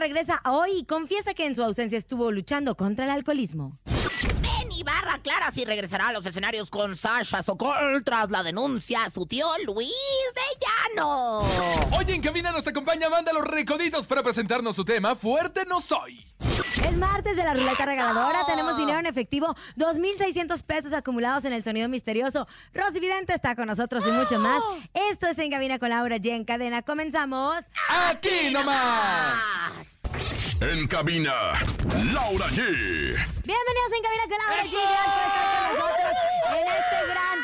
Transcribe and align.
regresa 0.00 0.40
hoy 0.44 0.78
y 0.78 0.84
confiesa 0.84 1.34
que 1.34 1.46
en 1.46 1.54
su 1.54 1.62
ausencia 1.62 1.98
estuvo 1.98 2.32
luchando 2.32 2.74
contra 2.74 3.04
el 3.04 3.10
alcoholismo. 3.10 3.78
En 4.62 4.72
Ibarra 4.72 5.18
Clara 5.22 5.50
sí 5.50 5.64
regresará 5.64 6.08
a 6.08 6.12
los 6.12 6.24
escenarios 6.24 6.70
con 6.70 6.96
Sasha 6.96 7.42
Sokol 7.42 8.02
tras 8.04 8.30
la 8.30 8.42
denuncia 8.42 9.04
a 9.04 9.10
su 9.10 9.26
tío 9.26 9.46
Luis 9.64 9.90
de 10.34 10.94
Llano. 10.96 11.40
Hoy 11.96 12.04
en 12.08 12.20
cabina 12.20 12.50
nos 12.50 12.66
acompaña 12.66 13.06
Amanda 13.06 13.32
Los 13.32 13.44
Recoditos 13.46 14.06
para 14.06 14.22
presentarnos 14.22 14.74
su 14.74 14.84
tema 14.84 15.14
Fuerte 15.16 15.64
no 15.66 15.80
soy. 15.80 16.26
Es 16.84 16.96
martes 16.96 17.36
de 17.36 17.44
la 17.44 17.54
ruleta 17.54 17.84
regaladora. 17.84 18.40
Tenemos 18.46 18.76
dinero 18.76 18.98
en 18.98 19.06
efectivo, 19.06 19.54
2.600 19.76 20.62
pesos 20.62 20.92
acumulados 20.92 21.44
en 21.44 21.52
el 21.52 21.62
sonido 21.62 21.88
misterioso. 21.88 22.46
Rosy 22.72 23.00
Vidente 23.00 23.34
está 23.34 23.54
con 23.54 23.66
nosotros 23.66 24.06
y 24.06 24.10
mucho 24.10 24.38
más. 24.38 24.62
Esto 25.10 25.26
es 25.26 25.38
En 25.38 25.50
Cabina 25.50 25.78
con 25.78 25.90
Laura 25.90 26.16
G. 26.16 26.30
En 26.30 26.44
cadena. 26.44 26.82
Comenzamos. 26.82 27.68
Aquí 28.08 28.50
nomás. 28.52 29.99
En 30.60 30.86
cabina, 30.88 31.52
Laura 32.12 32.46
G. 32.48 32.56
Bienvenidos 33.44 33.92
en 33.96 34.02
Cabina 34.02 34.22
con 34.28 34.38
Laura 34.38 34.62
G. 34.62 34.72
Gracias 34.72 35.14
por 35.14 35.22
estar 35.26 35.46
con 35.68 35.78
nosotros 35.78 36.12
en 36.50 36.64
este 36.68 36.98
gran, 37.06 37.38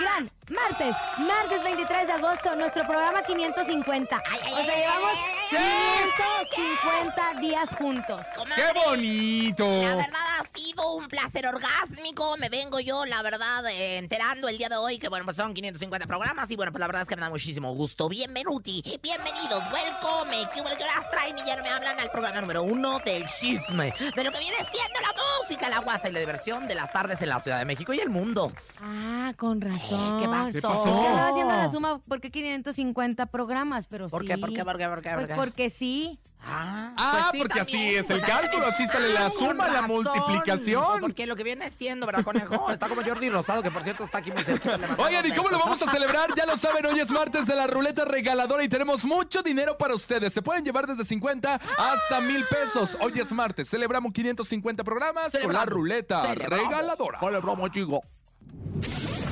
gran 0.00 0.35
martes. 0.48 0.94
Martes 1.18 1.62
23 1.62 2.06
de 2.06 2.12
agosto, 2.12 2.54
nuestro 2.56 2.86
programa 2.86 3.22
550. 3.22 4.16
O 4.16 4.64
sea, 4.64 4.76
llevamos 4.76 5.12
550 5.50 7.40
días 7.40 7.68
juntos. 7.76 8.20
Comadre, 8.36 8.62
¡Qué 8.62 8.80
bonito! 8.88 9.64
La 9.64 9.96
verdad 9.96 10.20
ha 10.40 10.58
sido 10.58 10.92
un 10.94 11.08
placer 11.08 11.46
orgásmico. 11.46 12.36
Me 12.38 12.48
vengo 12.48 12.80
yo, 12.80 13.04
la 13.06 13.22
verdad, 13.22 13.64
eh, 13.66 13.98
enterando 13.98 14.48
el 14.48 14.58
día 14.58 14.68
de 14.68 14.76
hoy 14.76 14.98
que, 14.98 15.08
bueno, 15.08 15.24
pues 15.24 15.36
son 15.36 15.54
550 15.54 16.06
programas. 16.06 16.50
Y 16.50 16.56
bueno, 16.56 16.72
pues 16.72 16.80
la 16.80 16.86
verdad 16.86 17.02
es 17.02 17.08
que 17.08 17.16
me 17.16 17.22
da 17.22 17.30
muchísimo 17.30 17.74
gusto. 17.74 18.08
Bienvenuti, 18.08 18.82
bienvenidos, 19.02 19.62
welcome. 19.72 20.48
¿Qué 20.54 20.60
bueno 20.62 20.76
que 20.76 20.84
horas 20.84 21.10
traen? 21.10 21.36
Y 21.38 21.44
ya 21.44 21.56
no 21.56 21.62
me 21.62 21.70
hablan 21.70 21.98
al 21.98 22.10
programa 22.10 22.40
número 22.40 22.62
uno 22.62 22.98
del 23.00 23.26
chisme. 23.26 23.92
De 24.14 24.24
lo 24.24 24.30
que 24.30 24.38
viene 24.38 24.56
siendo 24.72 25.00
la 25.00 25.14
música, 25.42 25.68
la 25.68 25.80
guasa 25.80 26.08
y 26.08 26.12
la 26.12 26.20
diversión 26.20 26.68
de 26.68 26.74
las 26.74 26.92
tardes 26.92 27.20
en 27.22 27.28
la 27.28 27.40
Ciudad 27.40 27.58
de 27.58 27.64
México 27.64 27.92
y 27.92 28.00
el 28.00 28.10
mundo. 28.10 28.52
Ah, 28.80 29.32
con 29.36 29.60
razón. 29.60 30.18
¿Qué 30.20 30.28
pasó? 30.36 30.52
¿Qué 30.52 30.58
Es 30.58 30.62
pasó? 30.62 30.84
que 30.84 31.06
estaba 31.06 31.28
haciendo 31.28 31.54
la 31.54 31.70
suma, 31.70 31.98
¿por 32.06 32.20
qué 32.20 32.30
550 32.30 33.26
programas? 33.26 33.86
Pero 33.86 34.08
¿Por 34.08 34.22
sí. 34.22 34.28
qué? 34.28 34.38
¿Por 34.38 34.52
qué? 34.52 34.64
¿Por 34.64 34.76
qué? 34.78 34.86
¿Por 34.88 35.02
qué? 35.02 35.10
¿Por 35.10 35.26
Pues 35.26 35.36
porque 35.36 35.70
sí. 35.70 36.18
Ah, 36.48 36.92
Ah, 36.96 37.12
pues 37.12 37.24
sí, 37.32 37.38
porque 37.38 37.60
así 37.60 37.94
es 37.96 38.08
el 38.08 38.20
cálculo, 38.20 38.66
así 38.66 38.86
sale 38.86 39.12
la 39.12 39.30
suma, 39.30 39.68
la 39.68 39.82
multiplicación. 39.82 41.00
Porque 41.00 41.26
lo 41.26 41.34
que 41.34 41.42
viene 41.42 41.70
siendo, 41.70 42.06
¿verdad, 42.06 42.22
conejo? 42.22 42.70
Está 42.70 42.88
como 42.88 43.02
Jordi 43.02 43.28
Rosado, 43.30 43.62
que 43.62 43.70
por 43.70 43.82
cierto 43.82 44.04
está 44.04 44.18
aquí 44.18 44.30
muy 44.30 44.44
mandamos 44.64 44.98
Oigan, 44.98 45.26
¿y 45.26 45.32
cómo 45.32 45.48
lo 45.48 45.58
vamos 45.58 45.82
a 45.82 45.90
celebrar? 45.90 46.30
Ya 46.36 46.46
lo 46.46 46.56
saben, 46.56 46.86
hoy 46.86 47.00
es 47.00 47.10
martes 47.10 47.46
de 47.46 47.56
la 47.56 47.66
ruleta 47.66 48.04
regaladora 48.04 48.62
y 48.62 48.68
tenemos 48.68 49.04
mucho 49.04 49.42
dinero 49.42 49.76
para 49.76 49.94
ustedes. 49.94 50.32
Se 50.32 50.42
pueden 50.42 50.64
llevar 50.64 50.86
desde 50.86 51.04
50 51.04 51.54
hasta 51.78 52.20
mil 52.20 52.44
pesos. 52.44 52.96
Hoy 53.00 53.18
es 53.18 53.32
martes, 53.32 53.68
celebramos 53.68 54.12
550 54.12 54.84
programas 54.84 55.36
con 55.42 55.52
la 55.52 55.64
ruleta 55.64 56.22
Celebramos. 56.22 56.68
regaladora. 56.68 57.18
Celebramos, 57.18 57.70
chico. 57.72 58.02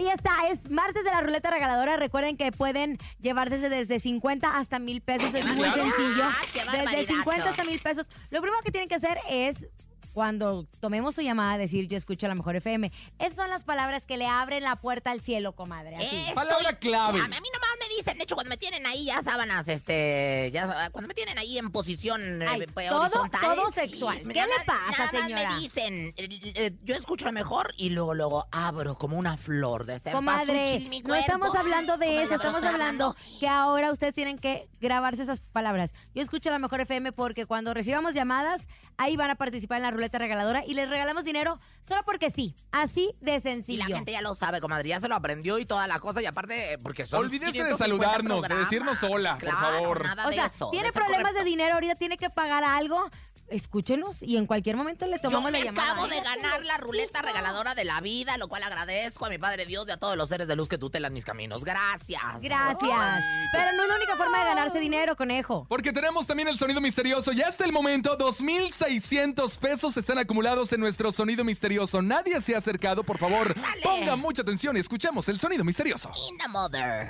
Ahí 0.00 0.08
está, 0.08 0.30
es 0.50 0.70
martes 0.70 1.04
de 1.04 1.10
la 1.10 1.20
ruleta 1.20 1.50
regaladora. 1.50 1.96
Recuerden 1.96 2.38
que 2.38 2.52
pueden 2.52 2.96
llevar 3.20 3.50
desde, 3.50 3.68
desde 3.68 3.98
50 3.98 4.56
hasta 4.56 4.78
mil 4.78 5.02
pesos. 5.02 5.34
Es 5.34 5.44
muy 5.44 5.68
sencillo. 5.68 6.24
Ah, 6.24 6.36
qué 6.54 6.60
Desde 6.60 6.76
barbaridad. 6.78 7.06
50 7.06 7.50
hasta 7.50 7.64
mil 7.64 7.78
pesos. 7.80 8.06
Lo 8.30 8.40
primero 8.40 8.62
que 8.64 8.70
tienen 8.70 8.88
que 8.88 8.94
hacer 8.94 9.18
es. 9.28 9.68
Cuando 10.12 10.66
tomemos 10.80 11.14
su 11.14 11.22
llamada, 11.22 11.56
decir 11.58 11.86
yo 11.88 11.96
escucho 11.96 12.26
la 12.28 12.34
mejor 12.34 12.56
FM. 12.56 12.90
Esas 13.18 13.36
son 13.36 13.50
las 13.50 13.64
palabras 13.64 14.06
que 14.06 14.16
le 14.16 14.26
abren 14.26 14.62
la 14.64 14.76
puerta 14.76 15.10
al 15.10 15.20
cielo, 15.20 15.52
comadre. 15.52 15.96
así. 15.96 16.32
Palabra 16.34 16.72
clave. 16.78 17.20
A 17.20 17.28
mí 17.28 17.36
nomás 17.52 17.70
me 17.80 17.96
dicen, 17.96 18.18
de 18.18 18.24
hecho, 18.24 18.34
cuando 18.34 18.50
me 18.50 18.56
tienen 18.56 18.84
ahí 18.86 19.04
ya 19.06 19.22
sábanas, 19.22 19.68
este, 19.68 20.50
ya, 20.52 20.90
cuando 20.90 21.08
me 21.08 21.14
tienen 21.14 21.38
ahí 21.38 21.58
en 21.58 21.70
posición 21.70 22.42
eh, 22.42 22.46
Ay, 22.48 22.60
eh, 22.62 22.66
todo- 22.88 23.00
horizontal. 23.02 23.40
todo 23.40 23.70
sexual. 23.70 24.18
¿Qué 24.18 24.24
le 24.24 24.64
pasa, 24.66 24.90
nada 24.90 25.12
más 25.12 25.22
señora? 25.22 25.54
me 25.54 25.60
dicen, 25.60 26.14
eh, 26.16 26.28
eh, 26.54 26.72
yo 26.82 26.94
escucho 26.96 27.24
lo 27.26 27.32
mejor 27.32 27.72
y 27.76 27.90
luego, 27.90 28.14
luego 28.14 28.46
abro 28.50 28.96
como 28.96 29.16
una 29.18 29.36
flor 29.36 29.84
de 29.86 30.00
Comadre, 30.10 30.88
no 31.04 31.14
estamos 31.14 31.54
hablando 31.54 31.96
de 31.98 32.22
eso, 32.22 32.34
estamos 32.34 32.64
hablando 32.64 33.16
que 33.38 33.46
ahora 33.48 33.90
ustedes 33.92 34.14
tienen 34.14 34.38
que 34.38 34.68
grabarse 34.80 35.22
esas 35.22 35.40
palabras. 35.40 35.92
Yo 36.14 36.22
escucho 36.22 36.50
la 36.50 36.58
mejor 36.58 36.80
FM 36.80 37.12
porque 37.12 37.46
cuando 37.46 37.74
recibamos 37.74 38.14
llamadas, 38.14 38.62
ahí 38.96 39.16
van 39.16 39.30
a 39.30 39.34
participar 39.34 39.78
en 39.78 39.82
la 39.84 39.90
ruleta 40.00 40.18
regaladora 40.18 40.64
y 40.66 40.72
les 40.74 40.88
regalamos 40.88 41.24
dinero 41.24 41.58
solo 41.80 42.00
porque 42.04 42.30
sí, 42.30 42.54
así 42.72 43.14
de 43.20 43.36
Y 43.36 43.40
sencillo. 43.40 43.86
la 43.88 43.96
gente 43.96 44.12
ya 44.12 44.22
lo 44.22 44.34
sabe, 44.34 44.60
comadre, 44.60 44.88
ya 44.88 44.98
se 45.00 45.08
lo 45.08 45.14
aprendió 45.14 45.58
y 45.58 45.66
toda 45.66 45.86
la 45.86 45.98
cosa, 46.00 46.22
y 46.22 46.26
aparte, 46.26 46.72
eh, 46.74 46.78
porque 46.78 47.04
son 47.06 47.20
Olvídese 47.20 47.46
de 47.62 47.74
550 47.74 47.84
saludarnos, 47.84 48.48
de 48.48 48.54
decirnos 48.56 49.02
hola, 49.02 49.36
por 49.38 49.50
favor. 49.50 50.02
nada 50.04 50.26
o 50.26 50.30
de 50.30 50.34
sea, 50.36 50.46
eso, 50.46 50.70
tiene 50.70 50.88
de 50.88 50.92
problemas 50.92 51.34
de 51.34 51.44
dinero, 51.44 51.74
ahorita 51.74 51.94
tiene 51.96 52.16
que 52.16 52.30
pagar 52.30 52.64
algo. 52.64 53.08
Escúchenos 53.50 54.22
y 54.22 54.36
en 54.36 54.46
cualquier 54.46 54.76
momento 54.76 55.06
le 55.06 55.16
Yo 55.16 55.22
tomamos 55.22 55.50
me 55.52 55.58
la 55.58 55.64
llamada. 55.64 55.92
acabo 55.92 56.06
¿eh? 56.06 56.10
de 56.14 56.20
ganar 56.20 56.64
la 56.64 56.76
ruleta 56.78 57.22
regaladora 57.22 57.74
de 57.74 57.84
la 57.84 58.00
vida, 58.00 58.36
lo 58.38 58.48
cual 58.48 58.62
agradezco 58.62 59.26
a 59.26 59.28
mi 59.30 59.38
Padre 59.38 59.66
Dios 59.66 59.86
y 59.88 59.90
a 59.90 59.96
todos 59.96 60.16
los 60.16 60.28
seres 60.28 60.48
de 60.48 60.56
luz 60.56 60.68
que 60.68 60.78
tutelan 60.78 61.12
mis 61.12 61.24
caminos. 61.24 61.64
Gracias. 61.64 62.42
Gracias. 62.42 63.24
Pero 63.52 63.72
no 63.76 63.82
es 63.82 63.88
la 63.88 63.96
única 63.96 64.16
forma 64.16 64.38
de 64.38 64.44
ganarse 64.44 64.80
dinero, 64.80 65.16
conejo. 65.16 65.66
Porque 65.68 65.92
tenemos 65.92 66.26
también 66.26 66.48
el 66.48 66.58
sonido 66.58 66.80
misterioso. 66.80 67.32
Ya 67.32 67.48
hasta 67.48 67.64
el 67.64 67.72
momento, 67.72 68.16
2.600 68.16 69.58
pesos 69.58 69.96
están 69.96 70.18
acumulados 70.18 70.72
en 70.72 70.80
nuestro 70.80 71.12
sonido 71.12 71.44
misterioso. 71.44 72.02
Nadie 72.02 72.40
se 72.40 72.54
ha 72.54 72.58
acercado, 72.58 73.02
por 73.04 73.18
favor. 73.18 73.54
Dale. 73.54 73.82
Ponga 73.82 74.16
mucha 74.16 74.42
atención 74.42 74.76
y 74.76 74.80
escuchemos 74.80 75.28
el 75.28 75.38
sonido 75.40 75.64
misterioso. 75.64 76.10
In 76.30 76.38
the 76.38 76.48
mother. 76.48 77.08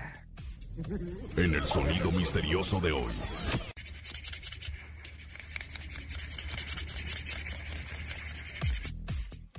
En 1.37 1.55
el 1.55 1.65
sonido 1.67 2.11
misterioso 2.13 2.81
de 2.81 2.93
hoy. 2.93 3.13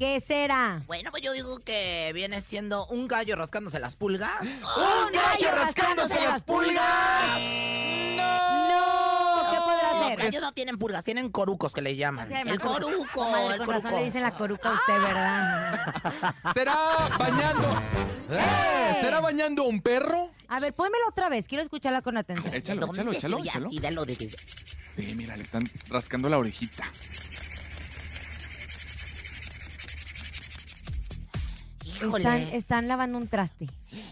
¿Qué 0.01 0.19
será? 0.19 0.81
Bueno, 0.87 1.11
pues 1.11 1.21
yo 1.21 1.31
digo 1.31 1.59
que 1.59 2.09
viene 2.15 2.41
siendo 2.41 2.87
un 2.87 3.07
gallo 3.07 3.35
rascándose 3.35 3.77
las 3.79 3.95
pulgas. 3.95 4.41
¡Un 4.41 5.11
gallo 5.11 5.51
rascándose 5.51 6.19
las 6.19 6.41
pulgas! 6.41 7.39
¡No! 8.17 9.51
¿Qué 9.51 9.57
podrá 9.57 9.93
Los 9.93 10.07
ser? 10.07 10.17
gallos 10.17 10.41
no 10.41 10.53
tienen 10.53 10.79
pulgas, 10.79 11.03
tienen 11.03 11.29
corucos 11.29 11.71
que 11.71 11.83
le 11.83 11.95
llaman. 11.95 12.29
Sí, 12.29 12.33
El 12.33 12.59
coruco, 12.59 13.05
Comadre, 13.13 13.57
el 13.57 13.63
con 13.63 13.75
razón 13.75 13.91
le 13.91 14.05
dicen 14.05 14.23
la 14.23 14.31
coruca 14.31 14.71
a 14.71 14.73
usted, 14.73 15.03
¿verdad? 15.03 16.33
¿Será 16.55 16.75
bañando? 17.19 17.81
¡Eh! 18.31 18.97
¿Será 19.01 19.19
bañando 19.19 19.65
un 19.65 19.83
perro? 19.83 20.31
A 20.47 20.59
ver, 20.59 20.73
pónmelo 20.73 21.09
otra 21.09 21.29
vez. 21.29 21.47
Quiero 21.47 21.61
escucharla 21.61 22.01
con 22.01 22.17
atención. 22.17 22.51
Échalo, 22.55 22.87
¿Dónde 22.87 23.01
échalo, 23.01 23.37
échalo, 23.43 23.69
échalo. 23.69 24.05
Sí, 24.95 25.13
mira, 25.15 25.37
le 25.37 25.43
están 25.43 25.63
rascando 25.89 26.27
la 26.27 26.39
orejita. 26.39 26.85
Híjole. 32.01 32.23
Están, 32.23 32.41
están 32.55 32.87
lavando 32.87 33.17
un 33.17 33.27
traste. 33.27 33.67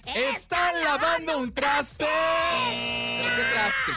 ¡Están 0.06 0.82
lavando 0.84 1.40
un 1.40 1.54
traste! 1.54 2.06
¿Pero 2.06 3.36
qué 3.36 3.44
traste? 3.54 3.92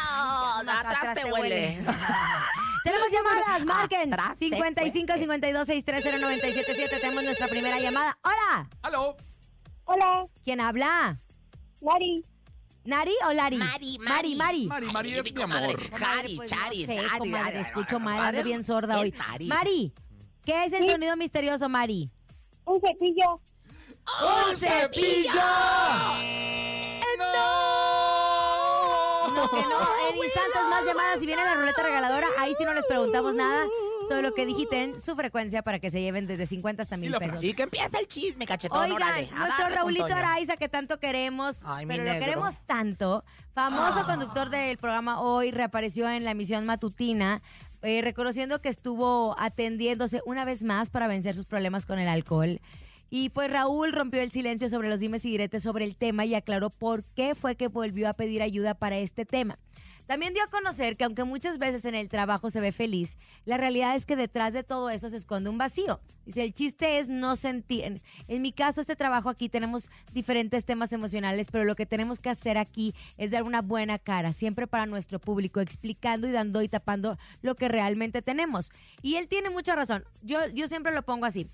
No, 0.64 0.88
traste 0.88 1.20
te 1.20 1.32
huele. 1.32 1.78
Tenemos 2.84 3.08
llamadas, 3.12 3.64
marquen. 3.64 4.12
Ah, 4.12 4.16
traste, 4.16 4.48
55 4.48 5.16
52 5.16 5.66
630 5.66 6.26
977. 6.26 7.00
Tenemos 7.00 7.24
nuestra 7.24 7.46
primera 7.48 7.78
llamada. 7.78 8.18
¡Hola! 8.24 8.68
¡Aló! 8.82 9.16
Hola, 9.84 10.26
¿Quién 10.44 10.60
habla? 10.60 11.20
Lari. 11.80 12.24
¿Nari 12.84 13.12
o 13.26 13.32
Lari? 13.32 13.58
Mari, 13.58 13.98
Mari, 13.98 14.34
Mari. 14.34 14.66
Mari, 14.66 14.86
Mari 14.86 15.14
es 15.14 15.34
mi 15.34 15.42
amor. 15.42 15.90
Cari, 15.90 16.36
pues, 16.36 16.50
Chari, 16.50 16.80
no 16.80 16.86
sé, 16.86 16.96
Sari, 16.96 17.18
comadre, 17.18 17.58
Ari, 17.58 17.58
escucho 17.58 17.96
ando 17.96 18.42
bien 18.42 18.64
sorda 18.64 18.98
hoy. 18.98 19.12
Mari. 19.12 19.46
Mari, 19.46 19.92
¿qué 20.44 20.64
es 20.64 20.72
el 20.72 20.90
sonido 20.90 21.16
misterioso, 21.16 21.68
Mari? 21.68 22.10
Un 22.64 22.80
cepillo. 22.80 23.40
¡Un 24.06 24.56
cepillo! 24.56 25.30
No, 29.34 29.48
que 29.48 29.56
no. 29.62 29.78
En 30.10 30.16
instantes 30.16 30.62
más 30.68 30.84
llamadas 30.84 31.22
y 31.22 31.26
viene 31.26 31.44
la 31.44 31.54
ruleta 31.54 31.82
regaladora. 31.82 32.26
Ahí 32.38 32.54
sí 32.58 32.64
no 32.64 32.74
les 32.74 32.84
preguntamos 32.86 33.34
nada. 33.34 33.64
Solo 34.08 34.34
que 34.34 34.44
digiten 34.44 35.00
su 35.00 35.14
frecuencia 35.14 35.62
para 35.62 35.78
que 35.78 35.90
se 35.90 36.00
lleven 36.00 36.26
desde 36.26 36.44
50 36.46 36.82
hasta 36.82 36.96
Y 36.96 36.98
mil 36.98 37.12
la 37.12 37.18
pesos. 37.18 37.42
Y 37.42 37.54
que 37.54 37.62
empiece 37.62 37.98
el 37.98 38.06
chisme, 38.08 38.46
cachetón, 38.46 38.82
Oigan, 38.92 38.96
órale. 38.96 39.30
nuestro 39.34 39.68
Raulito. 39.70 40.04
Araiza, 40.04 40.56
que 40.56 40.68
tanto 40.68 40.98
queremos, 40.98 41.62
Ay, 41.64 41.86
pero 41.86 42.02
lo 42.04 42.10
negro. 42.10 42.26
queremos 42.26 42.58
tanto, 42.66 43.24
famoso 43.54 44.04
conductor 44.04 44.50
del 44.50 44.76
programa 44.76 45.20
Hoy, 45.22 45.50
reapareció 45.50 46.10
en 46.10 46.24
la 46.24 46.32
emisión 46.32 46.66
matutina, 46.66 47.40
eh, 47.82 48.02
reconociendo 48.02 48.60
que 48.60 48.68
estuvo 48.68 49.34
atendiéndose 49.38 50.20
una 50.26 50.44
vez 50.44 50.62
más 50.62 50.90
para 50.90 51.06
vencer 51.06 51.34
sus 51.34 51.46
problemas 51.46 51.86
con 51.86 51.98
el 51.98 52.08
alcohol. 52.08 52.60
Y 53.14 53.28
pues 53.28 53.50
Raúl 53.50 53.92
rompió 53.92 54.22
el 54.22 54.30
silencio 54.30 54.70
sobre 54.70 54.88
los 54.88 54.98
dimes 54.98 55.26
y 55.26 55.32
diretes 55.32 55.64
sobre 55.64 55.84
el 55.84 55.96
tema 55.96 56.24
y 56.24 56.34
aclaró 56.34 56.70
por 56.70 57.04
qué 57.04 57.34
fue 57.34 57.56
que 57.56 57.68
volvió 57.68 58.08
a 58.08 58.14
pedir 58.14 58.40
ayuda 58.40 58.72
para 58.72 58.96
este 58.96 59.26
tema. 59.26 59.58
También 60.06 60.32
dio 60.32 60.42
a 60.42 60.46
conocer 60.48 60.96
que 60.96 61.04
aunque 61.04 61.24
muchas 61.24 61.58
veces 61.58 61.84
en 61.84 61.94
el 61.94 62.08
trabajo 62.08 62.48
se 62.48 62.62
ve 62.62 62.72
feliz, 62.72 63.18
la 63.44 63.58
realidad 63.58 63.96
es 63.96 64.06
que 64.06 64.16
detrás 64.16 64.54
de 64.54 64.64
todo 64.64 64.88
eso 64.88 65.10
se 65.10 65.18
esconde 65.18 65.50
un 65.50 65.58
vacío. 65.58 66.00
Dice, 66.24 66.42
el 66.42 66.54
chiste 66.54 67.00
es 67.00 67.10
no 67.10 67.36
sentir. 67.36 68.00
En, 68.28 68.40
mi 68.40 68.50
caso, 68.50 68.80
este 68.80 68.96
trabajo 68.96 69.28
aquí 69.28 69.50
tenemos 69.50 69.90
diferentes 70.14 70.64
temas 70.64 70.90
emocionales, 70.94 71.48
pero 71.52 71.64
lo 71.64 71.76
que 71.76 71.84
tenemos 71.84 72.18
que 72.18 72.30
hacer 72.30 72.56
aquí 72.56 72.94
es 73.18 73.30
dar 73.30 73.42
una 73.42 73.60
buena 73.60 73.98
cara, 73.98 74.32
siempre 74.32 74.66
para 74.66 74.86
nuestro 74.86 75.18
público, 75.18 75.60
explicando 75.60 76.26
y 76.26 76.32
dando 76.32 76.62
y 76.62 76.68
tapando 76.68 77.18
lo 77.42 77.56
que 77.56 77.68
realmente 77.68 78.22
tenemos. 78.22 78.70
Y 79.02 79.16
él 79.16 79.28
tiene 79.28 79.50
mucha 79.50 79.76
razón. 79.76 80.02
Yo, 80.22 80.46
yo 80.48 80.66
siempre 80.66 80.94
lo 80.94 81.02
pongo 81.02 81.26
así. 81.26 81.46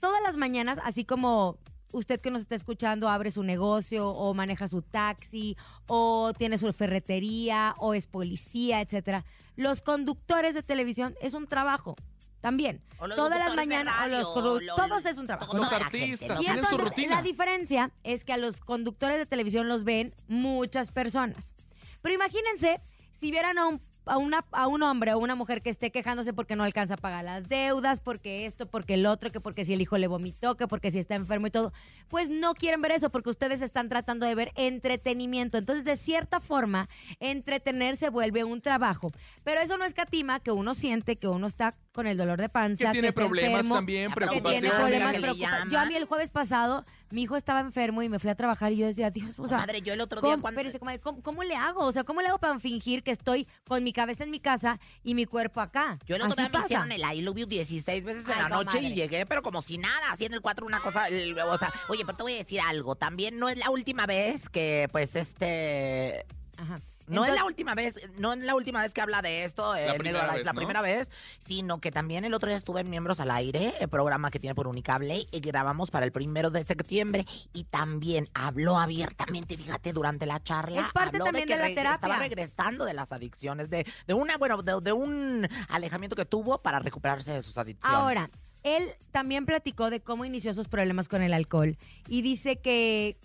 Todas 0.00 0.22
las 0.22 0.36
mañanas, 0.36 0.78
así 0.84 1.04
como 1.04 1.58
usted 1.92 2.20
que 2.20 2.30
nos 2.30 2.42
está 2.42 2.54
escuchando 2.54 3.08
abre 3.08 3.30
su 3.30 3.42
negocio 3.42 4.08
o 4.08 4.34
maneja 4.34 4.68
su 4.68 4.82
taxi 4.82 5.56
o 5.86 6.32
tiene 6.36 6.58
su 6.58 6.72
ferretería 6.72 7.74
o 7.78 7.94
es 7.94 8.06
policía, 8.06 8.80
etcétera. 8.80 9.24
Los 9.56 9.80
conductores 9.80 10.54
de 10.54 10.62
televisión 10.62 11.14
es 11.20 11.34
un 11.34 11.46
trabajo 11.46 11.96
también. 12.40 12.82
O 12.98 13.06
los 13.06 13.16
Todas 13.16 13.38
las 13.38 13.56
mañanas, 13.56 13.94
o 14.04 14.08
los 14.08 14.76
todos 14.76 15.06
es 15.06 15.18
un 15.18 15.26
trabajo. 15.26 15.56
Los 15.56 15.72
artistas. 15.72 16.40
Y 16.40 16.44
su 16.44 16.50
entonces 16.50 16.78
rutina. 16.78 17.16
la 17.16 17.22
diferencia 17.22 17.90
es 18.04 18.24
que 18.24 18.32
a 18.32 18.36
los 18.36 18.60
conductores 18.60 19.18
de 19.18 19.26
televisión 19.26 19.68
los 19.68 19.84
ven 19.84 20.14
muchas 20.28 20.92
personas. 20.92 21.54
Pero 22.02 22.14
imagínense 22.14 22.80
si 23.10 23.30
vieran 23.30 23.58
a 23.58 23.66
un, 23.66 23.80
a, 24.06 24.18
una, 24.18 24.44
a 24.52 24.66
un 24.68 24.82
hombre 24.82 25.12
o 25.12 25.18
una 25.18 25.34
mujer 25.34 25.62
que 25.62 25.70
esté 25.70 25.90
quejándose 25.90 26.32
porque 26.32 26.56
no 26.56 26.64
alcanza 26.64 26.94
a 26.94 26.96
pagar 26.96 27.24
las 27.24 27.48
deudas, 27.48 28.00
porque 28.00 28.46
esto, 28.46 28.66
porque 28.66 28.94
el 28.94 29.06
otro, 29.06 29.30
que 29.30 29.40
porque 29.40 29.64
si 29.64 29.74
el 29.74 29.80
hijo 29.80 29.98
le 29.98 30.06
vomitó, 30.06 30.56
que 30.56 30.66
porque 30.66 30.90
si 30.90 30.98
está 30.98 31.14
enfermo 31.14 31.48
y 31.48 31.50
todo. 31.50 31.72
Pues 32.08 32.30
no 32.30 32.54
quieren 32.54 32.80
ver 32.80 32.92
eso 32.92 33.10
porque 33.10 33.30
ustedes 33.30 33.62
están 33.62 33.88
tratando 33.88 34.26
de 34.26 34.34
ver 34.34 34.52
entretenimiento. 34.54 35.58
Entonces, 35.58 35.84
de 35.84 35.96
cierta 35.96 36.40
forma, 36.40 36.88
entretener 37.20 37.96
se 37.96 38.08
vuelve 38.08 38.44
un 38.44 38.60
trabajo. 38.60 39.12
Pero 39.44 39.60
eso 39.60 39.76
no 39.76 39.84
escatima 39.84 40.40
que 40.40 40.52
uno 40.52 40.74
siente 40.74 41.16
que 41.16 41.28
uno 41.28 41.46
está 41.46 41.74
con 41.96 42.06
el 42.06 42.16
dolor 42.16 42.38
de 42.40 42.48
panza. 42.48 42.84
Que 42.86 42.92
tiene 42.92 43.10
problemas 43.12 43.52
enfermo, 43.62 43.74
también, 43.74 44.08
que 44.08 44.14
que 44.14 44.14
preocupaciones. 44.26 44.60
tiene 44.60 44.76
problemas, 44.76 45.16
preocupa-. 45.16 45.68
Yo 45.68 45.78
a 45.80 45.86
mí 45.86 45.96
el 45.96 46.04
jueves 46.04 46.30
pasado, 46.30 46.84
mi 47.10 47.22
hijo 47.22 47.36
estaba 47.36 47.60
enfermo 47.60 48.02
y 48.02 48.08
me 48.08 48.18
fui 48.20 48.30
a 48.30 48.34
trabajar 48.36 48.70
y 48.72 48.76
yo 48.76 48.86
decía, 48.86 49.10
Dios, 49.10 49.30
o 49.38 49.48
sea, 49.48 49.58
Madre, 49.58 49.80
yo 49.82 49.94
el 49.94 50.00
otro 50.00 50.20
día 50.20 50.30
¿cómo, 50.36 50.48
espérese, 50.48 50.78
¿cómo- 50.78 51.22
cómo 51.22 51.42
le 51.42 51.56
hago? 51.56 51.80
O 51.84 51.90
sea, 51.92 52.04
¿cómo 52.04 52.20
le 52.20 52.28
hago 52.28 52.38
para 52.38 52.60
fingir 52.60 53.02
que 53.02 53.10
estoy 53.10 53.48
con 53.66 53.82
mi 53.82 53.92
cabeza 53.92 54.22
en 54.24 54.30
mi 54.30 54.38
casa 54.40 54.78
y 55.02 55.14
mi 55.14 55.24
cuerpo 55.26 55.60
acá? 55.60 55.98
Yo 56.06 56.16
el 56.16 56.22
otro 56.22 56.34
Así 56.34 56.42
día 56.42 56.48
me 56.48 56.52
pasa. 56.52 56.64
hicieron 56.66 56.92
el 56.92 57.00
I 57.18 57.22
love 57.22 57.36
you 57.38 57.46
16 57.46 58.04
veces 58.04 58.24
en 58.26 58.32
Ay, 58.32 58.42
la 58.42 58.48
noche 58.50 58.76
comadre. 58.78 58.88
y 58.88 58.94
llegué, 58.94 59.24
pero 59.26 59.42
como 59.42 59.62
si 59.62 59.78
nada, 59.78 60.12
así 60.12 60.26
en 60.26 60.34
el 60.34 60.42
4 60.42 60.66
una 60.66 60.80
cosa, 60.80 61.08
el- 61.08 61.36
o 61.38 61.58
sea, 61.58 61.72
oye, 61.88 62.04
pero 62.04 62.16
te 62.18 62.22
voy 62.22 62.34
a 62.34 62.36
decir 62.36 62.60
algo, 62.60 62.94
también 62.94 63.38
no 63.38 63.48
es 63.48 63.56
la 63.58 63.70
última 63.70 64.04
vez 64.06 64.48
que, 64.50 64.88
pues, 64.92 65.16
este... 65.16 66.26
Ajá. 66.58 66.78
No 67.08 67.24
es 67.24 67.34
la 67.34 67.44
última 67.44 67.74
vez, 67.74 67.94
no 68.18 68.32
es 68.32 68.38
la 68.40 68.54
última 68.54 68.82
vez 68.82 68.92
que 68.92 69.00
habla 69.00 69.22
de 69.22 69.44
esto, 69.44 69.74
eh, 69.76 69.86
Negro 69.86 69.98
primera 69.98 70.32
vez, 70.32 70.44
la 70.44 70.52
¿no? 70.52 70.56
primera 70.56 70.82
vez, 70.82 71.10
sino 71.38 71.80
que 71.80 71.92
también 71.92 72.24
el 72.24 72.34
otro 72.34 72.48
día 72.48 72.56
estuve 72.56 72.80
en 72.80 72.90
Miembros 72.90 73.20
al 73.20 73.30
Aire, 73.30 73.74
el 73.80 73.88
programa 73.88 74.30
que 74.30 74.38
tiene 74.38 74.54
por 74.54 74.66
Unicable, 74.66 75.26
y 75.30 75.40
grabamos 75.40 75.90
para 75.90 76.04
el 76.04 76.12
primero 76.12 76.50
de 76.50 76.64
septiembre, 76.64 77.24
y 77.52 77.64
también 77.64 78.28
habló 78.34 78.78
abiertamente, 78.78 79.56
fíjate, 79.56 79.92
durante 79.92 80.26
la 80.26 80.42
charla. 80.42 80.80
Es 80.80 80.92
parte 80.92 81.16
habló 81.16 81.26
también 81.26 81.46
de 81.46 81.54
que 81.54 81.58
de 81.60 81.68
la 81.68 81.74
terapia. 81.74 81.94
Estaba 81.94 82.16
regresando 82.16 82.84
de 82.84 82.94
las 82.94 83.12
adicciones, 83.12 83.70
de, 83.70 83.86
de 84.06 84.14
una, 84.14 84.36
bueno, 84.36 84.62
de, 84.62 84.80
de 84.80 84.92
un 84.92 85.48
alejamiento 85.68 86.16
que 86.16 86.24
tuvo 86.24 86.62
para 86.62 86.78
recuperarse 86.80 87.32
de 87.32 87.42
sus 87.42 87.56
adicciones. 87.58 87.98
Ahora, 87.98 88.28
él 88.62 88.94
también 89.12 89.46
platicó 89.46 89.90
de 89.90 90.00
cómo 90.00 90.24
inició 90.24 90.52
sus 90.52 90.66
problemas 90.66 91.06
con 91.06 91.22
el 91.22 91.32
alcohol 91.34 91.78
y 92.08 92.22
dice 92.22 92.56
que 92.56 93.16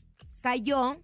cayó 0.41 1.01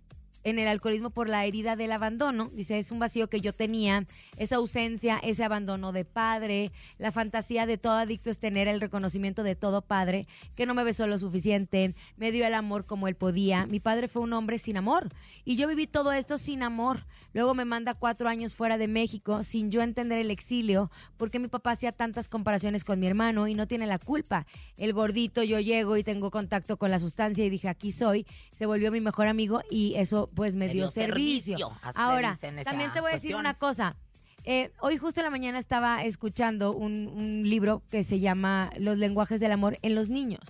en 0.50 0.60
el 0.60 0.70
alcoholismo 0.70 1.10
por 1.10 1.28
la 1.28 1.46
herida 1.46 1.76
del 1.76 1.92
abandono. 1.92 2.50
Dice, 2.54 2.78
es 2.78 2.92
un 2.92 3.00
vacío 3.00 3.28
que 3.30 3.42
yo 3.42 3.52
tenía, 3.52 4.06
esa 4.38 4.56
ausencia, 4.56 5.20
ese 5.22 5.44
abandono 5.44 5.92
de 5.92 6.06
padre, 6.06 6.72
la 6.98 7.12
fantasía 7.12 7.66
de 7.66 7.78
todo 7.78 7.96
adicto 7.96 8.30
es 8.30 8.40
tener 8.40 8.70
el 8.70 8.80
reconocimiento 8.80 9.44
de 9.44 9.56
todo 9.56 9.82
padre, 9.82 10.26
que 10.56 10.66
no 10.66 10.74
me 10.74 10.86
besó 10.86 11.06
lo 11.06 11.18
suficiente, 11.18 11.96
me 12.16 12.32
dio 12.32 12.48
el 12.48 12.54
amor 12.54 12.86
como 12.86 13.10
él 13.10 13.16
podía. 13.16 13.66
Mi 13.66 13.82
padre 13.82 14.08
fue 14.08 14.22
un 14.22 14.32
hombre 14.32 14.58
sin 14.58 14.78
amor 14.78 15.10
y 15.44 15.58
yo 15.58 15.68
viví 15.68 15.86
todo 15.86 16.14
esto 16.14 16.38
sin 16.38 16.64
amor. 16.64 17.06
Luego 17.34 17.54
me 17.54 17.66
manda 17.66 17.94
cuatro 17.94 18.30
años 18.30 18.56
fuera 18.56 18.78
de 18.78 18.88
México 18.88 19.44
sin 19.44 19.70
yo 19.70 19.82
entender 19.82 20.18
el 20.20 20.32
exilio, 20.32 20.90
porque 21.18 21.40
mi 21.40 21.50
papá 21.50 21.72
hacía 21.72 21.92
tantas 21.92 22.30
comparaciones 22.30 22.86
con 22.86 23.00
mi 23.00 23.08
hermano 23.08 23.50
y 23.50 23.54
no 23.54 23.68
tiene 23.68 23.86
la 23.86 24.00
culpa. 24.00 24.48
El 24.78 24.94
gordito, 24.94 25.44
yo 25.44 25.60
llego 25.60 25.98
y 25.98 26.04
tengo 26.04 26.32
contacto 26.32 26.78
con 26.78 26.90
la 26.90 27.00
sustancia 27.00 27.46
y 27.46 27.50
dije, 27.50 27.68
aquí 27.68 27.92
soy. 27.92 28.26
Se 28.54 28.66
volvió 28.66 28.92
mi 28.92 29.02
mejor 29.02 29.28
amigo 29.28 29.62
y 29.70 29.96
eso 29.96 30.30
pues 30.38 30.54
me, 30.54 30.68
Me 30.68 30.74
dio, 30.74 30.84
dio 30.84 30.92
servicio. 30.92 31.58
Ahora, 31.96 32.38
también 32.64 32.94
te 32.94 33.02
voy 33.02 33.10
a 33.10 33.14
decir 33.16 33.32
cuestión. 33.32 33.40
una 33.40 33.56
cosa. 33.56 33.96
Eh, 34.44 34.72
hoy 34.80 34.98
justo 34.98 35.20
en 35.20 35.26
la 35.26 35.32
mañana 35.32 35.58
estaba 35.58 36.04
escuchando 36.04 36.74
un, 36.74 37.08
un 37.08 37.50
libro 37.50 37.82
que 37.90 38.04
se 38.04 38.20
llama 38.20 38.70
Los 38.78 39.00
lenguajes 39.00 39.42
del 39.42 39.52
amor 39.52 39.80
en 39.82 39.96
los 39.96 40.10
niños. 40.10 40.42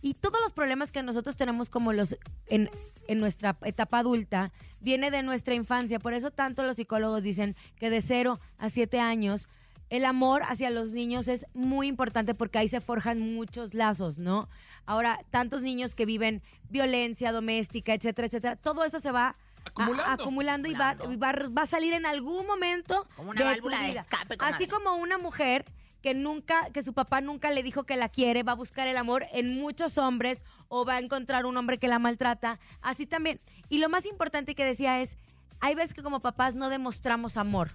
Y 0.00 0.14
todos 0.14 0.40
los 0.40 0.52
problemas 0.52 0.92
que 0.92 1.02
nosotros 1.02 1.36
tenemos 1.36 1.68
como 1.68 1.92
los 1.92 2.16
en, 2.46 2.70
en 3.08 3.18
nuestra 3.18 3.56
etapa 3.62 3.98
adulta 3.98 4.52
viene 4.80 5.10
de 5.10 5.24
nuestra 5.24 5.54
infancia. 5.54 5.98
Por 5.98 6.14
eso 6.14 6.30
tanto 6.30 6.62
los 6.62 6.76
psicólogos 6.76 7.24
dicen 7.24 7.56
que 7.76 7.90
de 7.90 8.02
0 8.02 8.38
a 8.58 8.68
7 8.68 9.00
años 9.00 9.48
el 9.94 10.04
amor 10.04 10.42
hacia 10.44 10.70
los 10.70 10.90
niños 10.92 11.28
es 11.28 11.46
muy 11.54 11.86
importante 11.86 12.34
porque 12.34 12.58
ahí 12.58 12.68
se 12.68 12.80
forjan 12.80 13.20
muchos 13.20 13.74
lazos, 13.74 14.18
¿no? 14.18 14.48
Ahora, 14.86 15.20
tantos 15.30 15.62
niños 15.62 15.94
que 15.94 16.04
viven 16.06 16.42
violencia 16.68 17.30
doméstica, 17.32 17.94
etcétera, 17.94 18.26
etcétera, 18.26 18.56
todo 18.56 18.84
eso 18.84 18.98
se 18.98 19.10
va 19.12 19.28
a- 19.28 19.36
Acumulando. 19.66 20.12
acumulando 20.22 20.68
y, 20.68 20.74
va, 20.74 20.96
y 21.10 21.16
va, 21.16 21.32
va 21.56 21.62
a 21.62 21.66
salir 21.66 21.92
en 21.94 22.06
algún 22.06 22.46
momento 22.46 23.06
Como 23.16 23.30
una 23.30 23.38
de 23.38 23.44
válvula 23.46 23.80
de 23.80 23.86
vida. 23.90 24.00
escape, 24.02 24.36
Así 24.40 24.66
como 24.66 24.94
una 24.96 25.16
mujer 25.16 25.64
que 26.02 26.12
nunca, 26.12 26.68
que 26.72 26.82
su 26.82 26.92
papá 26.92 27.20
nunca 27.22 27.50
le 27.50 27.62
dijo 27.62 27.84
que 27.84 27.96
la 27.96 28.08
quiere, 28.10 28.42
va 28.42 28.52
a 28.52 28.56
buscar 28.56 28.86
el 28.88 28.96
amor 28.98 29.24
en 29.32 29.54
muchos 29.58 29.96
hombres 29.96 30.44
o 30.68 30.84
va 30.84 30.94
a 30.94 30.98
encontrar 30.98 31.46
un 31.46 31.56
hombre 31.56 31.78
que 31.78 31.88
la 31.88 31.98
maltrata, 31.98 32.58
así 32.82 33.06
también. 33.06 33.40
Y 33.70 33.78
lo 33.78 33.88
más 33.88 34.04
importante 34.06 34.54
que 34.54 34.64
decía 34.66 35.00
es, 35.00 35.16
hay 35.60 35.74
veces 35.74 35.94
que 35.94 36.02
como 36.02 36.20
papás 36.20 36.54
no 36.56 36.68
demostramos 36.68 37.38
amor. 37.38 37.70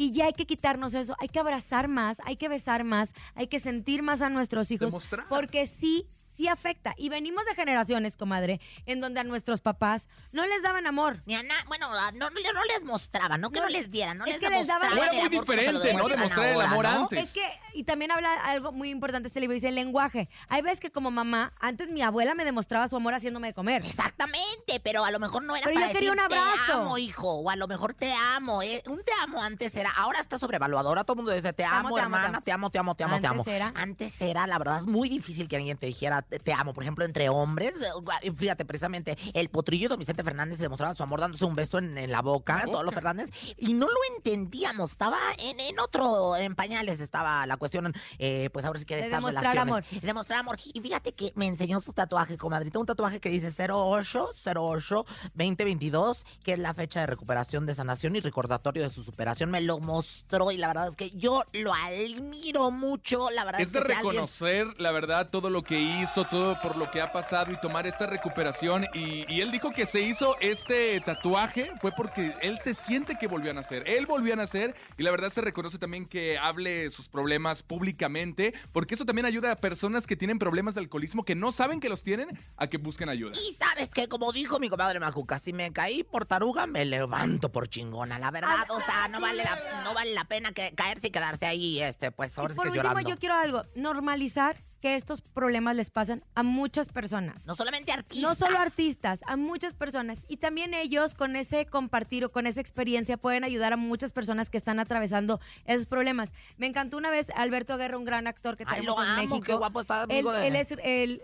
Y 0.00 0.12
ya 0.12 0.24
hay 0.24 0.32
que 0.32 0.46
quitarnos 0.46 0.94
eso, 0.94 1.14
hay 1.18 1.28
que 1.28 1.40
abrazar 1.40 1.86
más, 1.86 2.22
hay 2.24 2.36
que 2.36 2.48
besar 2.48 2.84
más, 2.84 3.12
hay 3.34 3.48
que 3.48 3.58
sentir 3.58 4.02
más 4.02 4.22
a 4.22 4.30
nuestros 4.30 4.70
hijos. 4.70 4.86
Demostrar. 4.86 5.28
Porque 5.28 5.66
sí, 5.66 6.06
sí 6.40 6.48
afecta. 6.48 6.94
Y 6.96 7.10
venimos 7.10 7.44
de 7.44 7.54
generaciones, 7.54 8.16
comadre, 8.16 8.60
en 8.86 9.00
donde 9.00 9.20
a 9.20 9.24
nuestros 9.24 9.60
papás 9.60 10.08
no 10.32 10.46
les 10.46 10.62
daban 10.62 10.86
amor. 10.86 11.22
Ni 11.26 11.34
a 11.34 11.42
na- 11.42 11.54
bueno, 11.68 11.88
no, 12.14 12.30
no, 12.30 12.30
no 12.30 12.64
les 12.64 12.82
mostraban, 12.82 13.40
no 13.42 13.50
que 13.50 13.60
No, 13.60 13.66
no, 13.66 13.70
les 13.70 13.90
dieran, 13.90 14.16
no 14.16 14.24
es 14.24 14.32
les 14.32 14.40
que 14.40 14.48
les 14.48 14.66
daban- 14.66 14.96
Era 14.96 15.12
muy 15.12 15.28
diferente, 15.28 15.92
¿no? 15.94 16.08
Demostrar 16.08 16.46
el 16.48 16.60
amor 16.62 16.84
¿no? 16.84 17.00
antes. 17.02 17.24
Es 17.28 17.32
que, 17.34 17.46
y 17.74 17.84
también 17.84 18.10
habla 18.10 18.32
algo 18.44 18.72
muy 18.72 18.88
importante 18.88 19.26
este 19.28 19.40
libro, 19.40 19.52
dice 19.54 19.68
el 19.68 19.74
lenguaje. 19.74 20.28
Hay 20.48 20.62
veces 20.62 20.80
que 20.80 20.90
como 20.90 21.10
mamá, 21.10 21.52
antes 21.60 21.90
mi 21.90 22.00
abuela 22.02 22.34
me 22.34 22.44
demostraba 22.44 22.88
su 22.88 22.96
amor 22.96 23.12
haciéndome 23.14 23.48
de 23.48 23.54
comer. 23.54 23.84
Exactamente, 23.84 24.80
pero 24.82 25.04
a 25.04 25.10
lo 25.10 25.18
mejor 25.18 25.42
no 25.42 25.54
era 25.56 25.64
Pero 25.64 25.74
yo 25.74 25.80
para 25.80 25.92
quería 25.92 26.10
decir 26.12 26.24
un 26.26 26.32
abrazo. 26.32 26.64
te 26.66 26.72
amo, 26.72 26.98
hijo, 26.98 27.30
o 27.34 27.50
a 27.50 27.56
lo 27.56 27.68
mejor 27.68 27.94
te 27.94 28.12
amo. 28.12 28.62
eh, 28.62 28.82
Un 28.86 29.02
te 29.04 29.12
amo 29.22 29.42
antes 29.42 29.74
era, 29.76 29.90
ahora 29.90 30.20
está 30.20 30.38
sobrevaluado, 30.38 30.88
ahora 30.88 31.04
todo 31.04 31.14
el 31.14 31.16
mundo 31.18 31.32
dice 31.32 31.52
te 31.52 31.64
amo, 31.64 31.88
amo, 31.88 31.94
te 31.96 32.00
amo, 32.00 32.16
te 32.16 32.18
hermana, 32.20 32.26
amo. 32.38 32.40
te 32.44 32.52
amo, 32.52 32.70
te 32.70 32.78
amo, 32.78 32.94
te 32.94 33.04
amo, 33.04 33.20
te 33.20 33.26
amo. 33.26 33.40
Antes 33.42 33.54
era- 33.54 33.72
Antes 33.74 34.20
era, 34.22 34.46
la 34.46 34.58
verdad, 34.58 34.82
muy 34.82 35.08
difícil 35.08 35.48
que 35.48 35.56
alguien 35.56 35.76
te 35.76 35.86
dijera 35.86 36.22
te, 36.38 36.52
amo. 36.52 36.72
Por 36.72 36.84
ejemplo, 36.84 37.04
entre 37.04 37.28
hombres, 37.28 37.74
eh, 38.22 38.32
fíjate, 38.32 38.64
precisamente, 38.64 39.16
el 39.34 39.48
potrillo 39.48 39.84
de 39.84 39.88
don 39.90 39.98
Vicente 39.98 40.22
Fernández 40.22 40.56
se 40.58 40.62
demostraba 40.62 40.94
su 40.94 41.02
amor 41.02 41.20
dándose 41.20 41.44
un 41.44 41.54
beso 41.54 41.78
en, 41.78 41.98
en 41.98 42.10
la 42.12 42.22
boca, 42.22 42.64
todos 42.70 42.84
los 42.84 42.94
Fernández, 42.94 43.30
y 43.58 43.72
no 43.74 43.86
lo 43.86 44.14
entendíamos, 44.16 44.92
estaba 44.92 45.18
en, 45.38 45.58
en 45.60 45.78
otro, 45.80 46.36
en 46.36 46.54
pañales 46.54 47.00
estaba 47.00 47.46
la 47.46 47.56
cuestión, 47.56 47.92
eh, 48.18 48.50
pues 48.52 48.64
ahora 48.64 48.78
sí 48.78 48.84
que 48.84 48.94
de, 48.96 49.00
De 49.02 49.06
estas 49.08 49.18
demostrar 49.20 49.54
relaciones. 49.54 49.72
amor. 49.90 50.00
De 50.00 50.06
demostrar 50.06 50.38
amor. 50.40 50.56
Y 50.72 50.80
fíjate 50.80 51.12
que 51.12 51.32
me 51.34 51.46
enseñó 51.46 51.80
su 51.80 51.92
tatuaje, 51.92 52.36
comadrita, 52.36 52.78
un 52.78 52.86
tatuaje 52.86 53.20
que 53.20 53.28
dice 53.30 53.50
08 53.68 54.28
08 54.54 55.06
2022, 55.34 56.24
que 56.44 56.52
es 56.54 56.58
la 56.58 56.74
fecha 56.74 57.00
de 57.00 57.06
recuperación 57.06 57.66
de 57.66 57.74
sanación 57.74 58.16
y 58.16 58.20
recordatorio 58.20 58.82
de 58.82 58.90
su 58.90 59.02
superación. 59.02 59.50
Me 59.50 59.60
lo 59.60 59.78
mostró 59.80 60.50
y 60.50 60.56
la 60.56 60.68
verdad 60.68 60.88
es 60.88 60.96
que 60.96 61.10
yo 61.10 61.42
lo 61.52 61.72
admiro 61.74 62.70
mucho. 62.70 63.30
La 63.30 63.44
verdad 63.44 63.60
es, 63.60 63.68
Es 63.68 63.72
de 63.72 63.80
que 63.80 63.86
si 63.86 63.92
alguien- 63.92 64.10
reconocer, 64.12 64.66
la 64.80 64.92
verdad, 64.92 65.28
todo 65.30 65.50
lo 65.50 65.62
que 65.62 65.80
hizo, 65.80 66.19
todo 66.24 66.60
por 66.60 66.76
lo 66.76 66.90
que 66.90 67.00
ha 67.00 67.12
pasado 67.12 67.52
y 67.52 67.60
tomar 67.60 67.86
esta 67.86 68.06
recuperación. 68.06 68.86
Y, 68.94 69.30
y 69.32 69.40
él 69.40 69.50
dijo 69.50 69.70
que 69.70 69.86
se 69.86 70.00
hizo 70.00 70.36
este 70.40 71.00
tatuaje 71.00 71.72
fue 71.80 71.92
porque 71.92 72.34
él 72.42 72.58
se 72.58 72.74
siente 72.74 73.16
que 73.16 73.26
volvió 73.26 73.50
a 73.50 73.54
nacer. 73.54 73.88
Él 73.88 74.06
volvió 74.06 74.32
a 74.32 74.36
nacer 74.36 74.74
y 74.96 75.02
la 75.02 75.10
verdad 75.10 75.30
se 75.30 75.40
reconoce 75.40 75.78
también 75.78 76.06
que 76.06 76.38
hable 76.38 76.90
sus 76.90 77.08
problemas 77.08 77.62
públicamente, 77.62 78.54
porque 78.72 78.94
eso 78.94 79.04
también 79.04 79.26
ayuda 79.26 79.52
a 79.52 79.56
personas 79.56 80.06
que 80.06 80.16
tienen 80.16 80.38
problemas 80.38 80.74
de 80.74 80.80
alcoholismo 80.80 81.24
que 81.24 81.34
no 81.34 81.52
saben 81.52 81.80
que 81.80 81.88
los 81.88 82.02
tienen 82.02 82.28
a 82.56 82.66
que 82.66 82.78
busquen 82.78 83.08
ayuda. 83.08 83.32
Y 83.34 83.54
sabes 83.54 83.92
que, 83.92 84.08
como 84.08 84.32
dijo 84.32 84.58
mi 84.58 84.68
comadre 84.68 85.00
Majuca, 85.00 85.38
si 85.38 85.52
me 85.52 85.72
caí 85.72 86.02
por 86.02 86.26
taruga, 86.26 86.66
me 86.66 86.84
levanto 86.84 87.50
por 87.50 87.68
chingona. 87.68 88.18
La 88.18 88.30
verdad, 88.30 88.70
o 88.70 88.80
sea, 88.80 89.08
no 89.08 89.20
vale 89.20 89.42
la, 89.44 89.58
no 89.84 89.94
vale 89.94 90.14
la 90.14 90.24
pena 90.24 90.52
que 90.52 90.72
caerse 90.74 91.08
y 91.08 91.10
quedarse 91.10 91.46
ahí, 91.46 91.80
este, 91.80 92.10
pues 92.10 92.36
ahora 92.38 92.54
por 92.54 92.64
que 92.64 92.70
último, 92.70 92.88
llorando. 92.88 93.10
yo 93.10 93.18
quiero 93.18 93.34
algo, 93.34 93.64
normalizar 93.74 94.62
que 94.80 94.94
estos 94.94 95.20
problemas 95.20 95.76
les 95.76 95.90
pasan 95.90 96.24
a 96.34 96.42
muchas 96.42 96.88
personas. 96.88 97.46
No 97.46 97.54
solamente 97.54 97.92
artistas. 97.92 98.22
No 98.22 98.34
solo 98.34 98.58
artistas, 98.58 99.20
a 99.26 99.36
muchas 99.36 99.74
personas. 99.74 100.24
Y 100.28 100.38
también 100.38 100.72
ellos 100.74 101.14
con 101.14 101.36
ese 101.36 101.66
compartir 101.66 102.24
o 102.24 102.32
con 102.32 102.46
esa 102.46 102.60
experiencia 102.60 103.16
pueden 103.16 103.44
ayudar 103.44 103.72
a 103.72 103.76
muchas 103.76 104.12
personas 104.12 104.48
que 104.50 104.56
están 104.56 104.78
atravesando 104.80 105.38
esos 105.66 105.86
problemas. 105.86 106.32
Me 106.56 106.66
encantó 106.66 106.96
una 106.96 107.10
vez 107.10 107.30
Alberto 107.36 107.76
Guerra, 107.76 107.98
un 107.98 108.04
gran 108.04 108.26
actor 108.26 108.56
que 108.56 108.64
Ay, 108.66 108.76
tenemos 108.80 108.96
lo 108.96 109.02
en 109.04 109.08
amo, 109.10 109.22
México. 109.22 109.40
qué 109.42 109.54
guapo 109.54 109.80
está, 109.82 110.04
Él, 110.04 110.10
amigo 110.10 110.32
de- 110.32 110.46
él 110.46 110.56
es 110.56 110.74
el, 110.82 111.22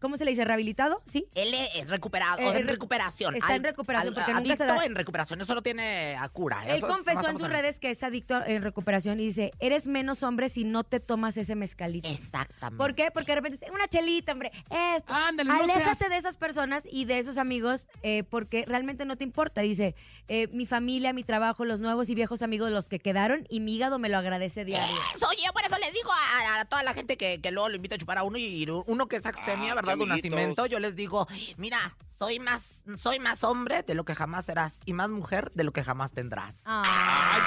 ¿cómo 0.00 0.16
se 0.16 0.24
le 0.24 0.30
dice? 0.32 0.44
¿Rehabilitado? 0.44 1.02
¿Sí? 1.10 1.26
Él 1.34 1.54
es 1.74 1.88
recuperado, 1.88 2.38
Eh, 2.38 2.46
en 2.48 2.66
re- 2.66 2.72
recuperación. 2.72 3.34
está 3.36 3.54
en 3.54 3.64
recuperación, 3.64 4.14
porque 4.14 4.32
nunca 4.34 4.56
se 4.56 4.62
adicto 4.64 4.80
da- 4.80 4.84
en 4.86 4.94
recuperación, 4.94 5.40
eso 5.40 5.54
no 5.54 5.62
tiene 5.62 6.16
a 6.18 6.28
cura. 6.28 6.62
Él 6.66 6.76
eso 6.76 6.86
confesó 6.88 7.28
en 7.28 7.38
sus 7.38 7.48
redes 7.48 7.78
que 7.80 7.90
es 7.90 8.02
adicto 8.02 8.42
en 8.44 8.62
recuperación 8.62 9.20
y 9.20 9.26
dice, 9.26 9.52
eres 9.60 9.86
menos 9.86 10.22
hombre 10.22 10.48
si 10.48 10.64
no 10.64 10.84
te 10.84 11.00
tomas 11.00 11.36
ese 11.36 11.54
mezcalito. 11.54 12.08
Exactamente. 12.08 12.76
¿Por 12.82 12.94
qué? 12.94 13.10
Porque 13.10 13.32
de 13.32 13.36
repente 13.36 13.58
dice, 13.58 13.70
una 13.72 13.88
chelita, 13.88 14.32
hombre, 14.32 14.52
esto. 14.96 15.12
Ándale, 15.12 15.50
no 15.50 15.62
Aléjate 15.62 15.94
seas- 15.96 16.10
de 16.10 16.16
esas 16.16 16.36
personas 16.36 16.86
y 16.90 17.04
de 17.04 17.18
esos 17.18 17.38
amigos 17.38 17.88
eh, 18.02 18.22
porque 18.28 18.64
realmente 18.66 19.04
no 19.04 19.16
te 19.16 19.24
importa. 19.24 19.60
Dice, 19.62 19.94
eh, 20.28 20.48
mi 20.48 20.66
familia, 20.66 21.12
mi 21.12 21.24
trabajo, 21.24 21.64
los 21.64 21.80
nuevos 21.80 22.08
y 22.10 22.14
viejos 22.14 22.42
amigos, 22.42 22.70
los 22.70 22.88
que 22.88 22.98
quedaron 22.98 23.46
y 23.48 23.60
mi 23.60 23.74
hígado 23.76 23.98
me 23.98 24.08
lo 24.08 24.18
agradece 24.18 24.64
diario. 24.64 24.96
Eso, 25.14 25.26
Oye, 25.28 25.42
por 25.52 25.62
eso 25.64 25.76
les 25.78 25.92
digo 25.92 26.10
a, 26.12 26.60
a 26.60 26.64
toda 26.64 26.82
la 26.82 26.94
gente 26.94 27.16
que, 27.16 27.40
que 27.40 27.50
luego 27.50 27.68
lo 27.68 27.76
invita 27.76 27.96
a 27.96 27.98
chupar 27.98 28.18
a 28.18 28.22
uno 28.22 28.38
y 28.38 28.66
uno 28.86 29.06
que 29.08 29.16
es 29.16 29.26
axtemia, 29.26 29.72
Ah, 29.72 29.74
¿verdad? 29.74 29.85
Amiguitos. 29.92 30.16
nacimiento, 30.16 30.66
yo 30.66 30.78
les 30.80 30.96
digo, 30.96 31.26
mira, 31.56 31.78
soy 32.18 32.38
más, 32.38 32.82
soy 32.98 33.18
más 33.18 33.44
hombre 33.44 33.82
de 33.82 33.94
lo 33.94 34.04
que 34.04 34.14
jamás 34.14 34.46
serás 34.46 34.80
y 34.84 34.92
más 34.92 35.10
mujer 35.10 35.50
de 35.54 35.64
lo 35.64 35.72
que 35.72 35.84
jamás 35.84 36.12
tendrás. 36.12 36.62
Ah. 36.66 36.82
¡Ay, 36.84 37.42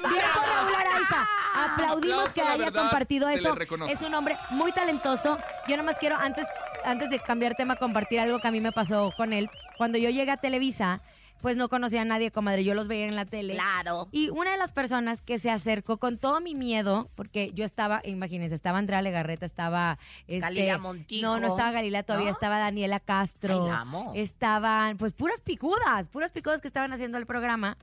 Bien 0.00 0.12
ella! 0.12 0.32
por 0.34 0.44
Raúl 0.44 0.74
Araiza. 0.74 1.28
Aplaudimos 1.54 2.18
Aplauso, 2.18 2.34
que 2.34 2.42
haya 2.42 2.56
verdad, 2.56 2.80
compartido 2.82 3.28
eso. 3.28 3.56
Es 3.88 4.00
un 4.02 4.14
hombre 4.14 4.36
muy 4.50 4.72
talentoso. 4.72 5.38
Yo 5.68 5.76
nomás 5.76 5.98
quiero, 5.98 6.16
antes, 6.16 6.46
antes 6.84 7.10
de 7.10 7.20
cambiar 7.20 7.54
tema, 7.54 7.76
compartir 7.76 8.18
algo 8.20 8.40
que 8.40 8.48
a 8.48 8.50
mí 8.50 8.60
me 8.60 8.72
pasó 8.72 9.12
con 9.16 9.32
él. 9.32 9.50
Cuando 9.76 9.98
yo 9.98 10.10
llegué 10.10 10.30
a 10.30 10.36
Televisa, 10.36 11.00
pues 11.40 11.56
no 11.56 11.68
conocía 11.68 12.02
a 12.02 12.04
nadie, 12.04 12.30
comadre. 12.30 12.64
Yo 12.64 12.74
los 12.74 12.88
veía 12.88 13.06
en 13.06 13.16
la 13.16 13.26
tele. 13.26 13.54
Claro. 13.54 14.08
Y 14.12 14.30
una 14.30 14.52
de 14.52 14.56
las 14.56 14.72
personas 14.72 15.20
que 15.20 15.38
se 15.38 15.50
acercó 15.50 15.98
con 15.98 16.16
todo 16.18 16.40
mi 16.40 16.54
miedo, 16.54 17.10
porque 17.14 17.50
yo 17.52 17.64
estaba, 17.64 18.00
imagínense, 18.04 18.54
estaba 18.54 18.78
Andrea 18.78 19.02
Legarreta, 19.02 19.44
estaba... 19.44 19.98
Este, 20.26 20.40
Galilea 20.40 20.78
Montijo. 20.78 21.26
No, 21.26 21.38
no 21.38 21.48
estaba 21.48 21.70
Galilea 21.70 22.02
todavía, 22.02 22.28
¿No? 22.28 22.32
estaba 22.32 22.58
Daniela 22.58 22.98
Castro. 23.00 23.64
Ay, 23.64 23.70
la 23.70 23.80
amo. 23.80 24.12
Estaban, 24.14 24.96
pues, 24.96 25.12
puras 25.12 25.40
picudas, 25.42 26.08
puras 26.08 26.32
picudas 26.32 26.60
que 26.62 26.68
estaban 26.68 26.92
haciendo 26.92 27.18
el 27.18 27.26
programa. 27.26 27.76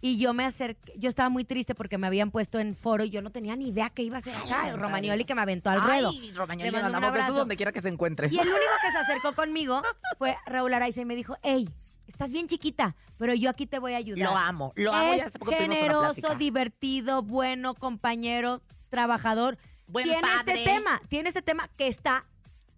Y 0.00 0.18
yo 0.18 0.34
me 0.34 0.44
acerqué, 0.44 0.92
yo 0.96 1.08
estaba 1.08 1.30
muy 1.30 1.44
triste 1.44 1.74
porque 1.74 1.96
me 1.98 2.06
habían 2.06 2.30
puesto 2.30 2.58
en 2.58 2.74
foro 2.76 3.04
y 3.04 3.10
yo 3.10 3.22
no 3.22 3.30
tenía 3.30 3.56
ni 3.56 3.68
idea 3.68 3.88
qué 3.88 4.02
iba 4.02 4.16
a 4.16 4.18
hacer 4.18 4.34
acá. 4.34 4.64
Ay, 4.64 4.72
Romagnoli 4.72 5.24
que 5.24 5.34
me 5.34 5.40
aventó 5.40 5.70
al 5.70 5.80
ruedo. 5.80 6.10
Ay, 6.10 6.32
Romagnoli, 6.32 6.70
Le 6.70 6.82
mandamos 6.82 7.12
besos 7.12 7.22
abrazo. 7.24 7.38
donde 7.38 7.56
quiera 7.56 7.72
que 7.72 7.80
se 7.80 7.88
encuentre. 7.88 8.28
Y 8.30 8.34
el 8.38 8.46
único 8.46 8.60
que 8.82 8.92
se 8.92 8.98
acercó 8.98 9.32
conmigo 9.34 9.80
fue 10.18 10.36
Raúl 10.44 10.74
Araiza 10.74 11.00
y 11.00 11.06
me 11.06 11.14
dijo, 11.16 11.38
hey, 11.42 11.68
estás 12.06 12.32
bien 12.32 12.46
chiquita, 12.46 12.96
pero 13.18 13.34
yo 13.34 13.50
aquí 13.50 13.66
te 13.66 13.78
voy 13.78 13.94
a 13.94 13.98
ayudar. 13.98 14.28
Lo 14.28 14.36
amo, 14.36 14.72
lo 14.76 14.92
amo. 14.92 15.12
Es 15.14 15.32
generoso, 15.48 16.34
divertido, 16.36 17.22
bueno, 17.22 17.74
compañero, 17.74 18.62
trabajador. 18.88 19.58
Buen 19.86 20.04
tiene 20.04 20.20
padre. 20.20 20.58
este 20.58 20.70
tema, 20.70 21.00
tiene 21.08 21.28
este 21.28 21.42
tema 21.42 21.68
que 21.76 21.86
está 21.86 22.26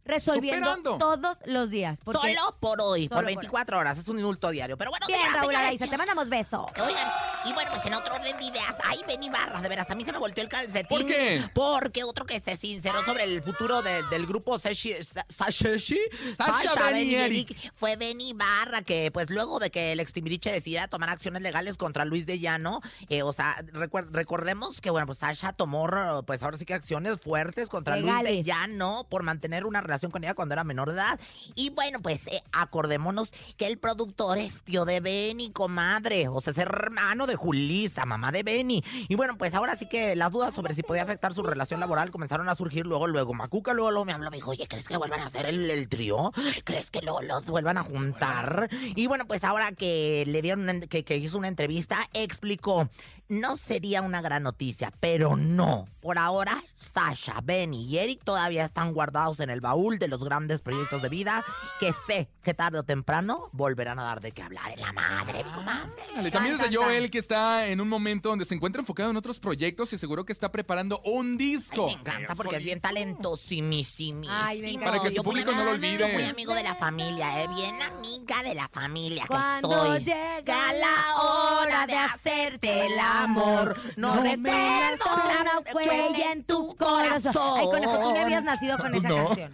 resolviendo 0.08 0.74
Superando. 0.74 0.98
todos 0.98 1.38
los 1.44 1.70
días. 1.70 2.00
Porque... 2.02 2.34
Solo 2.34 2.56
por 2.58 2.80
hoy, 2.82 3.02
Solo 3.08 3.16
por 3.16 3.18
por 3.18 3.26
24 3.26 3.78
horas. 3.78 3.98
Es 3.98 4.08
un 4.08 4.18
indulto 4.18 4.50
diario. 4.50 4.76
Pero 4.76 4.90
bueno, 4.90 5.06
Bien, 5.06 5.20
Raúl. 5.32 5.54
Araiza, 5.54 5.86
te 5.86 5.96
mandamos 5.96 6.28
beso. 6.28 6.66
Oigan, 6.84 7.08
y 7.44 7.52
bueno, 7.52 7.70
pues 7.72 7.84
en 7.86 7.94
otro 7.94 8.14
orden 8.16 8.36
de 8.38 8.44
ideas, 8.44 8.74
ay, 8.84 9.00
ven 9.06 9.22
Ibarra, 9.22 9.60
de 9.60 9.68
veras, 9.68 9.90
a 9.90 9.94
mí 9.94 10.04
se 10.04 10.12
me 10.12 10.18
volteó 10.18 10.42
el 10.42 10.48
calcetín. 10.50 10.88
¿Por 10.88 11.06
qué? 11.06 11.42
Porque 11.54 12.04
otro 12.04 12.24
que 12.26 12.40
se 12.40 12.56
sinceró 12.56 13.04
sobre 13.04 13.24
el 13.24 13.42
futuro 13.42 13.82
de- 13.82 14.02
del 14.04 14.26
grupo 14.26 14.58
Sashi, 14.58 14.94
Sa- 15.02 15.26
Sashi, 15.28 15.98
Sasha, 16.36 16.62
Sasha, 16.70 16.84
Ben 16.90 16.96
y 17.06 17.14
Ben 17.14 17.20
Eric. 17.24 17.72
fue 17.74 17.96
Ben 17.96 18.20
Ibarra, 18.20 18.82
que 18.82 19.10
pues 19.12 19.30
luego 19.30 19.58
de 19.58 19.70
que 19.70 19.92
el 19.92 20.00
ex 20.00 20.12
Timbiriche 20.12 20.50
decidiera 20.52 20.88
tomar 20.88 21.10
acciones 21.10 21.42
legales 21.42 21.76
contra 21.76 22.04
Luis 22.04 22.24
de 22.26 22.38
Llano, 22.38 22.80
eh, 23.08 23.22
o 23.22 23.32
sea, 23.32 23.56
recuer- 23.72 24.08
recordemos 24.10 24.80
que 24.80 24.90
bueno, 24.90 25.06
pues 25.06 25.18
Sasha 25.18 25.52
tomó, 25.52 25.88
pues 26.26 26.42
ahora 26.42 26.56
sí 26.56 26.64
que 26.64 26.74
acciones 26.74 27.20
fuertes 27.20 27.68
contra 27.68 27.96
Luis 27.96 28.06
de 28.06 28.22
Legales. 28.22 28.46
Llano 28.46 29.06
por 29.10 29.22
mantener 29.22 29.66
una 29.66 29.80
relación 29.80 29.97
con 30.06 30.24
ella 30.24 30.34
cuando 30.34 30.52
era 30.54 30.64
menor 30.64 30.88
de 30.88 30.94
edad. 30.94 31.20
Y 31.54 31.70
bueno, 31.70 32.00
pues 32.00 32.26
eh, 32.28 32.42
acordémonos 32.52 33.30
que 33.56 33.66
el 33.66 33.78
productor 33.78 34.38
es 34.38 34.62
tío 34.62 34.84
de 34.84 35.00
Benny, 35.00 35.50
comadre. 35.50 36.28
O 36.28 36.40
sea, 36.40 36.52
es 36.52 36.58
hermano 36.58 37.26
de 37.26 37.36
Julisa, 37.36 38.06
mamá 38.06 38.32
de 38.32 38.42
Benny. 38.42 38.84
Y 39.08 39.14
bueno, 39.16 39.36
pues 39.36 39.54
ahora 39.54 39.74
sí 39.74 39.88
que 39.88 40.14
las 40.16 40.32
dudas 40.32 40.54
sobre 40.54 40.74
si 40.74 40.82
podía 40.82 41.02
afectar 41.02 41.34
su 41.34 41.42
relación 41.42 41.80
laboral 41.80 42.10
comenzaron 42.10 42.48
a 42.48 42.54
surgir 42.54 42.86
luego, 42.86 43.06
luego. 43.06 43.34
Macuca 43.34 43.74
luego, 43.74 43.90
luego 43.90 44.04
me 44.04 44.12
habló, 44.12 44.30
me 44.30 44.36
dijo, 44.36 44.52
oye, 44.52 44.66
¿crees 44.68 44.86
que 44.86 44.96
vuelvan 44.96 45.20
a 45.20 45.26
hacer 45.26 45.46
el, 45.46 45.88
trío? 45.88 46.32
¿Crees 46.64 46.90
que 46.90 47.02
luego 47.02 47.22
los 47.22 47.46
vuelvan 47.46 47.78
a 47.78 47.82
juntar? 47.82 48.68
Y 48.94 49.06
bueno, 49.06 49.26
pues 49.26 49.44
ahora 49.44 49.72
que 49.72 50.24
le 50.26 50.42
dieron, 50.42 50.80
que 50.88 51.16
hizo 51.16 51.38
una 51.38 51.48
entrevista, 51.48 52.08
explicó 52.12 52.88
no 53.28 53.56
sería 53.56 54.02
una 54.02 54.20
gran 54.20 54.42
noticia, 54.42 54.92
pero 55.00 55.36
no. 55.36 55.86
Por 56.00 56.18
ahora, 56.18 56.62
Sasha, 56.78 57.40
Benny 57.42 57.84
y 57.84 57.98
Eric 57.98 58.22
todavía 58.24 58.64
están 58.64 58.94
guardados 58.94 59.40
en 59.40 59.50
el 59.50 59.60
baúl 59.60 59.98
de 59.98 60.08
los 60.08 60.24
grandes 60.24 60.60
proyectos 60.62 61.02
de 61.02 61.08
vida 61.08 61.44
que 61.80 61.92
sé 62.06 62.30
que 62.42 62.54
tarde 62.54 62.78
o 62.78 62.82
temprano 62.84 63.50
volverán 63.52 63.98
a 63.98 64.04
dar 64.04 64.20
de 64.20 64.32
qué 64.32 64.42
hablar 64.42 64.70
en 64.72 64.80
la 64.80 64.92
madre, 64.92 65.44
mi 65.44 65.50
comadre. 65.50 65.90
Dale, 66.14 66.30
También 66.30 66.58
es 66.60 66.70
de 66.70 66.74
Joel 66.76 67.10
que 67.10 67.18
está 67.18 67.66
en 67.66 67.80
un 67.80 67.88
momento 67.88 68.30
donde 68.30 68.44
se 68.46 68.54
encuentra 68.54 68.80
enfocado 68.80 69.10
en 69.10 69.16
otros 69.16 69.38
proyectos 69.40 69.92
y 69.92 69.98
seguro 69.98 70.24
que 70.24 70.32
está 70.32 70.50
preparando 70.50 71.00
un 71.04 71.32
Ay, 71.32 71.36
disco. 71.36 71.86
me 71.88 71.92
encanta 71.92 72.34
porque 72.34 72.56
es 72.56 72.64
bien 72.64 72.80
talentosimísimo. 72.80 74.22
Ay, 74.30 74.62
me 74.62 74.70
encanta. 74.70 74.96
Para 74.98 75.08
que 75.10 75.14
su 75.16 75.22
público 75.22 75.52
no 75.52 75.64
lo 75.64 75.72
olvide. 75.72 75.98
Yo 75.98 76.08
muy 76.08 76.24
amigo 76.24 76.54
de 76.54 76.62
la 76.62 76.74
familia, 76.76 77.42
eh, 77.42 77.48
bien 77.48 77.82
amiga 77.82 78.42
de 78.42 78.54
la 78.54 78.68
familia 78.68 79.22
que 79.22 79.28
Cuando 79.28 79.94
estoy. 79.96 80.04
llega 80.04 80.72
la 80.72 81.22
hora 81.22 81.86
de 81.86 81.96
hacerte 81.96 82.86
el 82.86 82.98
amor, 83.24 83.76
no 83.96 84.14
no 84.14 84.20
hagas 84.22 85.00
una 85.00 85.44
la 85.44 85.62
huella 85.74 86.32
en 86.32 86.44
tu 86.44 86.76
corazón. 86.76 87.32
Ay, 87.58 87.66
conejo, 87.66 87.98
tú 87.98 88.12
ni 88.12 88.18
habías 88.18 88.44
nacido 88.44 88.78
con 88.78 88.94
esa 88.94 89.08
No. 89.08 89.26
canción. 89.26 89.52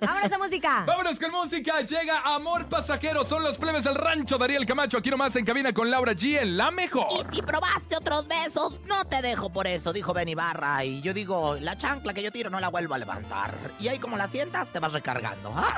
Vámonos 0.00 0.32
a 0.32 0.38
música. 0.38 0.84
Vámonos 0.86 1.18
con 1.20 1.30
música. 1.30 1.80
Llega 1.82 2.20
Amor 2.24 2.66
Pasajero. 2.68 3.24
Son 3.24 3.42
los 3.42 3.56
plebes 3.58 3.84
del 3.84 3.94
rancho. 3.94 4.38
Dariel 4.38 4.66
Camacho 4.66 4.98
aquí 4.98 5.10
nomás 5.10 5.34
en 5.36 5.44
cabina 5.44 5.72
con 5.72 5.90
Laura 5.90 6.12
G 6.12 6.40
en 6.40 6.56
La 6.56 6.70
Mejor. 6.70 7.06
Y 7.30 7.34
si 7.36 7.42
probaste 7.42 7.96
otros 7.96 8.26
besos, 8.28 8.80
no 8.86 9.04
te 9.06 9.22
dejo 9.22 9.50
por 9.52 9.66
eso, 9.66 9.92
dijo 9.92 10.12
Benny 10.14 10.34
Barra. 10.34 10.84
Y 10.84 11.00
yo 11.02 11.12
digo, 11.14 11.56
la 11.60 11.76
chancla 11.76 12.12
que 12.14 12.22
yo 12.22 12.30
tiro 12.32 12.50
no 12.50 12.60
la 12.60 12.68
vuelvo 12.68 12.94
a 12.94 12.98
levantar. 12.98 13.52
Y 13.80 13.88
ahí 13.88 13.98
como 13.98 14.16
la 14.16 14.28
sientas, 14.28 14.68
te 14.70 14.78
vas 14.78 14.92
recargando. 14.92 15.52
¡Ah! 15.56 15.74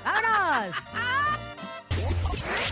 Vámonos. 0.04 0.76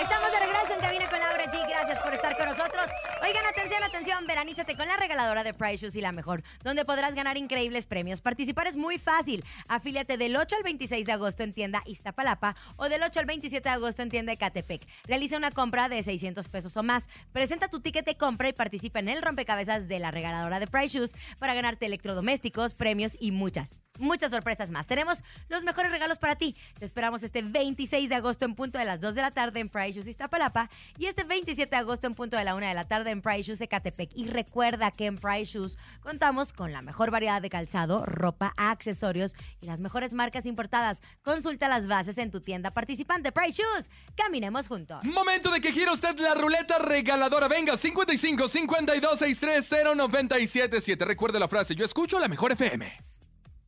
Estamos 0.00 0.32
de 0.32 0.38
regreso 0.38 0.74
en 0.74 0.80
Cabina 0.80 1.08
con 1.08 1.18
Laura 1.18 1.44
G. 1.44 1.68
Gracias 1.68 1.98
por 2.00 2.14
estar 2.14 2.36
con 2.36 2.46
nosotros. 2.46 2.86
Oigan, 3.22 3.46
atención, 3.46 3.82
atención, 3.82 4.26
veranízate 4.26 4.76
con 4.76 4.88
la 4.88 4.96
regaladora 4.96 5.44
de 5.44 5.54
Price 5.54 5.76
Shoes 5.76 5.96
y 5.96 6.00
la 6.00 6.12
mejor, 6.12 6.42
donde 6.64 6.84
podrás 6.84 7.14
ganar 7.14 7.36
increíbles 7.36 7.86
premios. 7.86 8.20
Participar 8.20 8.66
es 8.66 8.76
muy 8.76 8.98
fácil. 8.98 9.44
Afíliate 9.68 10.16
del 10.16 10.36
8 10.36 10.56
al 10.56 10.62
26 10.62 11.06
de 11.06 11.12
agosto 11.12 11.42
en 11.42 11.52
tienda 11.52 11.82
Iztapalapa 11.86 12.56
o 12.76 12.88
del 12.88 13.02
8 13.02 13.20
al 13.20 13.26
27 13.26 13.68
de 13.68 13.74
agosto 13.74 14.02
en 14.02 14.08
tienda 14.08 14.32
Ecatepec. 14.32 14.86
Realiza 15.06 15.36
una 15.36 15.50
compra 15.50 15.88
de 15.88 16.02
600 16.02 16.48
pesos 16.48 16.76
o 16.76 16.82
más. 16.82 17.06
Presenta 17.32 17.68
tu 17.68 17.80
ticket 17.80 18.04
de 18.06 18.16
compra 18.16 18.48
y 18.48 18.52
participa 18.52 18.98
en 18.98 19.08
el 19.08 19.22
rompecabezas 19.22 19.88
de 19.88 19.98
la 19.98 20.10
regaladora 20.10 20.58
de 20.58 20.66
Price 20.66 20.98
Shoes 20.98 21.14
para 21.38 21.54
ganarte 21.54 21.86
electrodomésticos, 21.86 22.74
premios 22.74 23.16
y 23.20 23.30
muchas, 23.30 23.78
muchas 23.98 24.30
sorpresas 24.30 24.70
más. 24.70 24.86
Tenemos 24.86 25.18
los 25.48 25.64
mejores 25.64 25.90
regalos 25.90 26.18
para 26.18 26.36
ti. 26.36 26.56
Te 26.78 26.84
esperamos 26.84 27.22
este 27.22 27.42
26 27.42 28.08
de 28.08 28.14
agosto 28.14 28.44
en 28.44 28.54
punto 28.54 28.78
de 28.78 28.84
las 28.84 29.00
2 29.00 29.14
de 29.14 29.22
la 29.22 29.30
tarde 29.30 29.60
en 29.60 29.68
Price 29.68 29.92
Shoes 29.92 30.06
Iztapalapa 30.06 30.68
y 30.98 31.06
este 31.06 31.24
27 31.24 31.70
de 31.70 31.76
agosto 31.76 32.06
en 32.06 32.14
punto 32.14 32.36
de 32.36 32.44
la 32.44 32.54
1 32.54 32.66
de 32.66 32.74
la 32.74 32.84
tarde 32.86 33.10
en 33.10 33.22
Price 33.22 33.44
Shoes 33.44 33.60
Ecatepec. 33.60 34.10
Y 34.14 34.26
recuerda 34.26 34.90
que 34.90 35.06
en 35.06 35.16
Price 35.16 35.58
Shoes 35.58 35.78
contamos 36.00 36.52
con 36.52 36.72
la 36.72 36.82
mejor 36.82 37.10
variedad 37.10 37.40
de 37.40 37.50
calzado, 37.50 38.04
ropa, 38.04 38.52
accesorios 38.56 39.34
y 39.60 39.66
las 39.66 39.80
mejores 39.80 40.12
marcas 40.12 40.46
importadas. 40.46 41.00
Consulta 41.22 41.68
las 41.68 41.86
bases 41.86 42.18
en 42.18 42.30
tu 42.30 42.40
tienda 42.40 42.72
participante 42.72 43.32
Price 43.32 43.62
Shoes. 43.62 43.90
Caminemos 44.16 44.68
juntos. 44.68 45.04
Momento 45.04 45.50
de 45.50 45.60
que 45.60 45.72
gira 45.72 45.92
usted 45.92 46.18
la 46.18 46.34
ruleta 46.34 46.78
regaladora. 46.78 47.48
Venga, 47.48 47.76
55 47.76 48.48
52 48.48 49.18
630 49.18 49.94
977. 49.94 51.04
Recuerde 51.04 51.38
la 51.38 51.48
frase: 51.48 51.74
Yo 51.74 51.84
escucho 51.84 52.18
la 52.18 52.28
mejor 52.28 52.52
FM. 52.52 53.11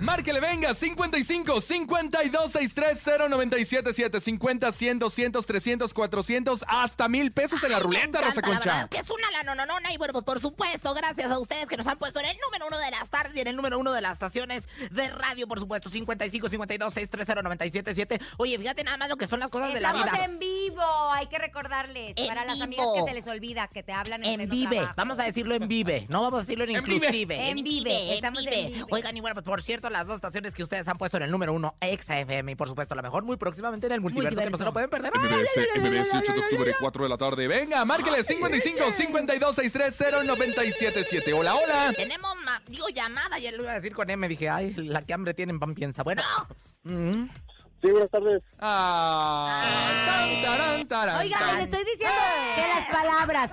Márquele, 0.00 0.40
venga, 0.40 0.74
55 0.74 1.60
52 1.60 2.52
630 2.52 3.28
977 3.28 4.20
50 4.20 4.72
100 4.72 4.98
200 4.98 5.46
300 5.46 5.94
400 5.94 6.64
hasta 6.68 7.08
mil 7.08 7.32
pesos 7.32 7.62
en 7.64 7.70
la 7.72 7.76
Ay, 7.78 7.82
ruleta, 7.82 8.20
Rosa 8.20 8.40
encanta, 8.40 8.40
La 8.40 8.48
verdad 8.48 8.62
Concha. 8.62 8.82
es 8.84 8.88
que 8.90 8.98
es 8.98 9.10
una 9.10 9.30
la 9.30 9.42
nononona 9.42 9.92
y 9.92 9.96
bueno, 9.96 10.12
pues 10.12 10.24
por 10.24 10.40
supuesto, 10.40 10.94
gracias 10.94 11.30
a 11.30 11.38
ustedes 11.38 11.66
que 11.66 11.76
nos 11.76 11.86
han 11.86 11.98
puesto 11.98 12.20
en 12.20 12.26
el 12.26 12.36
número 12.46 12.66
uno 12.68 12.78
de 12.78 12.90
las 12.90 13.10
tardes 13.10 13.34
y 13.36 13.40
en 13.40 13.48
el 13.48 13.56
número 13.56 13.78
uno 13.78 13.92
de 13.92 14.00
las 14.00 14.12
estaciones 14.12 14.68
de 14.90 15.08
radio, 15.08 15.46
por 15.48 15.58
supuesto, 15.58 15.90
55 15.90 16.48
52 16.48 16.94
630 16.94 17.42
977. 17.42 18.20
Oye, 18.36 18.58
fíjate 18.58 18.84
nada 18.84 18.96
más 18.98 19.08
lo 19.08 19.16
que 19.16 19.26
son 19.26 19.40
las 19.40 19.48
cosas 19.50 19.74
de 19.74 19.80
la 19.80 19.88
Estamos 19.90 20.12
vida. 20.12 20.24
en 20.24 20.38
vivo, 20.38 21.12
hay 21.12 21.26
que 21.26 21.38
recordarles. 21.38 22.12
En 22.16 22.26
para 22.28 22.44
las 22.44 22.60
amigas 22.60 22.86
que 22.94 23.02
se 23.02 23.14
les 23.14 23.26
olvida, 23.26 23.68
que 23.68 23.82
te 23.82 23.92
hablan 23.92 24.24
en, 24.24 24.40
En 24.40 24.48
vive, 24.50 24.76
trabajo. 24.76 24.94
vamos 24.96 25.18
a 25.18 25.24
decirlo 25.24 25.54
en 25.54 25.66
vive, 25.68 26.06
no 26.08 26.22
vamos 26.22 26.38
a 26.40 26.42
decirlo 26.42 26.64
en, 26.64 26.76
En 26.76 26.84
vive. 26.84 26.96
inclusive. 27.06 27.48
En 27.50 27.64
vive, 27.64 28.14
estamos 28.14 28.46
en 28.46 28.72
vive. 28.72 28.84
Oigan, 28.90 29.16
y 29.16 29.20
bueno, 29.20 29.34
pues 29.34 29.44
por 29.44 29.62
cierto, 29.62 29.87
las 29.90 30.06
dos 30.06 30.16
estaciones 30.16 30.54
que 30.54 30.62
ustedes 30.62 30.86
han 30.88 30.98
puesto 30.98 31.16
en 31.16 31.24
el 31.24 31.30
número 31.30 31.52
uno, 31.52 31.74
Exa 31.80 32.18
FM 32.20 32.52
y 32.52 32.54
por 32.54 32.68
supuesto 32.68 32.94
la 32.94 33.02
mejor, 33.02 33.24
muy 33.24 33.36
próximamente 33.36 33.86
en 33.86 33.92
el 33.94 34.00
multiverso, 34.00 34.40
que 34.40 34.50
no 34.50 34.58
se 34.58 34.64
lo 34.64 34.72
pueden 34.72 34.90
perder. 34.90 35.12
MBS, 35.14 35.80
MBS 35.80 36.14
8 36.14 36.32
de 36.32 36.38
octubre, 36.40 36.74
4 36.78 37.02
de 37.02 37.08
la 37.08 37.16
tarde. 37.16 37.48
Venga, 37.48 37.84
márquele 37.84 38.22
55 38.22 38.92
52 38.92 39.56
630 39.56 40.24
977. 40.24 41.32
Hola, 41.32 41.54
hola. 41.54 41.92
Tenemos, 41.96 42.36
digo, 42.66 42.88
llamada, 42.88 43.38
ya 43.38 43.52
lo 43.52 43.62
iba 43.62 43.72
a 43.72 43.76
decir 43.76 43.94
con 43.94 44.08
M, 44.10 44.28
dije, 44.28 44.48
ay, 44.48 44.74
la 44.74 45.02
que 45.02 45.12
hambre 45.14 45.34
tienen 45.34 45.58
pan 45.58 45.74
piensa. 45.74 46.02
Bueno, 46.02 46.22
mm, 46.84 47.24
Sí, 47.80 47.92
buenas 47.92 48.10
tardes. 48.10 48.42
Ah, 48.58 49.62
tan, 50.88 51.20
Oigan, 51.20 51.40
tan. 51.40 51.56
les 51.56 51.64
estoy 51.64 51.84
diciendo 51.84 52.16
que 52.56 52.60
las 52.62 52.88
palabras. 52.88 53.50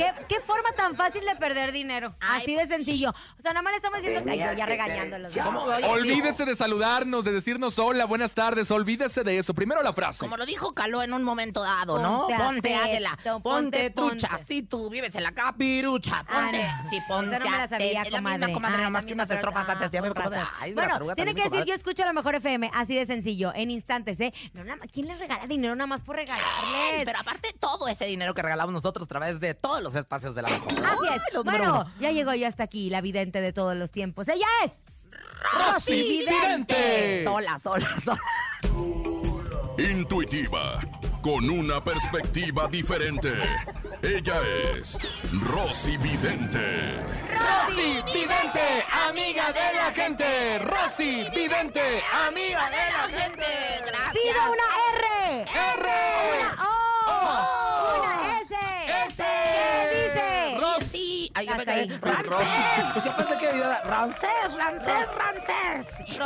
¿Qué, 0.00 0.12
qué 0.28 0.40
forma 0.40 0.70
tan 0.76 0.96
fácil 0.96 1.24
de 1.24 1.36
perder 1.36 1.72
dinero? 1.72 2.14
Ay, 2.20 2.42
Así 2.42 2.54
de 2.56 2.66
sencillo. 2.66 3.10
O 3.38 3.42
sea, 3.42 3.52
nada 3.52 3.62
más 3.62 3.72
le 3.72 3.76
estamos 3.76 3.98
diciendo 3.98 4.24
que 4.24 4.30
ay, 4.30 4.38
yo 4.38 4.52
ya 4.58 4.66
regañándolos. 4.66 5.34
Olvídese 5.88 6.44
de 6.44 6.56
saludarnos, 6.56 7.24
de 7.24 7.32
decirnos 7.32 7.78
hola, 7.78 8.04
buenas 8.06 8.34
tardes. 8.34 8.70
Olvídese 8.70 9.22
de 9.24 9.38
eso. 9.38 9.54
Primero 9.54 9.82
la 9.82 9.92
frase. 9.92 10.18
Como 10.20 10.36
lo 10.36 10.46
dijo 10.46 10.72
Caló 10.72 11.02
en 11.02 11.12
un 11.12 11.22
momento 11.22 11.62
dado, 11.62 11.98
¿no? 11.98 12.26
Ponte 12.38 12.74
Águila, 12.74 13.18
ponte, 13.22 13.40
ponte, 13.42 13.90
trucha. 13.90 14.28
ponte. 14.28 14.44
Si 14.44 14.62
tú 14.62 14.88
vives 14.90 15.14
en 15.14 15.22
la 15.22 15.32
capirucha, 15.32 16.24
Ah, 16.28 16.42
ponte. 16.44 16.58
no. 16.62 16.90
sí, 16.90 16.98
ponte. 17.06 17.38
No 17.38 17.44
me 17.50 17.58
la 17.58 17.68
sabía. 17.68 18.02
Es 18.02 18.10
la 18.10 18.18
comadre. 18.18 18.38
misma 18.38 18.54
comadre, 18.54 18.76
Ah, 18.80 18.84
nomás 18.84 19.02
la 19.02 19.06
que 19.08 19.14
misma, 19.14 19.22
unas 19.24 19.28
pero- 19.28 19.38
estrofas 19.40 19.68
ah, 19.68 19.72
antes. 19.72 19.90
Ya 19.90 20.02
me 20.02 20.08
con 20.08 20.16
como 20.16 20.30
de, 20.30 20.36
razón. 20.36 20.52
ay, 20.60 20.70
de 20.70 20.76
la 20.76 20.82
Bueno, 20.82 20.94
taruga 20.94 21.14
tiene 21.16 21.34
que 21.34 21.42
decir 21.42 21.64
yo 21.64 21.74
escucho 21.74 22.04
la 22.04 22.12
mejor 22.12 22.34
FM, 22.36 22.70
así 22.74 22.94
de 22.96 23.04
sencillo, 23.06 23.52
en 23.54 23.70
instantes, 23.70 24.20
¿eh? 24.20 24.32
No, 24.54 24.64
nada 24.64 24.76
más- 24.76 24.88
¿Quién 24.92 25.06
les 25.08 25.18
regala 25.18 25.46
dinero 25.46 25.74
nada 25.74 25.86
más 25.86 26.02
por 26.02 26.16
regalarles? 26.16 27.04
Pero 27.04 27.18
aparte, 27.18 27.54
todo 27.58 27.88
ese 27.88 28.06
dinero 28.06 28.34
que 28.34 28.42
regalamos 28.42 28.72
nosotros 28.72 29.04
a 29.04 29.08
través 29.08 29.40
de 29.40 29.54
todos 29.54 29.82
los 29.82 29.89
espacios 29.94 30.34
de 30.34 30.42
la 30.42 30.48
mejor. 30.48 30.72
Así 30.72 31.14
es. 31.14 31.44
Bueno, 31.44 31.64
uno. 31.84 31.92
ya 32.00 32.10
llegó 32.10 32.34
ya 32.34 32.48
hasta 32.48 32.64
aquí 32.64 32.90
la 32.90 33.00
vidente 33.00 33.40
de 33.40 33.52
todos 33.52 33.76
los 33.76 33.90
tiempos. 33.90 34.28
Ella 34.28 34.46
es 34.64 34.72
Rosy 35.52 36.02
Vidente. 36.26 37.24
Sola, 37.24 37.58
sola, 37.58 37.88
sola. 38.04 38.20
Intuitiva, 39.78 40.78
con 41.22 41.48
una 41.48 41.82
perspectiva 41.82 42.68
diferente. 42.68 43.32
Ella 44.02 44.40
es 44.74 44.98
Rosy 45.32 45.96
Vidente. 45.96 46.96
Rosy 47.30 48.02
Vidente, 48.12 48.84
amiga 49.08 49.46
de 49.52 49.74
la 49.76 49.92
gente. 49.94 50.58
Rosy 50.58 51.26
Vidente, 51.34 52.02
amiga 52.26 52.68
de 52.70 52.76
la 52.92 53.20
gente. 53.20 53.46
Gracias. 53.86 54.12
Pida 54.12 54.50
una 54.50 54.68
R. 54.98 55.44
R. 55.44 55.88
Una 56.40 56.68
O. 56.68 58.02
Una 58.02 58.40
S. 58.40 58.54
S. 59.06 59.24
¿Qué 59.24 59.96
dice? 59.96 60.58
Ros- 60.60 60.84
Sí, 60.90 61.29
ay, 61.40 61.46
yo 61.46 61.72
ahí. 61.72 61.98
¡Ramsés! 62.00 63.04
Yo 63.04 63.16
pensé 63.16 63.38
que 63.38 63.56
iba 63.56 63.74
a- 63.74 63.82
Ramsés, 63.82 64.54
Ramsés, 64.56 65.08
Ramsés. 65.16 66.18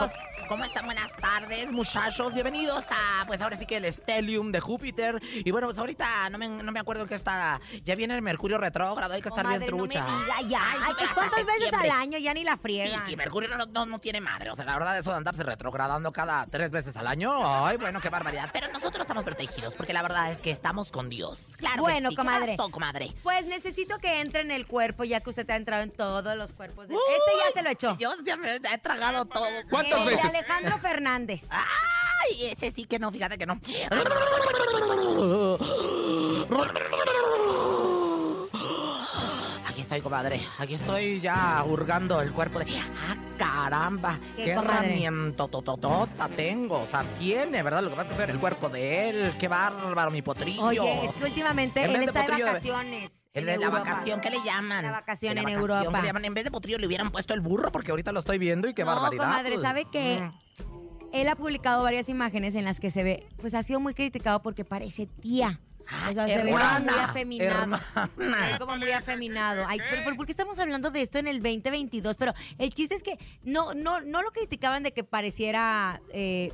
¿Cómo 0.48 0.64
están? 0.64 0.84
Buenas 0.84 1.10
tardes, 1.16 1.72
muchachos. 1.72 2.32
Bienvenidos 2.34 2.84
a, 2.90 3.24
pues 3.26 3.40
ahora 3.40 3.56
sí 3.56 3.64
que 3.66 3.78
el 3.78 3.90
Stellium 3.92 4.52
de 4.52 4.60
Júpiter. 4.60 5.20
Y 5.44 5.50
bueno, 5.50 5.66
pues 5.66 5.78
ahorita 5.78 6.28
no 6.30 6.38
me, 6.38 6.48
no 6.48 6.70
me 6.70 6.80
acuerdo 6.80 7.02
en 7.02 7.08
qué 7.08 7.14
está. 7.14 7.60
Ya 7.82 7.94
viene 7.94 8.14
el 8.14 8.20
Mercurio 8.22 8.58
retrógrado, 8.58 9.14
hay 9.14 9.22
que 9.22 9.28
estar 9.30 9.46
bien 9.46 9.64
Comadre, 9.64 9.76
no 9.76 9.82
me 9.84 9.88
trucha. 9.88 10.04
diga 10.42 10.48
ya. 10.50 10.60
Ay, 10.62 10.78
Ay, 10.86 10.94
sí, 10.98 11.04
¿cuántas 11.14 11.44
veces 11.46 11.72
al 11.72 11.90
año? 11.90 12.18
Ya 12.18 12.34
ni 12.34 12.44
la 12.44 12.52
Sí, 12.52 12.58
friegan. 12.62 13.06
sí, 13.06 13.16
Mercurio 13.16 13.48
no, 13.56 13.64
no, 13.66 13.86
no 13.86 13.98
tiene 13.98 14.20
madre. 14.20 14.50
O 14.50 14.54
sea, 14.54 14.64
la 14.66 14.74
verdad, 14.74 14.98
eso 14.98 15.10
de 15.10 15.16
andarse 15.16 15.42
retrogradando 15.42 16.12
cada 16.12 16.46
tres 16.46 16.70
veces 16.70 16.96
al 16.96 17.06
año. 17.06 17.32
Ay, 17.66 17.76
bueno, 17.78 18.00
qué 18.00 18.10
barbaridad. 18.10 18.50
Pero 18.52 18.68
nosotros 18.72 19.00
estamos 19.02 19.24
protegidos 19.24 19.74
porque 19.74 19.92
la 19.92 20.02
verdad 20.02 20.30
es 20.30 20.38
que 20.38 20.50
estamos 20.50 20.90
con 20.92 21.08
Dios. 21.08 21.54
Claro. 21.56 21.76
que 21.76 21.80
Bueno, 21.80 22.10
sí. 22.10 22.16
¿Qué 22.16 22.20
comadre. 22.22 22.56
pasó, 22.56 22.70
comadre? 22.70 23.12
Pues 23.22 23.46
necesito 23.46 23.98
que 23.98 24.20
entre 24.20 24.42
en 24.42 24.50
el 24.50 24.66
cuerpo, 24.66 25.04
ya 25.04 25.20
que 25.20 25.30
usted 25.30 25.48
ha 25.50 25.56
entrado 25.56 25.82
en 25.82 25.90
todos 25.90 26.36
los 26.36 26.52
cuerpos. 26.52 26.88
De... 26.88 26.94
Este 26.94 27.32
ya 27.46 27.52
se 27.54 27.62
lo 27.62 27.70
echó. 27.70 27.96
Yo 27.98 28.12
ya 28.24 28.36
me 28.36 28.56
he 28.56 28.78
tragado 28.78 29.24
todo. 29.24 29.46
¿Cuántas 29.70 30.00
El 30.00 30.06
de 30.06 30.14
veces? 30.16 30.34
Alejandro 30.48 30.78
Fernández. 30.78 31.42
Ay, 31.50 32.46
ese 32.52 32.70
sí 32.70 32.84
que 32.84 32.98
no, 32.98 33.10
fíjate 33.10 33.38
que 33.38 33.46
no. 33.46 33.60
Aquí 39.66 39.80
estoy, 39.80 40.00
comadre. 40.00 40.40
Aquí 40.58 40.74
estoy 40.74 41.20
ya 41.20 41.64
hurgando 41.66 42.20
el 42.20 42.32
cuerpo 42.32 42.58
de. 42.58 42.66
¡Ah, 42.78 43.16
caramba! 43.38 44.18
¿Qué, 44.36 44.44
¡Qué, 44.44 44.50
herramienta 44.52 45.48
tototota 45.48 46.28
tengo! 46.28 46.80
O 46.82 46.86
sea, 46.86 47.02
tiene, 47.18 47.62
¿verdad? 47.62 47.82
Lo 47.82 47.90
que 47.90 47.96
pasa 47.96 48.02
es 48.02 48.08
que 48.08 48.12
estoy 48.14 48.24
en 48.24 48.30
el 48.36 48.40
cuerpo 48.40 48.68
de 48.68 49.08
él. 49.08 49.34
¡Qué 49.38 49.48
bárbaro, 49.48 50.10
mi 50.10 50.22
potrillo! 50.22 50.64
Oye, 50.64 51.04
es 51.06 51.12
que 51.12 51.24
últimamente 51.24 51.82
En 51.82 51.90
él 51.90 52.02
está 52.04 52.20
de 52.20 52.26
potrillo 52.26 52.44
de- 52.46 52.52
vacaciones. 52.52 53.10
El 53.34 53.40
En 53.40 53.46
de 53.46 53.58
la 53.58 53.66
Europa. 53.66 53.78
vacación, 53.84 54.20
¿qué 54.20 54.30
le 54.30 54.38
llaman? 54.44 54.84
La 54.84 54.92
vacación 54.92 55.32
en 55.36 55.42
vacación, 55.44 55.60
Europa. 55.60 55.90
¿qué 55.90 56.00
le 56.02 56.06
llaman? 56.06 56.24
En 56.24 56.34
vez 56.34 56.44
de 56.44 56.50
potrillo 56.52 56.78
le 56.78 56.86
hubieran 56.86 57.10
puesto 57.10 57.34
el 57.34 57.40
burro 57.40 57.72
porque 57.72 57.90
ahorita 57.90 58.12
lo 58.12 58.20
estoy 58.20 58.38
viendo 58.38 58.68
y 58.68 58.74
qué 58.74 58.84
no, 58.84 58.94
barbaridad. 58.94 59.42
pues. 59.44 59.60
¿sabe 59.60 59.86
qué? 59.90 60.20
Mm. 60.20 60.64
Él 61.12 61.28
ha 61.28 61.34
publicado 61.34 61.82
varias 61.82 62.08
imágenes 62.08 62.54
en 62.54 62.64
las 62.64 62.78
que 62.78 62.90
se 62.90 63.02
ve, 63.02 63.26
pues 63.40 63.54
ha 63.54 63.62
sido 63.62 63.80
muy 63.80 63.94
criticado 63.94 64.40
porque 64.40 64.64
parece 64.64 65.06
tía. 65.06 65.60
O 66.08 66.12
sea, 66.14 66.26
se 66.28 66.42
ve 66.44 66.50
como 66.52 66.80
muy 66.80 66.94
afeminado. 66.94 67.50
hermana. 67.60 67.82
Se 68.16 68.22
ve 68.52 68.58
como 68.58 68.76
muy 68.76 68.90
afeminado. 68.92 69.64
Ay, 69.68 69.80
pero, 69.90 70.02
pero 70.04 70.16
¿por 70.16 70.26
qué 70.26 70.32
estamos 70.32 70.58
hablando 70.60 70.90
de 70.90 71.02
esto 71.02 71.18
en 71.18 71.26
el 71.26 71.42
2022? 71.42 72.16
Pero 72.16 72.32
el 72.58 72.72
chiste 72.72 72.94
es 72.94 73.02
que 73.02 73.18
no, 73.42 73.74
no, 73.74 74.00
no 74.00 74.22
lo 74.22 74.30
criticaban 74.30 74.82
de 74.84 74.92
que 74.92 75.02
pareciera. 75.04 76.00
eh, 76.12 76.52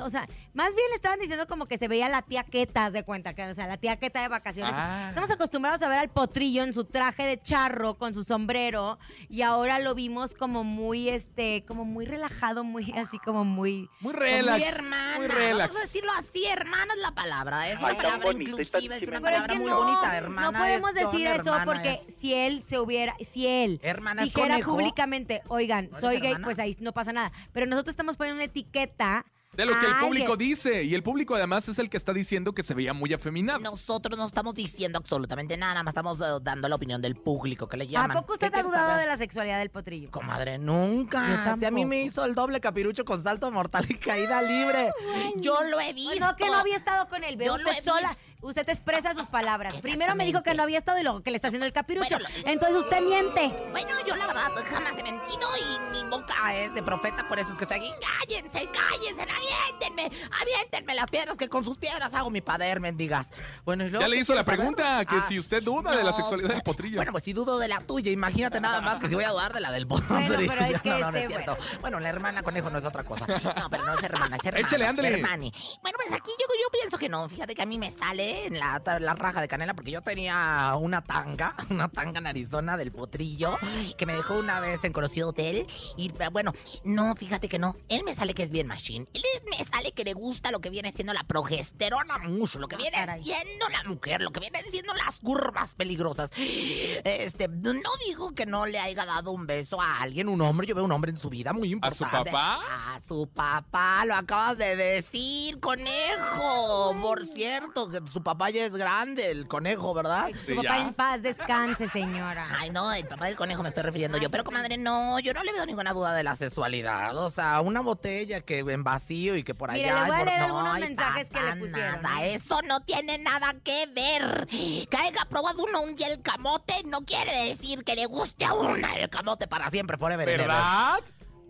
o 0.00 0.08
sea, 0.08 0.26
más 0.54 0.74
bien 0.74 0.88
le 0.90 0.94
estaban 0.96 1.18
diciendo 1.20 1.46
como 1.46 1.66
que 1.66 1.78
se 1.78 1.86
veía 1.88 2.08
la 2.08 2.22
tía 2.22 2.44
Queta, 2.44 2.86
haz 2.86 2.92
de 2.92 3.04
cuenta, 3.04 3.34
que, 3.34 3.44
o 3.44 3.54
sea, 3.54 3.66
la 3.66 3.76
tía 3.76 3.96
Queta 3.96 4.20
de 4.22 4.28
vacaciones. 4.28 4.72
Ah. 4.74 5.06
Estamos 5.08 5.30
acostumbrados 5.30 5.82
a 5.82 5.88
ver 5.88 5.98
al 5.98 6.08
potrillo 6.08 6.62
en 6.62 6.72
su 6.74 6.84
traje 6.84 7.24
de 7.24 7.40
charro, 7.40 7.94
con 7.94 8.14
su 8.14 8.24
sombrero, 8.24 8.98
y 9.28 9.42
ahora 9.42 9.78
lo 9.78 9.94
vimos 9.94 10.34
como 10.34 10.64
muy, 10.64 11.08
este, 11.08 11.64
como 11.66 11.84
muy 11.84 12.06
relajado, 12.06 12.64
muy 12.64 12.92
así 12.96 13.18
como 13.18 13.44
muy... 13.44 13.88
Muy 14.00 14.12
Muy 14.12 14.12
relax. 14.14 14.66
hermana. 14.66 15.16
Muy 15.18 15.26
relax. 15.28 15.58
Vamos 15.72 15.76
a 15.76 15.86
decirlo 15.86 16.12
así, 16.18 16.44
hermana 16.46 16.94
es 16.94 17.00
la 17.00 17.12
palabra. 17.12 17.68
Es 17.68 17.78
una 17.78 17.88
Ay, 17.88 17.96
palabra 17.96 18.24
bonito, 18.24 18.50
inclusiva, 18.50 18.96
es 18.96 19.02
una 19.08 19.16
es 19.18 19.22
palabra 19.22 19.52
que 19.52 19.58
muy 19.60 19.70
no, 19.70 19.76
bonita, 19.84 20.16
hermana. 20.16 20.50
no 20.50 20.58
podemos 20.58 20.94
decir 20.94 21.26
eso 21.26 21.52
porque 21.64 21.92
es- 21.92 22.16
si 22.18 22.32
él 22.34 22.62
se 22.62 22.78
hubiera, 22.78 23.14
si 23.20 23.46
él 23.46 23.80
Hermana 23.82 24.22
dijera 24.22 24.48
conejo. 24.54 24.72
públicamente, 24.72 25.42
oigan, 25.48 25.84
¿No 25.84 25.90
eres 25.90 26.00
soy 26.00 26.20
gay, 26.20 26.32
hermana? 26.32 26.44
pues 26.46 26.58
ahí 26.58 26.76
no 26.80 26.92
pasa 26.92 27.12
nada. 27.12 27.32
Pero 27.52 27.66
nosotros 27.66 27.92
estamos 27.92 28.16
poniendo 28.16 28.36
una 28.36 28.44
etiqueta 28.44 29.24
De 29.56 29.66
lo 29.66 29.78
que 29.78 29.86
el 29.86 29.92
a 29.92 30.00
público 30.00 30.36
dice. 30.36 30.82
Y 30.84 30.94
el 30.94 31.02
público 31.02 31.34
además 31.34 31.68
es 31.68 31.78
el 31.78 31.88
que 31.90 31.96
está 31.96 32.12
diciendo 32.12 32.52
que 32.52 32.62
se 32.62 32.74
veía 32.74 32.92
muy 32.92 33.12
afeminado. 33.12 33.60
Nosotros 33.60 34.18
no 34.18 34.26
estamos 34.26 34.54
diciendo 34.54 34.98
absolutamente 34.98 35.56
nada, 35.56 35.74
nada 35.74 35.82
más 35.84 35.92
estamos 35.92 36.18
eh, 36.20 36.40
dando 36.42 36.68
la 36.68 36.76
opinión 36.76 37.00
del 37.00 37.16
público 37.16 37.68
que 37.68 37.76
le 37.76 37.84
¿A 37.84 37.88
llaman. 37.88 38.16
poco 38.18 38.34
usted 38.34 38.50
¿Qué 38.52 38.60
ha 38.60 38.62
dudado 38.62 38.86
saber? 38.88 39.02
de 39.02 39.06
la 39.08 39.16
sexualidad 39.16 39.58
del 39.58 39.70
potrillo? 39.70 40.10
Comadre, 40.10 40.58
nunca. 40.58 41.20
Yo 41.28 41.34
Si 41.58 41.64
a 41.64 41.70
mí 41.70 41.82
tampoco. 41.82 41.86
me 41.88 42.02
hizo 42.02 42.24
el 42.24 42.34
doble 42.34 42.60
capirucho 42.60 43.04
con 43.04 43.22
salto 43.22 43.50
mortal 43.50 43.86
y 43.88 43.94
caída 43.94 44.42
libre. 44.42 44.90
Yo 45.36 45.62
lo 45.64 45.80
he 45.80 45.92
visto. 45.92 46.18
No, 46.24 46.36
que 46.36 46.46
no 46.46 46.54
había 46.54 46.76
estado 46.76 47.06
con 47.08 47.22
él. 47.24 47.36
Ve 47.36 47.46
Yo 47.46 47.56
lo 47.58 47.70
he 47.70 47.82
sola. 47.82 48.08
visto. 48.10 48.24
Usted 48.44 48.68
expresa 48.68 49.14
sus 49.14 49.26
palabras. 49.26 49.74
Primero 49.80 50.14
me 50.14 50.24
dijo 50.26 50.42
que 50.42 50.54
no 50.54 50.62
había 50.62 50.78
estado 50.78 50.98
y 50.98 51.02
luego 51.02 51.22
que 51.22 51.30
le 51.30 51.36
está 51.36 51.48
haciendo 51.48 51.66
el 51.66 51.72
capirucho. 51.72 52.08
Bueno, 52.16 52.28
lo- 52.42 52.48
Entonces 52.50 52.76
usted 52.76 53.00
miente. 53.00 53.54
Bueno, 53.70 53.88
yo 54.06 54.14
la 54.16 54.26
verdad 54.26 54.50
jamás 54.70 54.92
he 54.98 55.02
mentido 55.02 55.48
y 55.58 55.90
mi 55.92 56.04
boca 56.10 56.54
es 56.54 56.74
de 56.74 56.82
profeta, 56.82 57.26
por 57.26 57.38
eso 57.38 57.48
es 57.50 57.56
que 57.56 57.64
estoy 57.64 57.78
aquí. 57.78 57.90
¡Cállense, 58.18 58.70
cállense! 58.70 59.22
¡Aviéntenme! 59.22 60.10
¡Aviéntenme 60.40 60.94
las 60.94 61.10
piedras 61.10 61.36
que 61.36 61.48
con 61.48 61.64
sus 61.64 61.78
piedras 61.78 62.12
hago 62.14 62.30
mi 62.30 62.40
pader, 62.42 62.80
mendigas! 62.80 63.30
Bueno, 63.64 63.84
y 63.86 63.90
luego, 63.90 64.02
Ya 64.02 64.08
le 64.08 64.16
¿qué 64.16 64.20
hizo 64.22 64.34
la 64.34 64.44
saber? 64.44 64.56
pregunta, 64.58 65.04
que 65.06 65.16
Ah, 65.16 65.24
si 65.26 65.38
usted 65.38 65.62
duda 65.62 65.96
de 65.96 66.04
la 66.04 66.12
sexualidad 66.12 66.50
del 66.50 66.62
potrillo. 66.62 66.96
Bueno, 66.96 67.12
pues 67.12 67.24
si 67.24 67.32
dudo 67.32 67.58
de 67.58 67.68
la 67.68 67.80
tuya, 67.80 68.10
imagínate 68.12 68.60
nada 68.60 68.80
más 68.82 69.00
que 69.00 69.08
si 69.08 69.14
voy 69.14 69.24
a 69.24 69.30
dudar 69.30 69.52
de 69.54 69.60
la 69.60 69.70
del 69.72 69.86
potrillo. 69.86 70.26
pero 70.36 70.64
es 70.66 70.82
que 70.82 70.88
no, 70.90 70.98
no, 70.98 71.10
no 71.12 71.16
es 71.16 71.22
este, 71.24 71.34
cierto. 71.34 71.56
Bueno. 71.80 71.98
la 72.00 72.08
hermana 72.10 72.42
conejo 72.42 72.68
no 72.68 72.78
es 72.78 72.84
otra 72.84 73.04
cosa. 73.04 73.26
No, 73.26 73.70
pero 73.70 73.84
no 73.84 73.94
es 73.94 74.02
hermana, 74.02 74.36
es 74.36 74.44
hermana. 74.44 74.66
Échale, 74.66 74.86
ándale. 74.86 75.08
Hermani. 75.14 75.52
Bueno, 75.82 75.96
pues 76.02 76.12
aquí 76.12 76.30
yo, 76.38 76.46
yo 76.62 76.70
pienso 76.70 76.98
que 76.98 77.08
no. 77.08 77.26
Fíjate 77.28 77.54
que 77.54 77.62
a 77.62 77.66
mí 77.66 77.78
me 77.78 77.90
sale 77.90 78.33
en 78.34 78.58
la, 78.58 78.82
la 79.00 79.14
raja 79.14 79.40
de 79.40 79.48
canela 79.48 79.74
porque 79.74 79.90
yo 79.90 80.02
tenía 80.02 80.74
una 80.78 81.02
tanga, 81.02 81.54
una 81.70 81.88
tanga 81.88 82.20
narizona 82.20 82.76
del 82.76 82.92
potrillo 82.92 83.56
que 83.96 84.06
me 84.06 84.14
dejó 84.14 84.34
una 84.38 84.60
vez 84.60 84.82
en 84.84 84.92
conocido 84.92 85.28
hotel. 85.30 85.66
Y 85.96 86.12
bueno, 86.32 86.52
no, 86.84 87.14
fíjate 87.14 87.48
que 87.48 87.58
no. 87.58 87.76
Él 87.88 88.02
me 88.04 88.14
sale 88.14 88.34
que 88.34 88.42
es 88.42 88.50
bien 88.50 88.66
machine. 88.66 89.06
Él 89.14 89.22
me 89.50 89.64
sale 89.64 89.92
que 89.92 90.04
le 90.04 90.12
gusta 90.12 90.50
lo 90.50 90.60
que 90.60 90.70
viene 90.70 90.92
siendo 90.92 91.12
la 91.12 91.24
progesterona 91.24 92.18
mucho, 92.18 92.58
lo 92.58 92.68
que 92.68 92.76
viene 92.76 92.96
caray. 92.96 93.22
siendo 93.22 93.68
la 93.68 93.84
mujer, 93.84 94.20
lo 94.20 94.30
que 94.30 94.40
vienen 94.40 94.64
siendo 94.70 94.94
las 94.94 95.18
curvas 95.18 95.74
peligrosas. 95.74 96.30
Este, 96.36 97.48
no 97.48 97.90
digo 98.06 98.34
que 98.34 98.46
no 98.46 98.66
le 98.66 98.78
haya 98.78 99.04
dado 99.04 99.30
un 99.32 99.46
beso 99.46 99.80
a 99.80 100.00
alguien, 100.00 100.28
un 100.28 100.40
hombre. 100.40 100.66
Yo 100.66 100.74
veo 100.74 100.84
un 100.84 100.92
hombre 100.92 101.10
en 101.10 101.16
su 101.18 101.28
vida 101.30 101.52
muy 101.52 101.68
¿A 101.82 101.90
su 101.92 102.04
importante. 102.04 102.30
papá? 102.30 102.94
A 102.94 103.00
su 103.00 103.26
papá, 103.28 104.04
lo 104.06 104.14
acabas 104.14 104.58
de 104.58 104.76
decir, 104.76 105.60
conejo. 105.60 106.94
Por 107.02 107.24
cierto, 107.24 107.88
que 107.88 108.00
su 108.10 108.22
papá 108.24 108.50
ya 108.50 108.64
es 108.64 108.72
grande, 108.72 109.30
el 109.30 109.46
conejo, 109.46 109.94
¿verdad? 109.94 110.30
Su 110.30 110.46
Sí, 110.46 110.54
papá 110.54 110.62
ya. 110.68 110.80
en 110.80 110.94
paz 110.94 111.22
descanse, 111.22 111.88
señora. 111.88 112.48
Ay, 112.58 112.70
no, 112.70 112.92
el 112.92 113.06
papá 113.06 113.26
del 113.26 113.36
conejo 113.36 113.62
me 113.62 113.68
estoy 113.68 113.84
refiriendo 113.84 114.18
yo. 114.18 114.30
Pero, 114.30 114.42
comadre, 114.42 114.76
no, 114.78 115.20
yo 115.20 115.32
no 115.34 115.42
le 115.44 115.52
veo 115.52 115.64
ninguna 115.66 115.92
duda 115.92 116.12
de 116.14 116.24
la 116.24 116.34
sexualidad. 116.34 117.16
O 117.18 117.30
sea, 117.30 117.60
una 117.60 117.80
botella 117.82 118.40
que 118.40 118.58
en 118.60 118.82
vacío 118.82 119.36
y 119.36 119.44
que 119.44 119.54
por 119.54 119.70
allá. 119.70 119.86
le 119.86 119.92
voy 119.92 120.02
a 120.02 120.16
por- 120.18 120.26
leer 120.26 120.38
no, 120.40 120.44
algunos 120.46 120.74
ay, 120.74 120.82
mensajes 120.82 121.28
que 121.28 121.40
le 121.40 121.56
pusieron, 121.56 122.02
Nada, 122.02 122.24
¿eh? 122.24 122.34
eso 122.34 122.60
no 122.62 122.80
tiene 122.80 123.18
nada 123.18 123.54
que 123.62 123.86
ver. 123.94 124.46
Que 124.48 124.96
haya 124.96 125.24
probado 125.28 125.62
uno 125.64 125.82
un 125.82 125.94
el 126.04 126.20
camote 126.22 126.74
no 126.86 127.02
quiere 127.02 127.46
decir 127.46 127.84
que 127.84 127.94
le 127.94 128.06
guste 128.06 128.44
a 128.44 128.52
una 128.54 128.94
el 128.96 129.08
camote 129.08 129.46
para 129.46 129.70
siempre, 129.70 129.96
forever. 129.96 130.28
ever. 130.28 130.50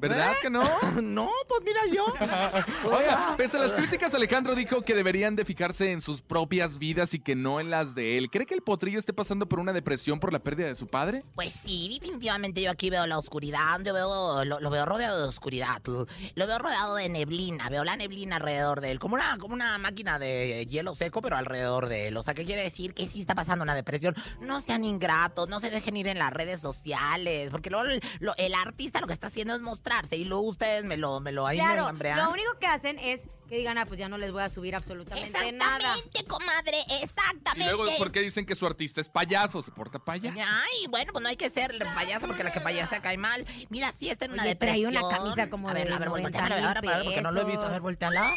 ¿Verdad? 0.08 0.16
¿Verdad 0.16 0.32
¿Eh? 0.32 0.38
que 0.42 0.50
no? 0.50 1.02
No, 1.02 1.30
pues 1.48 1.60
mira 1.64 1.80
yo. 1.92 2.06
Oiga, 2.90 3.34
pese 3.36 3.56
a 3.56 3.60
las 3.60 3.72
críticas, 3.72 4.14
Alejandro 4.14 4.54
dijo 4.54 4.82
que 4.82 4.94
deberían 4.94 5.36
de 5.36 5.44
fijarse 5.44 5.92
en 5.92 6.00
sus 6.00 6.22
propias 6.22 6.78
vidas 6.78 7.14
y 7.14 7.20
que 7.20 7.34
no 7.34 7.60
en 7.60 7.70
las 7.70 7.94
de 7.94 8.18
él. 8.18 8.30
¿Cree 8.30 8.46
que 8.46 8.54
el 8.54 8.62
potrillo 8.62 8.98
esté 8.98 9.12
pasando 9.12 9.46
por 9.48 9.58
una 9.60 9.72
depresión 9.72 10.20
por 10.20 10.32
la 10.32 10.38
pérdida 10.38 10.66
de 10.66 10.74
su 10.74 10.86
padre? 10.86 11.24
Pues 11.34 11.54
sí, 11.64 11.98
definitivamente 12.00 12.62
yo 12.62 12.70
aquí 12.70 12.90
veo 12.90 13.06
la 13.06 13.18
oscuridad, 13.18 13.80
yo 13.82 13.94
veo, 13.94 14.44
lo, 14.44 14.60
lo 14.60 14.70
veo 14.70 14.86
rodeado 14.86 15.20
de 15.22 15.28
oscuridad, 15.28 15.80
lo 15.84 16.46
veo 16.46 16.58
rodeado 16.58 16.96
de 16.96 17.08
neblina, 17.08 17.68
veo 17.68 17.84
la 17.84 17.96
neblina 17.96 18.36
alrededor 18.36 18.80
de 18.80 18.90
él, 18.90 18.98
como 18.98 19.14
una, 19.14 19.38
como 19.38 19.54
una 19.54 19.78
máquina 19.78 20.18
de 20.18 20.66
hielo 20.66 20.94
seco, 20.94 21.22
pero 21.22 21.36
alrededor 21.36 21.88
de 21.88 22.08
él. 22.08 22.16
O 22.16 22.22
sea, 22.22 22.34
¿qué 22.34 22.44
quiere 22.44 22.62
decir? 22.62 22.94
Que 22.94 23.06
sí 23.06 23.20
está 23.20 23.34
pasando 23.34 23.62
una 23.62 23.74
depresión. 23.74 24.14
No 24.40 24.60
sean 24.60 24.84
ingratos, 24.84 25.48
no 25.48 25.60
se 25.60 25.70
dejen 25.70 25.96
ir 25.96 26.08
en 26.08 26.18
las 26.18 26.32
redes 26.32 26.60
sociales, 26.60 27.50
porque 27.50 27.70
luego 27.70 27.86
el, 27.86 28.02
lo- 28.20 28.36
el 28.36 28.54
artista 28.54 29.00
lo 29.00 29.06
que 29.06 29.12
está 29.12 29.28
haciendo 29.28 29.54
es 29.54 29.60
mostrarse 29.94 30.16
y 30.16 30.24
luego 30.24 30.44
ustedes 30.44 30.85
me 30.85 30.96
lo, 30.96 31.20
me 31.20 31.33
lo 31.33 31.46
ahí 31.46 31.59
me 31.59 31.64
Claro, 31.64 31.92
lo 32.24 32.30
único 32.33 32.59
que 32.59 32.66
hacen 32.66 32.98
es 32.98 33.22
que 33.48 33.57
digan, 33.59 33.76
ah, 33.76 33.85
pues 33.85 34.00
ya 34.00 34.09
no 34.09 34.16
les 34.16 34.33
voy 34.33 34.42
a 34.42 34.48
subir 34.48 34.74
absolutamente 34.74 35.52
nada. 35.52 35.76
Exactamente, 35.76 36.24
comadre, 36.26 36.76
Y 36.88 37.04
exactamente. 37.04 37.72
luego, 37.74 37.85
¿por 37.98 38.11
qué 38.11 38.20
dicen 38.20 38.46
que 38.46 38.54
su 38.54 38.66
artista 38.66 39.02
es 39.02 39.09
payaso? 39.11 39.61
¿Se 39.61 39.70
porta 39.70 39.98
payaso? 39.98 40.40
Ay, 40.40 40.87
bueno, 40.88 41.12
pues 41.12 41.22
no 41.22 41.28
hay 41.28 41.37
que 41.37 41.50
ser 41.50 41.76
payaso 41.94 42.26
porque 42.26 42.42
la 42.42 42.52
que 42.52 42.61
payasa 42.61 43.02
cae 43.02 43.18
mal. 43.18 43.44
Mira, 43.68 43.92
sí 43.98 44.09
está 44.09 44.24
en 44.24 44.33
una 44.33 44.44
Oye, 44.44 44.54
trae 44.54 44.72
depresión. 44.78 45.04
una 45.04 45.16
camisa 45.16 45.50
como 45.50 45.68
A 45.68 45.74
ver, 45.74 45.88
de 45.88 45.94
a 45.94 45.98
ver, 45.98 46.09
90 46.09 46.22
volteamela, 46.30 46.57
mil 46.57 46.64
a 46.64 46.80
ver, 46.80 46.90
a 46.90 46.96
ver, 46.96 47.04
porque 47.04 47.20
no 47.22 47.33
lo 47.33 47.40
he 47.42 47.44
visto. 47.44 47.61
A 47.61 47.64
ver, 47.64 47.70
pesos. 47.72 47.83
volteala. 47.83 48.33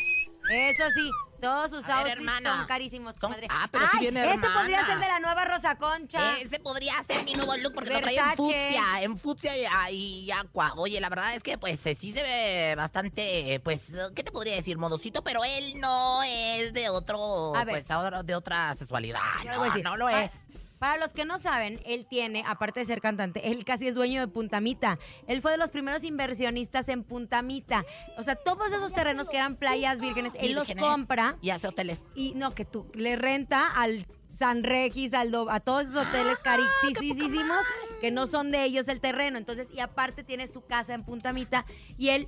Eso 0.49 0.83
sí, 0.93 1.09
todos 1.39 1.69
sus 1.71 1.85
A 1.85 1.99
outfits 1.99 2.31
son 2.43 2.65
carísimos, 2.67 3.15
comadre. 3.17 3.47
ah, 3.49 3.67
pero 3.71 3.85
Ay, 3.93 3.99
viene 3.99 4.33
este 4.33 4.49
podría 4.49 4.85
ser 4.85 4.99
de 4.99 5.07
la 5.07 5.19
nueva 5.19 5.45
Rosa 5.45 5.75
Concha. 5.77 6.37
Ese 6.39 6.59
podría 6.59 6.93
ser 7.03 7.23
mi 7.23 7.33
nuevo 7.33 7.55
look 7.57 7.73
porque 7.73 7.93
lo 7.93 8.01
traía 8.01 8.31
en 8.31 8.37
fucsia, 8.37 9.01
en 9.01 9.17
fucsia 9.17 9.57
y, 9.57 9.65
ah, 9.65 9.91
y 9.91 10.31
aqua. 10.31 10.73
Oye, 10.75 10.99
la 10.99 11.09
verdad 11.09 11.33
es 11.35 11.43
que 11.43 11.57
pues 11.57 11.85
eh, 11.85 11.95
sí 11.99 12.11
se 12.13 12.23
ve 12.23 12.75
bastante, 12.75 13.59
pues, 13.63 13.91
¿qué 14.15 14.23
te 14.23 14.31
podría 14.31 14.55
decir? 14.55 14.77
Modosito, 14.77 15.23
pero 15.23 15.43
él 15.43 15.79
no 15.79 16.23
es 16.23 16.73
de 16.73 16.89
otro, 16.89 17.53
pues, 17.65 17.89
ahora 17.91 18.23
de 18.23 18.35
otra 18.35 18.73
sexualidad. 18.75 19.21
No, 19.45 19.73
no 19.83 19.97
lo 19.97 20.09
es. 20.09 20.31
Para 20.79 20.97
los 20.97 21.13
que 21.13 21.25
no 21.25 21.39
saben, 21.39 21.81
él 21.85 22.05
tiene, 22.07 22.43
aparte 22.45 22.81
de 22.81 22.85
ser 22.85 23.01
cantante, 23.01 23.51
él 23.51 23.65
casi 23.65 23.87
es 23.87 23.95
dueño 23.95 24.21
de 24.21 24.27
Puntamita. 24.27 24.99
Él 25.27 25.41
fue 25.41 25.51
de 25.51 25.57
los 25.57 25.71
primeros 25.71 26.03
inversionistas 26.03 26.87
en 26.89 27.03
Puntamita. 27.03 27.83
O 28.17 28.23
sea, 28.23 28.35
todos 28.35 28.71
esos 28.71 28.93
terrenos 28.93 29.29
que 29.29 29.37
eran 29.37 29.55
playas 29.55 29.99
vírgenes, 29.99 30.33
él 30.39 30.53
los 30.53 30.67
compra 30.75 31.37
Y 31.41 31.49
hace 31.49 31.67
hoteles. 31.67 32.03
y 32.15 32.33
no, 32.35 32.53
que 32.53 32.65
tú 32.65 32.87
le 32.93 33.15
renta 33.15 33.67
al 33.67 34.05
San 34.37 34.63
Regis, 34.63 35.13
a 35.15 35.59
todos 35.61 35.87
esos 35.87 36.07
hoteles 36.07 36.37
carísimos 36.39 37.65
que 37.99 38.11
no 38.11 38.27
son 38.27 38.51
de 38.51 38.63
ellos 38.63 38.87
el 38.87 38.99
terreno. 38.99 39.39
Entonces, 39.39 39.67
y 39.73 39.79
aparte 39.79 40.23
tiene 40.23 40.45
su 40.45 40.63
casa 40.65 40.93
en 40.93 41.03
Puntamita 41.03 41.65
y 41.97 42.09
él 42.09 42.27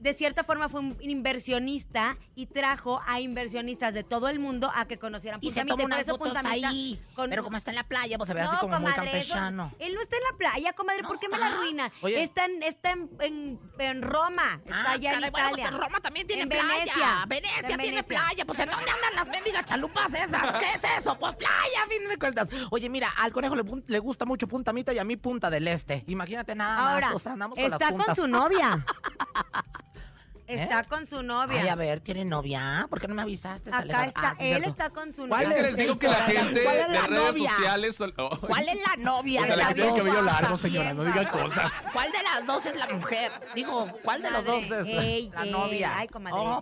de 0.00 0.12
cierta 0.12 0.44
forma 0.44 0.68
fue 0.68 0.80
un 0.80 0.96
inversionista 1.00 2.16
y 2.34 2.46
trajo 2.46 3.00
a 3.06 3.20
inversionistas 3.20 3.94
de 3.94 4.04
todo 4.04 4.28
el 4.28 4.38
mundo 4.38 4.70
a 4.74 4.86
que 4.86 4.98
conocieran 4.98 5.40
Y 5.42 5.50
se 5.50 5.60
Y 5.60 5.64
por 5.64 5.80
unas 5.80 6.00
eso 6.00 6.12
fotos 6.12 6.34
Puntamita 6.34 6.68
ahí. 6.68 7.00
con- 7.14 7.30
Pero 7.30 7.42
como 7.44 7.56
está 7.56 7.70
en 7.70 7.76
la 7.76 7.84
playa, 7.84 8.16
pues 8.16 8.28
se 8.28 8.34
ve 8.34 8.42
no, 8.42 8.48
así 8.50 8.58
como 8.58 8.78
muy 8.78 8.92
comadre, 8.92 9.18
eso- 9.20 9.34
campechano. 9.34 9.74
él 9.78 9.94
no 9.94 10.00
está 10.00 10.16
en 10.16 10.22
la 10.30 10.36
playa, 10.38 10.72
comadre. 10.72 11.02
No 11.02 11.08
¿Por 11.08 11.18
qué 11.18 11.28
me 11.28 11.34
está. 11.36 11.48
la 11.48 11.54
arruina? 11.56 11.92
Oye. 12.02 12.22
Está, 12.22 12.44
en, 12.46 12.62
está 12.62 12.90
en, 12.92 13.10
en- 13.20 13.60
en 13.78 14.02
Roma. 14.02 14.60
Está 14.64 14.76
Ah, 14.82 14.92
allá 14.92 15.10
en 15.10 15.14
caray, 15.16 15.30
bueno, 15.30 15.48
Italia. 15.48 15.66
pues 15.70 15.80
Roma 15.80 16.00
también 16.00 16.26
tiene 16.26 16.42
En 16.42 16.48
playa. 16.48 16.68
Venecia. 16.78 17.24
Venecia, 17.26 17.68
en 17.70 17.80
tiene 17.80 18.02
playa. 18.02 18.44
Pues 18.46 18.58
¿en 18.60 18.68
dónde 18.70 18.90
andan 18.90 19.14
las 19.14 19.26
mendigas 19.28 19.64
chalupas 19.64 20.12
esas? 20.14 20.54
¿Qué 20.58 20.66
es 20.74 20.98
eso? 20.98 21.18
Pues 21.18 21.34
playa, 21.36 21.82
a 21.84 21.88
fin 21.88 22.08
de 22.08 22.16
cuentas. 22.18 22.48
Oye, 22.70 22.88
mira, 22.88 23.10
al 23.16 23.32
conejo 23.32 23.56
le, 23.56 23.64
le 23.86 23.98
gusta 23.98 24.24
mucho 24.24 24.46
Puntamita 24.48 24.92
y 24.92 24.98
a 24.98 25.04
mí 25.04 25.16
Punta 25.16 25.50
del 25.50 25.66
Este. 25.68 26.04
Imagínate 26.06 26.54
nada 26.54 26.92
Ahora, 26.92 27.06
más. 27.08 27.16
O 27.16 27.18
sea, 27.18 27.32
andamos 27.32 27.56
con 27.58 27.64
las 27.64 27.72
está 27.80 27.88
con 27.88 27.96
puntas. 27.98 28.16
su 28.16 28.28
novia. 28.28 28.84
Está 30.48 30.84
con 30.84 31.06
su 31.06 31.22
novia. 31.22 31.60
Ay, 31.62 31.68
a 31.68 31.74
ver, 31.74 32.00
¿tiene 32.00 32.24
novia? 32.24 32.86
¿Por 32.88 33.00
qué 33.00 33.06
no 33.08 33.14
me 33.14 33.22
avisaste? 33.22 33.70
Acá 33.70 34.04
está, 34.06 34.30
Ah, 34.30 34.36
él 34.38 34.48
cierto. 34.48 34.68
está 34.70 34.90
con 34.90 35.12
su 35.12 35.28
¿Cuál 35.28 35.42
Es 35.42 35.48
novia. 35.50 35.62
que 35.62 35.68
les 35.68 35.76
digo 35.76 35.98
que 35.98 36.08
la 36.08 36.14
gente 36.22 36.62
¿Cuál 36.64 36.76
es 36.76 36.88
de 36.88 36.94
la 36.94 37.06
redes 37.06 37.22
novia? 37.26 37.50
sociales... 37.50 37.96
son- 37.96 38.14
oh, 38.16 38.30
¿Cuál 38.40 38.68
es 38.68 38.76
la 38.76 38.96
novia? 38.96 39.42
O 39.42 39.44
sea, 39.44 39.50
de 39.52 39.56
la 39.58 39.64
las 39.64 39.74
que 39.74 39.82
tiene 39.82 39.98
cabello 39.98 40.22
largo, 40.22 40.56
señora, 40.56 40.94
no 40.94 41.04
diga 41.04 41.30
cosas. 41.30 41.72
¿Cuál 41.92 42.10
de 42.12 42.22
las 42.22 42.46
dos 42.46 42.64
es 42.66 42.76
la 42.76 42.88
mujer? 42.88 43.30
Digo, 43.54 43.88
¿cuál 44.02 44.22
de 44.22 44.30
los 44.30 44.44
dos 44.44 44.62
es 44.64 44.68
Comadre, 44.68 45.06
ey, 45.06 45.30
la 45.34 45.42
ey, 45.44 45.50
novia? 45.50 45.92
ay. 45.96 46.08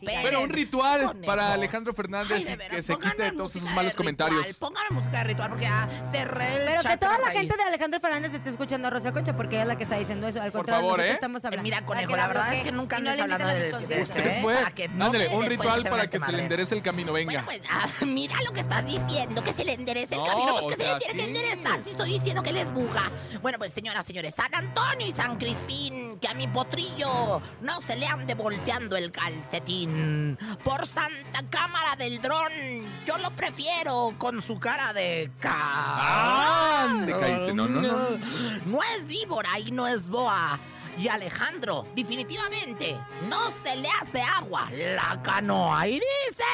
Pérez, 0.04 0.22
Bueno, 0.22 0.40
un 0.40 0.50
ritual 0.50 1.06
conejo. 1.06 1.24
para 1.26 1.52
Alejandro 1.52 1.94
Fernández 1.94 2.44
Ay, 2.46 2.56
veras, 2.56 2.76
que 2.76 2.82
se 2.82 2.98
quite 2.98 3.22
de 3.22 3.32
todos 3.32 3.54
esos 3.56 3.70
malos 3.70 3.94
comentarios. 3.94 4.44
Pónganme 4.56 4.90
música 4.90 5.18
de 5.18 5.24
ritual 5.24 5.48
porque 5.50 5.64
ya 5.64 5.88
cerré 6.10 6.54
el 6.56 6.66
Pero 6.66 6.80
que 6.82 6.96
toda 6.96 7.18
la 7.18 7.30
gente 7.30 7.56
de 7.56 7.62
Alejandro 7.62 8.00
Fernández 8.00 8.34
esté 8.34 8.50
escuchando 8.50 8.88
a 8.88 8.90
Rosa 8.90 9.12
Concha 9.12 9.36
porque 9.36 9.54
ella 9.56 9.62
es 9.62 9.68
la 9.68 9.76
que 9.76 9.84
está 9.84 9.96
diciendo 9.96 10.26
eso. 10.26 10.40
Al 10.42 10.50
Por 10.50 10.62
contrario, 10.62 10.84
nosotros 10.86 11.06
¿eh? 11.06 11.12
estamos 11.12 11.44
hablando. 11.44 11.62
Mira, 11.62 11.84
conejo, 11.84 12.16
la 12.16 12.26
verdad 12.28 12.54
es 12.54 12.62
que 12.62 12.72
nunca 12.72 12.98
no 12.98 13.10
hablando 13.10 13.34
inviten 13.50 13.75
conciertos. 13.78 14.08
usted, 14.10 14.42
fue. 14.42 14.56
Que 14.74 14.88
no 14.88 15.06
Ándale, 15.06 15.28
un 15.28 15.46
ritual 15.46 15.82
para 15.84 16.08
que 16.08 16.18
se 16.20 16.32
le 16.32 16.42
enderece 16.42 16.74
el 16.74 16.82
camino, 16.82 17.12
venga. 17.12 17.42
Bueno, 17.42 17.62
pues, 17.64 17.70
ah, 17.70 17.88
mira 18.04 18.36
lo 18.44 18.52
que 18.52 18.60
estás 18.60 18.84
diciendo, 18.86 19.42
que 19.42 19.52
se 19.52 19.64
le 19.64 19.72
enderece 19.74 20.14
el 20.14 20.20
No, 20.20 20.26
camino. 20.26 20.56
Pues 20.62 20.76
que 20.76 20.82
se 20.82 20.88
sea, 20.88 20.98
le 20.98 21.00
tiene 21.00 21.14
que 21.14 21.22
sí. 21.22 21.28
enderezar. 21.28 21.84
Si 21.84 21.90
estoy 21.90 22.10
diciendo 22.18 22.42
que 22.42 22.52
les 22.52 22.70
buga. 22.72 23.10
Bueno, 23.42 23.58
pues, 23.58 23.72
señoras, 23.72 24.04
señores, 24.06 24.34
San 24.34 24.54
Antonio 24.54 25.06
y 25.06 25.12
San 25.12 25.36
Crispín, 25.36 26.18
que 26.18 26.28
a 26.28 26.34
mi 26.34 26.46
potrillo 26.48 27.40
no 27.60 27.80
se 27.80 27.96
le 27.96 28.06
ande 28.06 28.34
volteando 28.34 28.96
el 28.96 29.10
calcetín. 29.10 30.38
Por 30.64 30.86
Santa 30.86 31.42
Cámara 31.50 31.96
del 31.96 32.20
Dron, 32.20 32.52
yo 33.06 33.18
lo 33.18 33.30
prefiero 33.30 34.14
con 34.18 34.42
su 34.42 34.58
cara 34.58 34.92
de 34.92 35.30
ca. 35.40 36.82
¡Ande, 36.84 37.12
cállese! 37.12 37.54
No, 37.54 37.68
no, 37.68 37.80
no. 37.80 37.96
No 38.66 38.78
es 38.96 39.06
víbora 39.06 39.58
y 39.58 39.70
no 39.70 39.86
es 39.86 40.08
boa. 40.08 40.58
Y 40.98 41.08
Alejandro, 41.08 41.86
definitivamente, 41.94 42.98
no 43.28 43.50
se 43.62 43.76
le 43.76 43.88
hace 44.00 44.22
agua 44.22 44.70
la 44.72 45.20
canoa. 45.22 45.86
Y 45.88 45.94
dice... 46.00 46.44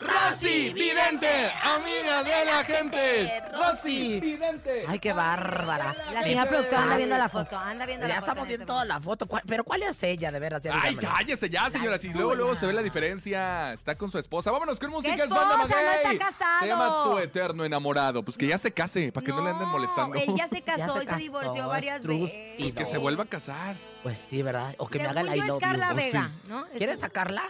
Rosy 0.00 0.72
Vidente, 0.72 1.50
amiga 1.62 2.22
de 2.22 2.44
la 2.44 2.64
gente. 2.64 3.42
Rosy 3.52 4.20
Vidente. 4.20 4.84
Ay, 4.86 4.98
qué 5.00 5.12
bárbara. 5.12 5.94
La 6.12 6.22
señora 6.22 6.48
productora 6.48 6.82
anda 6.84 6.96
viendo 6.96 7.18
la 7.18 7.28
foto. 7.28 7.58
Anda 7.58 7.84
viendo 7.86 8.06
Ya 8.06 8.14
la 8.14 8.20
foto. 8.20 8.26
estamos 8.30 8.42
en 8.44 8.48
viendo 8.48 8.62
este 8.64 8.72
toda 8.72 8.84
la 8.84 9.00
foto. 9.00 9.26
¿Cuál- 9.26 9.42
Pero 9.46 9.64
¿cuál 9.64 9.82
es 9.82 10.02
ella, 10.02 10.30
de 10.30 10.38
veras? 10.38 10.62
Ya 10.62 10.72
Ay, 10.80 10.96
cállese 10.96 11.50
ya, 11.50 11.68
señora. 11.68 11.98
Si 11.98 12.12
luego, 12.12 12.34
luego 12.34 12.54
se 12.54 12.66
ve 12.66 12.72
la 12.72 12.82
diferencia. 12.82 13.72
Está 13.72 13.96
con 13.96 14.10
su 14.12 14.18
esposa. 14.18 14.50
Vámonos 14.52 14.78
con 14.78 14.90
música. 14.90 15.14
es? 15.24 15.28
Banda 15.28 15.56
No 15.56 15.62
está 15.64 15.76
Maguey. 16.04 16.18
casado. 16.18 16.60
Se 16.60 16.66
llama 16.66 17.04
Tu 17.04 17.18
Eterno 17.18 17.64
Enamorado. 17.64 18.22
Pues 18.24 18.38
que 18.38 18.46
ya 18.46 18.56
se 18.58 18.72
case, 18.72 19.10
para 19.12 19.26
que 19.26 19.32
no, 19.32 19.42
le 19.42 19.50
anden 19.50 19.68
molestando. 19.68 20.14
Él 20.16 20.32
ya 20.36 20.46
se 20.46 20.60
Ya 20.60 20.64
casó 20.76 20.94
se 20.96 21.02
y 21.02 21.06
se 21.06 21.06
casó, 21.06 21.18
divorció 21.18 21.66
varias 21.68 22.02
veces. 22.02 22.40
Pues 22.58 22.74
que 22.74 22.86
se 22.86 22.96
vuelva 22.98 23.24
a 23.24 23.26
casar. 23.26 23.76
Pues 24.02 24.18
sí, 24.18 24.42
¿verdad? 24.42 24.74
O 24.78 24.88
que 24.88 24.98
me 24.98 25.06
haga 25.06 25.20
el 25.20 25.28
I 25.28 25.38
love 25.40 25.48
you. 25.48 25.58
Carla 25.60 25.92
Oh, 25.92 25.98
sí. 26.00 26.78
¿Quieres 26.78 27.00
sacarla? 27.00 27.42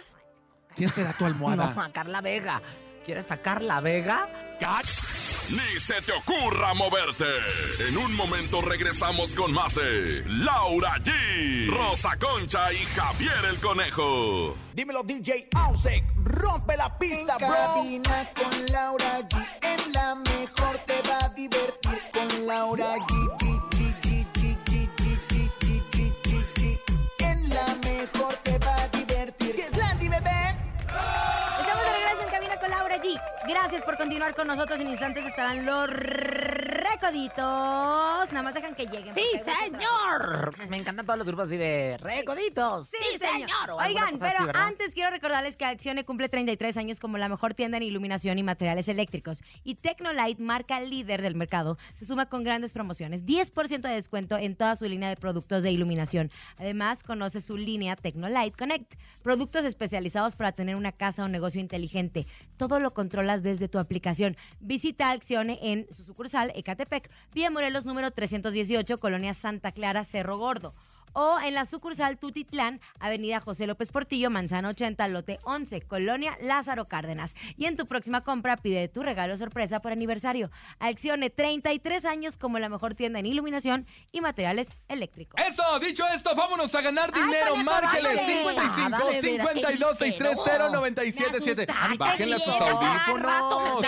¿Quién 0.75 0.89
será 0.89 1.13
tu 1.13 1.25
almohada? 1.25 1.71
No, 1.75 1.81
a 1.81 1.91
Carla 1.91 2.21
Vega. 2.21 2.61
¿Quieres 3.05 3.25
sacar 3.25 3.61
la 3.61 3.79
Vega? 3.81 4.27
Ni 5.49 5.79
se 5.79 6.01
te 6.03 6.11
ocurra 6.11 6.73
moverte. 6.75 7.25
En 7.89 7.97
un 7.97 8.15
momento 8.15 8.61
regresamos 8.61 9.33
con 9.33 9.51
más 9.51 9.73
de 9.75 10.23
Laura 10.27 10.93
G, 11.03 11.69
Rosa 11.75 12.17
Concha 12.19 12.71
y 12.71 12.77
Javier 12.95 13.33
el 13.49 13.57
Conejo. 13.57 14.55
Dímelo 14.73 15.03
DJ 15.03 15.49
Ausek, 15.55 16.03
rompe 16.23 16.77
la 16.77 16.97
pista, 16.97 17.37
En 17.39 17.47
bro. 17.47 17.57
cabina 17.57 18.29
con 18.35 18.65
Laura 18.67 19.19
G. 19.27 19.45
En 19.63 19.93
la 19.93 20.15
mejor 20.15 20.77
te 20.85 21.01
va 21.09 21.17
a 21.25 21.29
divertir 21.29 21.99
con 22.13 22.47
Laura 22.47 22.95
G, 22.97 23.37
Gracias 33.71 33.85
por 33.85 33.95
continuar 33.95 34.35
con 34.35 34.47
nosotros. 34.47 34.81
En 34.81 34.89
instantes 34.89 35.25
estarán 35.25 35.65
los 35.65 35.89
recoditos. 36.93 38.31
Nada 38.31 38.43
más 38.43 38.53
dejan 38.53 38.75
que 38.75 38.85
lleguen. 38.85 39.13
¡Sí, 39.13 39.23
señor! 39.43 40.53
Me 40.69 40.77
encantan 40.77 41.05
todos 41.05 41.17
los 41.17 41.27
grupos 41.27 41.47
así 41.47 41.57
de 41.57 41.97
recoditos. 41.99 42.89
Sí, 42.89 43.17
señor. 43.17 43.71
Oigan, 43.71 44.15
así, 44.15 44.19
pero 44.19 44.59
antes 44.59 44.93
quiero 44.93 45.09
recordarles 45.09 45.57
que 45.57 45.65
Accione 45.65 46.05
cumple 46.05 46.29
33 46.29 46.77
años 46.77 46.99
como 46.99 47.17
la 47.17 47.29
mejor 47.29 47.53
tienda 47.53 47.77
en 47.77 47.83
iluminación 47.83 48.37
y 48.37 48.43
materiales 48.43 48.87
eléctricos. 48.87 49.43
Y 49.63 49.75
Tecnolite, 49.75 50.41
marca 50.41 50.79
líder 50.79 51.21
del 51.21 51.35
mercado, 51.35 51.77
se 51.95 52.05
suma 52.05 52.27
con 52.27 52.43
grandes 52.43 52.73
promociones. 52.73 53.25
10% 53.25 53.81
de 53.81 53.93
descuento 53.93 54.37
en 54.37 54.55
toda 54.55 54.75
su 54.75 54.85
línea 54.85 55.09
de 55.09 55.15
productos 55.15 55.63
de 55.63 55.71
iluminación. 55.71 56.31
Además, 56.57 57.03
conoce 57.03 57.41
su 57.41 57.57
línea 57.57 57.95
Tecnolite 57.95 58.57
Connect. 58.57 58.95
Productos 59.21 59.65
especializados 59.65 60.35
para 60.35 60.51
tener 60.51 60.75
una 60.75 60.91
casa 60.91 61.23
o 61.23 61.27
negocio 61.27 61.61
inteligente. 61.61 62.27
Todo 62.57 62.79
lo 62.79 62.93
controlas 62.93 63.43
desde 63.43 63.67
tu 63.67 63.79
aplicación. 63.79 64.35
Visita 64.59 65.11
Accione 65.11 65.59
en 65.61 65.87
su 65.93 66.03
sucursal 66.03 66.51
Vía 67.33 67.49
Morelos 67.49 67.85
número 67.85 68.11
318, 68.11 68.97
Colonia 68.97 69.33
Santa 69.33 69.71
Clara, 69.71 70.03
Cerro 70.03 70.37
Gordo 70.37 70.73
o 71.13 71.39
en 71.39 71.53
la 71.53 71.65
sucursal 71.65 72.17
Tutitlán, 72.17 72.79
Avenida 72.99 73.39
José 73.39 73.67
López 73.67 73.89
Portillo, 73.89 74.29
Manzana 74.29 74.69
80, 74.69 75.07
Lote 75.09 75.39
11, 75.43 75.81
Colonia 75.81 76.37
Lázaro 76.41 76.87
Cárdenas. 76.87 77.35
Y 77.57 77.65
en 77.65 77.75
tu 77.75 77.85
próxima 77.85 78.23
compra 78.23 78.57
pide 78.57 78.87
tu 78.87 79.03
regalo 79.03 79.37
sorpresa 79.37 79.79
por 79.81 79.91
aniversario. 79.91 80.51
Accione 80.79 81.29
33 81.29 82.05
años 82.05 82.37
como 82.37 82.59
la 82.59 82.69
mejor 82.69 82.95
tienda 82.95 83.19
en 83.19 83.25
iluminación 83.25 83.85
y 84.11 84.21
materiales 84.21 84.69
eléctricos. 84.87 85.41
Eso, 85.45 85.63
dicho 85.79 86.03
esto, 86.13 86.35
vámonos 86.35 86.73
a 86.75 86.81
ganar 86.81 87.11
Ay, 87.13 87.21
dinero. 87.23 87.51
conejo, 87.51 87.65
Márqueles 87.71 88.19
ándale. 88.19 88.37
55 88.37 88.89
Nada, 88.89 89.05
de 89.05 89.21
veras, 89.21 89.21
52 89.21 89.97
qué 89.97 90.11
630 90.11 90.43
grosero. 90.43 90.69
977. 90.71 91.65
Me 91.67 91.73
asustaste, 91.73 91.97
Bájenle 91.97 92.35
a 92.35 92.39
sus 92.39 92.53
audífonos. 92.53 93.85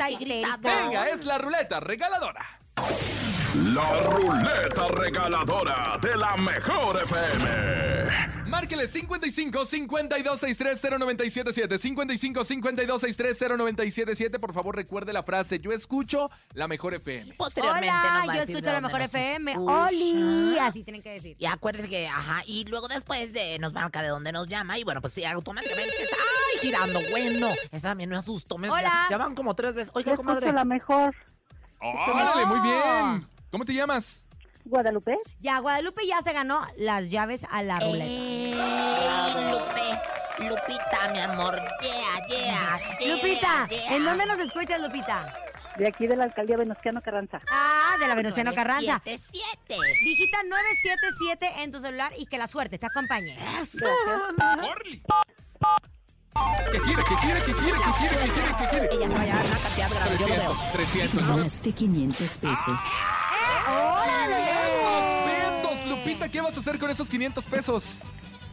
Ay. 0.00 0.16
Venga, 0.60 1.08
es 1.08 1.24
la 1.24 1.38
ruleta 1.38 1.80
regaladora. 1.80 2.60
La 3.54 4.00
ruleta 4.00 4.88
regaladora 4.88 5.96
de 6.02 6.16
la 6.16 6.36
mejor 6.36 7.00
FM. 7.04 8.48
Márqueles 8.48 8.90
55 8.90 9.64
52 9.64 10.40
630 10.40 10.98
977. 10.98 11.78
55 11.78 12.44
52 12.44 13.00
630 13.00 13.56
977. 13.56 14.38
Por 14.40 14.52
favor, 14.52 14.74
recuerde 14.74 15.12
la 15.12 15.22
frase: 15.22 15.60
Yo 15.60 15.70
escucho 15.70 16.30
la 16.54 16.66
mejor 16.66 16.94
FM. 16.94 17.34
Posteriormente 17.34 17.94
Hola, 18.24 18.34
yo 18.34 18.42
escucho 18.42 18.72
la 18.72 18.80
mejor 18.80 19.02
FM. 19.02 19.52
escucha. 19.52 19.86
Oli, 19.86 20.58
así 20.58 20.82
tienen 20.82 21.02
que 21.02 21.10
decir. 21.10 21.36
Y 21.38 21.46
acuérdese 21.46 21.88
que, 21.88 22.08
ajá, 22.08 22.42
y 22.46 22.64
luego 22.64 22.88
después 22.88 23.32
de 23.32 23.60
nos 23.60 23.72
marca 23.72 24.02
de 24.02 24.08
dónde 24.08 24.32
nos 24.32 24.48
llama 24.48 24.78
y 24.78 24.82
bueno, 24.82 25.00
pues 25.00 25.12
sí, 25.12 25.24
automáticamente 25.24 25.94
está 26.02 26.16
ay, 26.16 26.58
girando. 26.60 27.00
Bueno, 27.12 27.50
esa 27.70 27.90
también 27.90 28.10
me 28.10 28.16
asustó. 28.16 28.58
Me, 28.58 28.68
Hola. 28.68 28.82
Ya, 28.82 29.06
ya 29.10 29.16
van 29.16 29.36
como 29.36 29.54
tres 29.54 29.76
veces. 29.76 29.92
Oiga, 29.94 30.16
comadre. 30.16 30.52
la 30.52 30.64
mejor. 30.64 31.14
¡Órale, 31.80 32.46
muy 32.46 32.60
bien! 32.60 33.33
¿Cómo 33.54 33.64
te 33.64 33.72
llamas? 33.72 34.26
Guadalupe. 34.64 35.16
Ya, 35.38 35.60
Guadalupe 35.60 36.04
ya 36.04 36.20
se 36.22 36.32
ganó 36.32 36.66
las 36.76 37.08
llaves 37.08 37.46
a 37.48 37.62
la 37.62 37.78
ruleta. 37.78 38.04
Eh, 38.04 38.52
Lupe, 39.52 40.48
Lupita, 40.48 41.12
mi 41.12 41.20
amor. 41.20 41.54
Yeah, 41.80 42.26
yeah, 42.26 42.80
yeah, 42.98 43.14
Lupita, 43.14 43.68
yeah. 43.68 43.94
¿en 43.94 44.04
dónde 44.04 44.26
nos 44.26 44.40
escuchas, 44.40 44.80
Lupita? 44.80 45.32
De 45.78 45.86
aquí 45.86 46.08
de 46.08 46.16
la 46.16 46.24
alcaldía 46.24 46.56
Venustiano 46.56 47.00
Carranza. 47.00 47.42
Ah, 47.48 47.94
de 48.00 48.08
la 48.08 48.16
Venustiano 48.16 48.52
Carranza. 48.52 49.00
977. 49.04 49.76
Digita 50.02 50.42
977 50.42 51.62
en 51.62 51.70
tu 51.70 51.78
celular 51.78 52.12
y 52.18 52.26
que 52.26 52.38
la 52.38 52.48
suerte 52.48 52.80
te 52.80 52.86
acompañe. 52.86 53.38
Eso. 53.62 53.86
¿Qué 56.72 56.80
quiere? 56.80 57.04
¿Qué 57.04 57.14
quiere? 57.20 57.44
¿Qué 57.44 57.52
quiere? 57.52 57.78
¿Qué 57.78 57.92
quiere? 57.92 58.16
¿Qué 58.16 58.32
quiere? 58.32 58.56
¿Qué 58.58 58.68
quiere? 58.68 58.88
Ella 58.90 59.06
se 59.06 59.14
va 59.14 59.20
a 59.20 59.24
llevar 59.24 59.46
una 59.46 59.58
cantidad 59.58 59.90
grande, 59.90 60.18
yo 60.18 60.28
lo 60.28 60.34
veo. 60.34 60.56
300, 60.72 60.72
300. 60.72 61.22
¿no? 61.22 61.36
Ganaste 61.36 61.72
500 61.72 62.38
pesos. 62.38 62.80
Pesos, 65.24 65.86
Lupita, 65.86 66.28
¿qué 66.28 66.40
vas 66.40 66.56
a 66.56 66.60
hacer 66.60 66.78
con 66.78 66.90
esos 66.90 67.08
500 67.08 67.44
pesos? 67.46 67.98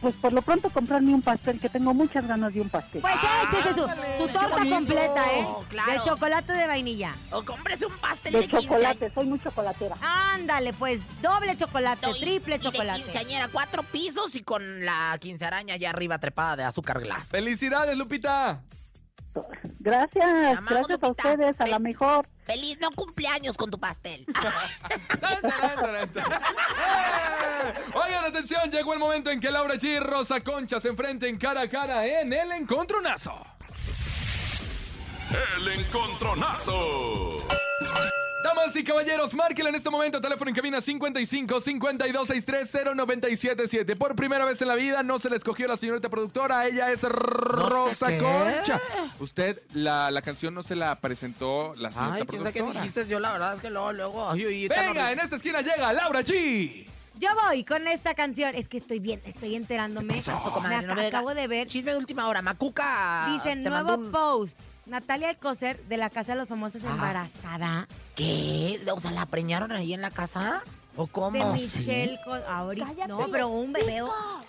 Pues 0.00 0.16
por 0.16 0.32
lo 0.32 0.42
pronto 0.42 0.68
comprarme 0.68 1.14
un 1.14 1.22
pastel, 1.22 1.60
que 1.60 1.68
tengo 1.68 1.94
muchas 1.94 2.26
ganas 2.26 2.52
de 2.52 2.60
un 2.60 2.68
pastel. 2.68 3.00
Pues 3.02 3.14
échese 3.52 3.68
su, 3.74 3.82
su 4.18 4.32
torta 4.32 4.48
bonito. 4.56 4.74
completa, 4.74 5.32
¿eh? 5.32 5.46
Claro. 5.68 5.92
De 5.92 5.98
chocolate 6.00 6.52
de 6.54 6.66
vainilla. 6.66 7.14
O 7.30 7.44
cómprese 7.44 7.86
un 7.86 7.96
pastel 7.98 8.32
de, 8.32 8.40
De 8.40 8.48
chocolate, 8.48 9.12
soy 9.14 9.26
muy 9.26 9.38
chocolatera. 9.38 9.94
Ándale, 10.00 10.72
pues, 10.72 11.00
doble 11.22 11.56
chocolate, 11.56 12.08
triple 12.18 12.56
y 12.56 12.58
de 12.58 12.64
chocolate. 12.64 13.00
quinceañera, 13.04 13.46
cuatro 13.52 13.84
pisos 13.84 14.34
y 14.34 14.42
con 14.42 14.84
la 14.84 15.16
quincearaña 15.20 15.74
allá 15.74 15.90
arriba 15.90 16.18
trepada 16.18 16.56
de 16.56 16.64
azúcar 16.64 16.98
glass. 17.00 17.28
¡Felicidades, 17.28 17.96
Lupita! 17.96 18.60
Gracias, 19.80 20.24
amamos, 20.26 20.70
gracias 20.86 21.02
a 21.02 21.08
ustedes, 21.08 21.60
a 21.60 21.66
la 21.66 21.76
Fe- 21.76 21.82
mejor. 21.82 22.26
Feliz 22.44 22.78
no 22.80 22.90
cumpleaños 22.90 23.56
con 23.56 23.70
tu 23.70 23.78
pastel. 23.78 24.26
Oigan, 27.94 28.24
atención, 28.24 28.70
llegó 28.70 28.92
el 28.94 28.98
momento 28.98 29.30
en 29.30 29.40
que 29.40 29.50
Laura 29.50 29.74
G 29.74 29.84
y 29.96 30.00
Rosa 30.00 30.40
Concha 30.40 30.80
se 30.80 30.88
enfrenten 30.88 31.38
cara 31.38 31.62
a 31.62 31.68
cara 31.68 32.06
en 32.06 32.32
el 32.32 32.52
encontronazo. 32.52 33.34
El 35.56 35.68
encontronazo. 35.80 37.38
Damas 38.42 38.74
y 38.74 38.82
caballeros, 38.82 39.34
márquenle 39.34 39.70
en 39.70 39.76
este 39.76 39.88
momento 39.90 40.20
teléfono 40.20 40.48
en 40.48 40.54
cabina 40.56 40.80
55 40.80 41.60
52 41.60 42.28
63 42.28 42.72
0977. 42.96 43.96
Por 43.96 44.16
primera 44.16 44.44
vez 44.44 44.60
en 44.62 44.68
la 44.68 44.74
vida 44.74 45.02
no 45.02 45.18
se 45.18 45.30
le 45.30 45.36
escogió 45.36 45.66
a 45.66 45.68
la 45.70 45.76
señorita 45.76 46.08
productora, 46.08 46.66
ella 46.66 46.90
es 46.90 47.02
Rosa 47.02 48.08
qué. 48.08 48.18
Concha. 48.18 48.80
Usted, 49.20 49.62
la, 49.74 50.10
la 50.10 50.22
canción 50.22 50.54
no 50.54 50.62
se 50.62 50.74
la 50.74 50.96
presentó 51.00 51.74
la 51.76 51.90
señorita 51.90 52.14
Ay, 52.14 52.20
qué 52.20 52.26
productora. 52.26 52.80
dijiste. 52.80 53.06
Yo 53.06 53.20
la 53.20 53.32
verdad 53.32 53.54
es 53.54 53.60
que 53.60 53.70
luego, 53.70 53.92
luego. 53.92 54.30
Ay, 54.30 54.66
Venga, 54.68 55.12
en 55.12 55.20
esta 55.20 55.36
esquina 55.36 55.60
llega 55.60 55.92
Laura 55.92 56.20
G. 56.22 56.86
Yo 57.18 57.28
voy 57.46 57.62
con 57.64 57.86
esta 57.86 58.14
canción. 58.14 58.54
Es 58.54 58.66
que 58.68 58.78
estoy 58.78 58.98
bien, 58.98 59.20
estoy 59.24 59.54
enterándome. 59.54 60.14
pasó, 60.14 60.50
comadre? 60.52 60.78
Me 60.78 60.86
No 60.86 60.92
ac- 60.94 60.96
me 60.96 61.04
diga. 61.06 61.18
acabo 61.18 61.34
de 61.34 61.46
ver. 61.46 61.68
Chisme 61.68 61.92
de 61.92 61.98
última 61.98 62.26
hora. 62.26 62.42
Macuca. 62.42 63.28
Dice, 63.32 63.54
nuevo 63.54 63.94
un- 63.94 64.10
post. 64.10 64.58
Natalia 64.86 65.28
Alcocer 65.30 65.82
de 65.84 65.96
la 65.96 66.10
Casa 66.10 66.32
de 66.32 66.38
los 66.38 66.48
Famosos 66.48 66.82
Ah. 66.84 66.90
embarazada 66.90 67.86
¿Qué? 68.16 68.78
O 68.94 69.00
sea, 69.00 69.10
¿la 69.12 69.26
preñaron 69.26 69.72
ahí 69.72 69.94
en 69.94 70.00
la 70.02 70.10
casa? 70.10 70.62
¿O 70.96 71.06
cómo? 71.06 71.38
de 71.38 71.52
Michelle. 71.52 72.18
Co- 72.22 72.34
ahorita, 72.34 73.06
no, 73.08 73.26
pero 73.30 73.48
un 73.48 73.72
bebé. 73.72 74.02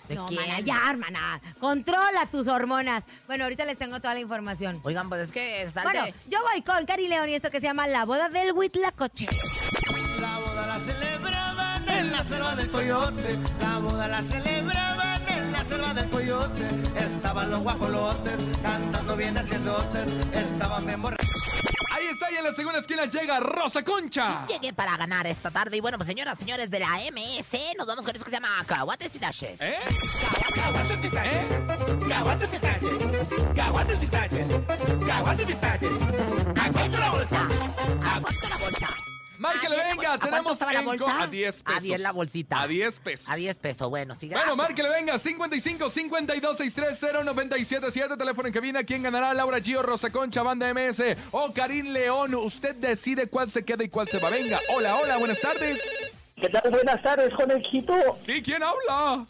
¿De 0.08 0.14
no, 0.14 0.26
quién? 0.26 0.40
mana, 0.42 0.60
ya, 0.60 0.76
hermana. 0.90 1.40
Controla 1.58 2.26
tus 2.30 2.48
hormonas. 2.48 3.04
Bueno, 3.26 3.44
ahorita 3.44 3.64
les 3.64 3.78
tengo 3.78 3.98
toda 4.00 4.12
la 4.12 4.20
información. 4.20 4.78
Oigan, 4.82 5.08
pues 5.08 5.22
es 5.22 5.32
que 5.32 5.66
sal 5.70 5.84
Bueno, 5.84 6.04
de- 6.04 6.14
yo 6.28 6.40
voy 6.42 6.60
con 6.60 6.84
Cari 6.84 7.08
León 7.08 7.30
y 7.30 7.34
esto 7.34 7.50
que 7.50 7.60
se 7.60 7.66
llama 7.66 7.86
La 7.86 8.04
Boda 8.04 8.28
del 8.28 8.52
Huitlacoche. 8.52 9.26
La 10.20 10.38
boda 10.40 10.66
la 10.66 10.78
celebraban 10.78 11.63
en 11.88 12.12
la 12.12 12.24
selva 12.24 12.54
del 12.56 12.70
coyote. 12.70 13.38
La 13.60 13.78
boda 13.78 14.08
la 14.08 14.22
celebraban 14.22 15.28
en 15.28 15.52
la 15.52 15.64
selva 15.64 15.94
del 15.94 16.08
coyote. 16.10 16.68
Estaban 16.96 17.50
los 17.50 17.62
guajolotes 17.62 18.40
cantando 18.62 19.16
bien 19.16 19.36
aciesotes. 19.36 20.08
Estaban 20.32 20.86
bien 20.86 21.02
borrachos. 21.02 21.28
Ahí 21.92 22.06
está, 22.12 22.30
y 22.30 22.36
en 22.36 22.44
la 22.44 22.52
segunda 22.52 22.80
esquina 22.80 23.06
llega 23.06 23.40
Rosa 23.40 23.82
Concha. 23.82 24.46
Llegué 24.46 24.72
para 24.72 24.96
ganar 24.96 25.26
esta 25.26 25.50
tarde. 25.50 25.76
Y 25.76 25.80
bueno, 25.80 25.96
pues 25.96 26.08
señoras, 26.08 26.38
señores 26.38 26.70
de 26.70 26.80
la 26.80 26.88
MS, 27.12 27.76
nos 27.78 27.86
vamos 27.86 28.04
con 28.04 28.14
esto 28.14 28.24
que 28.24 28.30
se 28.30 28.36
llama 28.36 28.48
Caguates 28.66 29.10
Pistaches. 29.10 29.60
¿Eh? 29.60 29.78
Caguates 30.54 30.98
pistaches. 30.98 32.08
Caguates 32.08 32.48
pistaches. 32.48 32.90
Caguates 33.54 33.98
pistaches. 33.98 34.46
Caguates 35.06 35.46
pistaches. 35.46 35.90
¡Aguanta 36.60 36.98
la 36.98 37.10
bolsa! 37.10 37.48
¡Aguanta 38.02 38.48
la 38.48 38.56
bolsa! 38.58 39.13
Márquele, 39.44 39.76
¿A 39.76 39.84
diez 39.84 39.84
la 39.84 39.88
venga, 39.94 40.08
bol- 40.08 40.14
¿a 40.14 40.18
cuánto 40.18 40.56
tenemos 40.66 41.00
en 41.00 41.08
a 41.22 41.26
10 41.26 41.62
pesos. 41.62 41.78
A 41.78 41.80
10 41.80 42.00
la 42.00 42.12
bolsita. 42.12 42.60
A 42.62 42.66
10 42.66 42.98
pesos. 42.98 43.28
A 43.28 43.36
10 43.36 43.58
pesos, 43.58 43.88
bueno, 43.90 44.14
sí, 44.14 44.26
Bueno, 44.26 44.40
gracias. 44.40 44.56
márquele, 44.56 44.88
venga, 44.88 45.18
55 45.18 45.90
52 45.90 46.56
630 46.56 47.22
977, 47.24 48.16
teléfono 48.16 48.48
en 48.48 48.54
cabina. 48.54 48.84
¿Quién 48.84 49.02
ganará? 49.02 49.32
Laura 49.34 49.60
Gio, 49.60 49.82
Rosa 49.82 50.10
Concha, 50.10 50.42
Banda 50.42 50.68
MS 50.74 51.16
o 51.30 51.52
Karim 51.52 51.92
León. 51.92 52.34
Usted 52.34 52.74
decide 52.76 53.28
cuál 53.28 53.50
se 53.50 53.64
queda 53.64 53.84
y 53.84 53.88
cuál 53.88 54.08
se 54.08 54.18
va. 54.18 54.30
Venga, 54.30 54.58
hola, 54.74 54.96
hola, 54.96 55.16
buenas 55.18 55.40
tardes. 55.40 55.80
¿Qué 56.36 56.48
tal? 56.48 56.70
Buenas 56.70 57.02
tardes, 57.02 57.30
conejito. 57.34 57.94
¿Sí? 58.26 58.42
¿Quién 58.42 58.62
habla? 58.62 59.26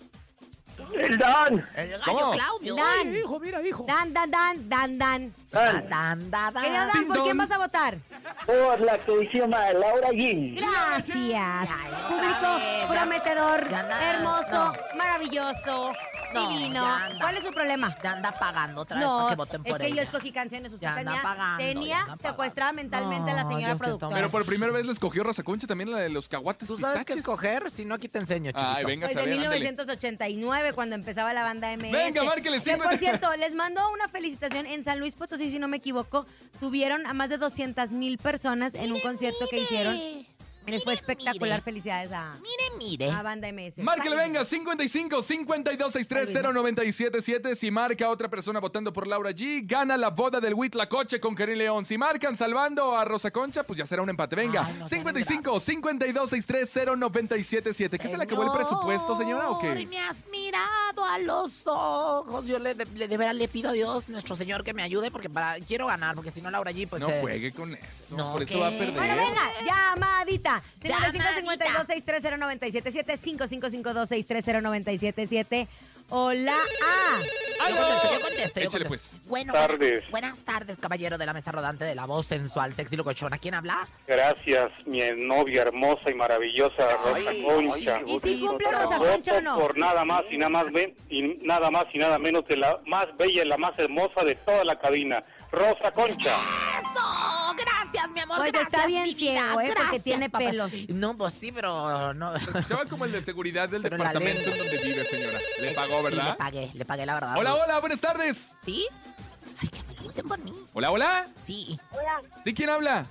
El 0.94 1.18
Dan. 1.18 1.66
El 1.76 1.90
gallo 1.90 2.02
¿Cómo? 2.04 2.32
Claudio. 2.32 2.74
Dan. 2.76 3.14
hijo, 3.14 3.40
mira, 3.40 3.62
hijo. 3.66 3.84
Dan, 3.86 4.12
dan, 4.12 4.30
dan, 4.30 4.68
dan, 4.68 4.98
dan. 4.98 5.34
Dan, 5.54 6.30
Dan. 6.30 6.54
Querido 6.54 7.06
¿por 7.14 7.22
quién 7.22 7.36
vas 7.36 7.50
a 7.50 7.58
votar? 7.58 7.98
por 8.46 8.80
la 8.80 8.98
que 8.98 9.28
llama 9.32 9.72
Laura 9.72 10.08
G. 10.10 10.54
Gracias. 10.56 11.68
Público 12.08 12.88
prometedor, 12.88 13.66
hermoso, 13.70 14.72
no. 14.92 14.96
maravilloso, 14.98 15.92
No, 16.34 16.48
divino. 16.50 16.84
¿Cuál 17.20 17.36
es 17.36 17.44
su 17.44 17.52
problema? 17.52 17.96
Ya 18.02 18.12
anda 18.12 18.32
pagando 18.32 18.82
otra 18.82 18.98
vez 18.98 19.06
para 19.06 19.28
que 19.28 19.34
voten 19.36 19.60
es 19.64 19.70
por 19.72 19.80
que 19.80 19.86
ella. 19.86 19.96
yo 19.96 20.02
escogí 20.02 20.32
canciones. 20.32 20.72
Usted 20.72 20.82
Ya 20.86 20.96
anda 20.96 21.04
tenía, 21.12 21.22
pagando, 21.22 21.60
ya 21.62 21.66
tenía 21.66 22.06
secuestrada 22.20 22.72
mentalmente 22.72 23.30
a 23.30 23.34
la 23.34 23.44
señora 23.44 23.76
productora. 23.76 24.14
Pero 24.16 24.30
por 24.30 24.44
primera 24.44 24.72
vez 24.72 24.84
le 24.84 24.92
escogió 24.92 25.22
Rosa 25.22 25.42
Concha 25.42 25.66
también 25.66 25.90
la 25.90 25.98
de 25.98 26.08
los 26.08 26.28
caguates 26.28 26.66
¿Tú 26.68 26.76
sabes 26.76 27.04
qué 27.04 27.14
escoger? 27.14 27.70
Si 27.70 27.84
no, 27.84 27.94
aquí 27.94 28.08
te 28.08 28.18
enseño, 28.18 28.50
chiquito. 28.50 28.68
Ay, 28.76 28.84
venga, 28.84 29.06
Pues 29.06 29.16
a 29.16 29.20
de 29.20 29.26
ver, 29.26 29.34
ándale. 29.38 29.54
1989, 29.60 30.72
cuando 30.72 30.94
empezaba 30.94 31.32
la 31.32 31.42
banda 31.42 31.68
MS. 31.76 31.92
Venga, 31.92 32.24
márquele, 32.24 32.58
Que, 32.60 32.76
por 32.76 32.82
50. 32.92 32.98
cierto, 32.98 33.34
les 33.36 33.54
mando 33.54 33.80
una 33.92 34.08
felicitación. 34.08 34.66
En 34.66 34.82
San 34.84 34.98
Luis 35.00 35.14
Potosí, 35.14 35.43
si 35.50 35.58
no 35.58 35.68
me 35.68 35.78
equivoco, 35.78 36.26
tuvieron 36.60 37.06
a 37.06 37.14
más 37.14 37.30
de 37.30 37.38
200 37.38 37.90
mil 37.90 38.18
personas 38.18 38.74
en 38.74 38.92
un 38.92 39.00
concierto 39.00 39.46
que 39.48 39.58
hicieron. 39.58 39.98
Les 40.66 40.82
fue 40.82 40.94
espectacular. 40.94 41.58
mire. 41.58 41.62
Felicidades 41.62 42.12
a, 42.12 42.38
Mire, 42.78 43.10
a 43.10 43.22
Banda 43.22 43.48
MS. 43.52 43.78
Márquele, 43.78 44.16
venga, 44.16 44.44
55 44.44 45.22
52 45.22 45.92
630 45.92 46.52
977. 46.52 47.56
Si 47.56 47.70
marca 47.70 48.08
otra 48.08 48.28
persona 48.28 48.60
votando 48.60 48.92
por 48.92 49.06
Laura 49.06 49.30
G, 49.30 49.62
gana 49.64 49.96
la 49.96 50.10
boda 50.10 50.40
del 50.40 50.54
Huitlacoche 50.54 51.20
con 51.20 51.34
Karim 51.34 51.56
León. 51.58 51.84
Si 51.84 51.96
marcan 51.98 52.36
salvando 52.36 52.96
a 52.96 53.04
Rosa 53.04 53.30
Concha, 53.30 53.62
pues 53.64 53.78
ya 53.78 53.86
será 53.86 54.02
un 54.02 54.10
empate. 54.10 54.36
Venga, 54.36 54.64
Ay, 54.66 54.72
no 54.78 54.88
sean 54.88 55.00
55 55.02 55.60
52 55.60 56.30
630 56.30 56.96
977. 56.96 57.98
¿Qué 57.98 58.08
se 58.08 58.16
le 58.16 58.24
acabó 58.24 58.42
el 58.44 58.52
presupuesto, 58.52 59.16
señora, 59.16 59.50
o 59.50 59.58
qué? 59.60 59.86
me 59.86 59.98
has 60.00 60.26
mirado 60.28 61.04
a 61.04 61.18
los 61.18 61.66
ojos. 61.66 62.46
Yo 62.46 62.58
le, 62.58 62.74
de, 62.74 62.84
le- 62.86 63.08
de 63.08 63.16
veras 63.16 63.34
le 63.34 63.48
pido 63.48 63.70
a 63.70 63.72
Dios, 63.72 64.08
nuestro 64.08 64.34
Señor, 64.36 64.64
que 64.64 64.72
me 64.74 64.82
ayude 64.82 65.10
porque 65.10 65.28
para 65.30 65.58
quiero 65.60 65.86
ganar, 65.86 66.14
porque 66.14 66.30
si 66.30 66.40
no, 66.40 66.50
Laura 66.50 66.70
G, 66.72 66.88
pues... 66.88 67.00
No 67.02 67.08
eh, 67.08 67.18
juegue 67.20 67.52
con 67.52 67.74
eso. 67.74 68.16
no, 68.16 68.32
por 68.32 68.42
eso 68.42 68.58
va 68.58 68.68
a 68.68 68.70
perder. 68.70 68.94
Bueno, 68.94 69.14
venga, 69.16 69.42
llamadita. 69.64 70.62
5552 70.82 70.92
Llamadita. 70.92 71.84
630 71.86 72.36
977 72.38 72.63
5552 72.72 74.08
630 74.08 74.60
977 74.60 75.68
Hola. 76.10 76.54
Ah, 76.84 77.18
Yo 77.70 77.76
contesto, 77.76 78.12
yo 78.12 78.20
contesto, 78.20 78.60
yo 78.60 78.68
Échale, 78.68 78.84
contesto. 78.84 78.88
pues. 78.88 79.10
Bueno, 79.26 79.52
Tardes. 79.54 79.78
Buenas, 79.78 80.10
buenas 80.10 80.44
tardes, 80.44 80.76
caballero 80.78 81.16
de 81.16 81.24
la 81.24 81.32
mesa 81.32 81.50
rodante 81.50 81.86
de 81.86 81.94
la 81.94 82.04
voz 82.04 82.26
sensual, 82.26 82.74
sexy, 82.74 82.94
locochona. 82.96 83.38
¿Quién 83.38 83.54
habla? 83.54 83.88
Gracias, 84.06 84.68
mi 84.84 85.00
novia 85.16 85.62
hermosa 85.62 86.10
y 86.10 86.14
maravillosa 86.14 86.94
Rosa 86.98 87.32
Concha. 87.46 88.02
¿y 88.06 88.18
si 88.20 88.38
cumple. 88.46 88.70
Rosa 88.70 88.98
Concha 88.98 89.38
o 89.38 89.40
no? 89.40 89.58
por 89.58 89.78
nada 89.78 90.04
más 90.04 90.24
y 90.30 90.36
nada 90.36 90.50
más 90.50 90.70
ven- 90.72 90.94
y 91.08 91.22
nada 91.42 91.70
más 91.70 91.86
y 91.94 91.98
nada 91.98 92.18
menos 92.18 92.44
que 92.46 92.56
la 92.58 92.78
más 92.86 93.06
bella 93.16 93.42
y 93.42 93.48
la 93.48 93.56
más 93.56 93.72
hermosa 93.78 94.24
de 94.24 94.34
toda 94.34 94.62
la 94.64 94.78
cabina, 94.78 95.24
Rosa 95.52 95.90
Concha. 95.94 96.36
¡Eso! 96.82 97.54
Gracias, 97.94 98.10
mi 98.12 98.20
amor. 98.20 98.36
Pues 98.38 98.48
está 98.52 98.60
gracias, 98.68 98.86
bien 98.88 99.02
mi 99.04 99.14
vida. 99.14 99.18
ciego, 99.18 99.60
¿eh? 99.60 99.64
Porque 99.68 99.80
Gracias, 99.82 100.02
tiene 100.02 100.30
papá. 100.30 100.44
pelos. 100.44 100.72
No, 100.88 101.16
pues 101.16 101.34
sí, 101.34 101.52
pero 101.52 102.12
no. 102.14 102.34
Escuchaba 102.36 102.86
como 102.86 103.04
el 103.04 103.12
de 103.12 103.22
seguridad 103.22 103.68
del 103.68 103.82
Pero 103.82 103.96
departamento 103.96 104.50
en 104.50 104.58
donde 104.58 104.78
vive, 104.78 105.04
señora. 105.04 105.38
Le 105.60 105.70
pagó, 105.72 105.98
Sí, 105.98 106.04
¿verdad? 106.04 106.30
le 106.30 106.34
pagué, 106.34 106.70
le 106.74 106.84
pagué, 106.84 107.06
la 107.06 107.14
verdad. 107.14 107.36
Hola, 107.38 107.54
hola, 107.54 107.78
buenas 107.80 108.00
tardes. 108.00 108.50
¿Sí? 108.64 108.86
Ay, 109.60 109.68
que 109.68 109.82
me 109.84 109.94
lo 109.94 110.02
voten 110.02 110.28
por 110.28 110.38
mí. 110.40 110.52
Hola, 110.72 110.90
hola. 110.90 111.28
Sí. 111.46 111.78
¿Sí 112.42 112.52
quién 112.54 112.70
habla? 112.70 113.06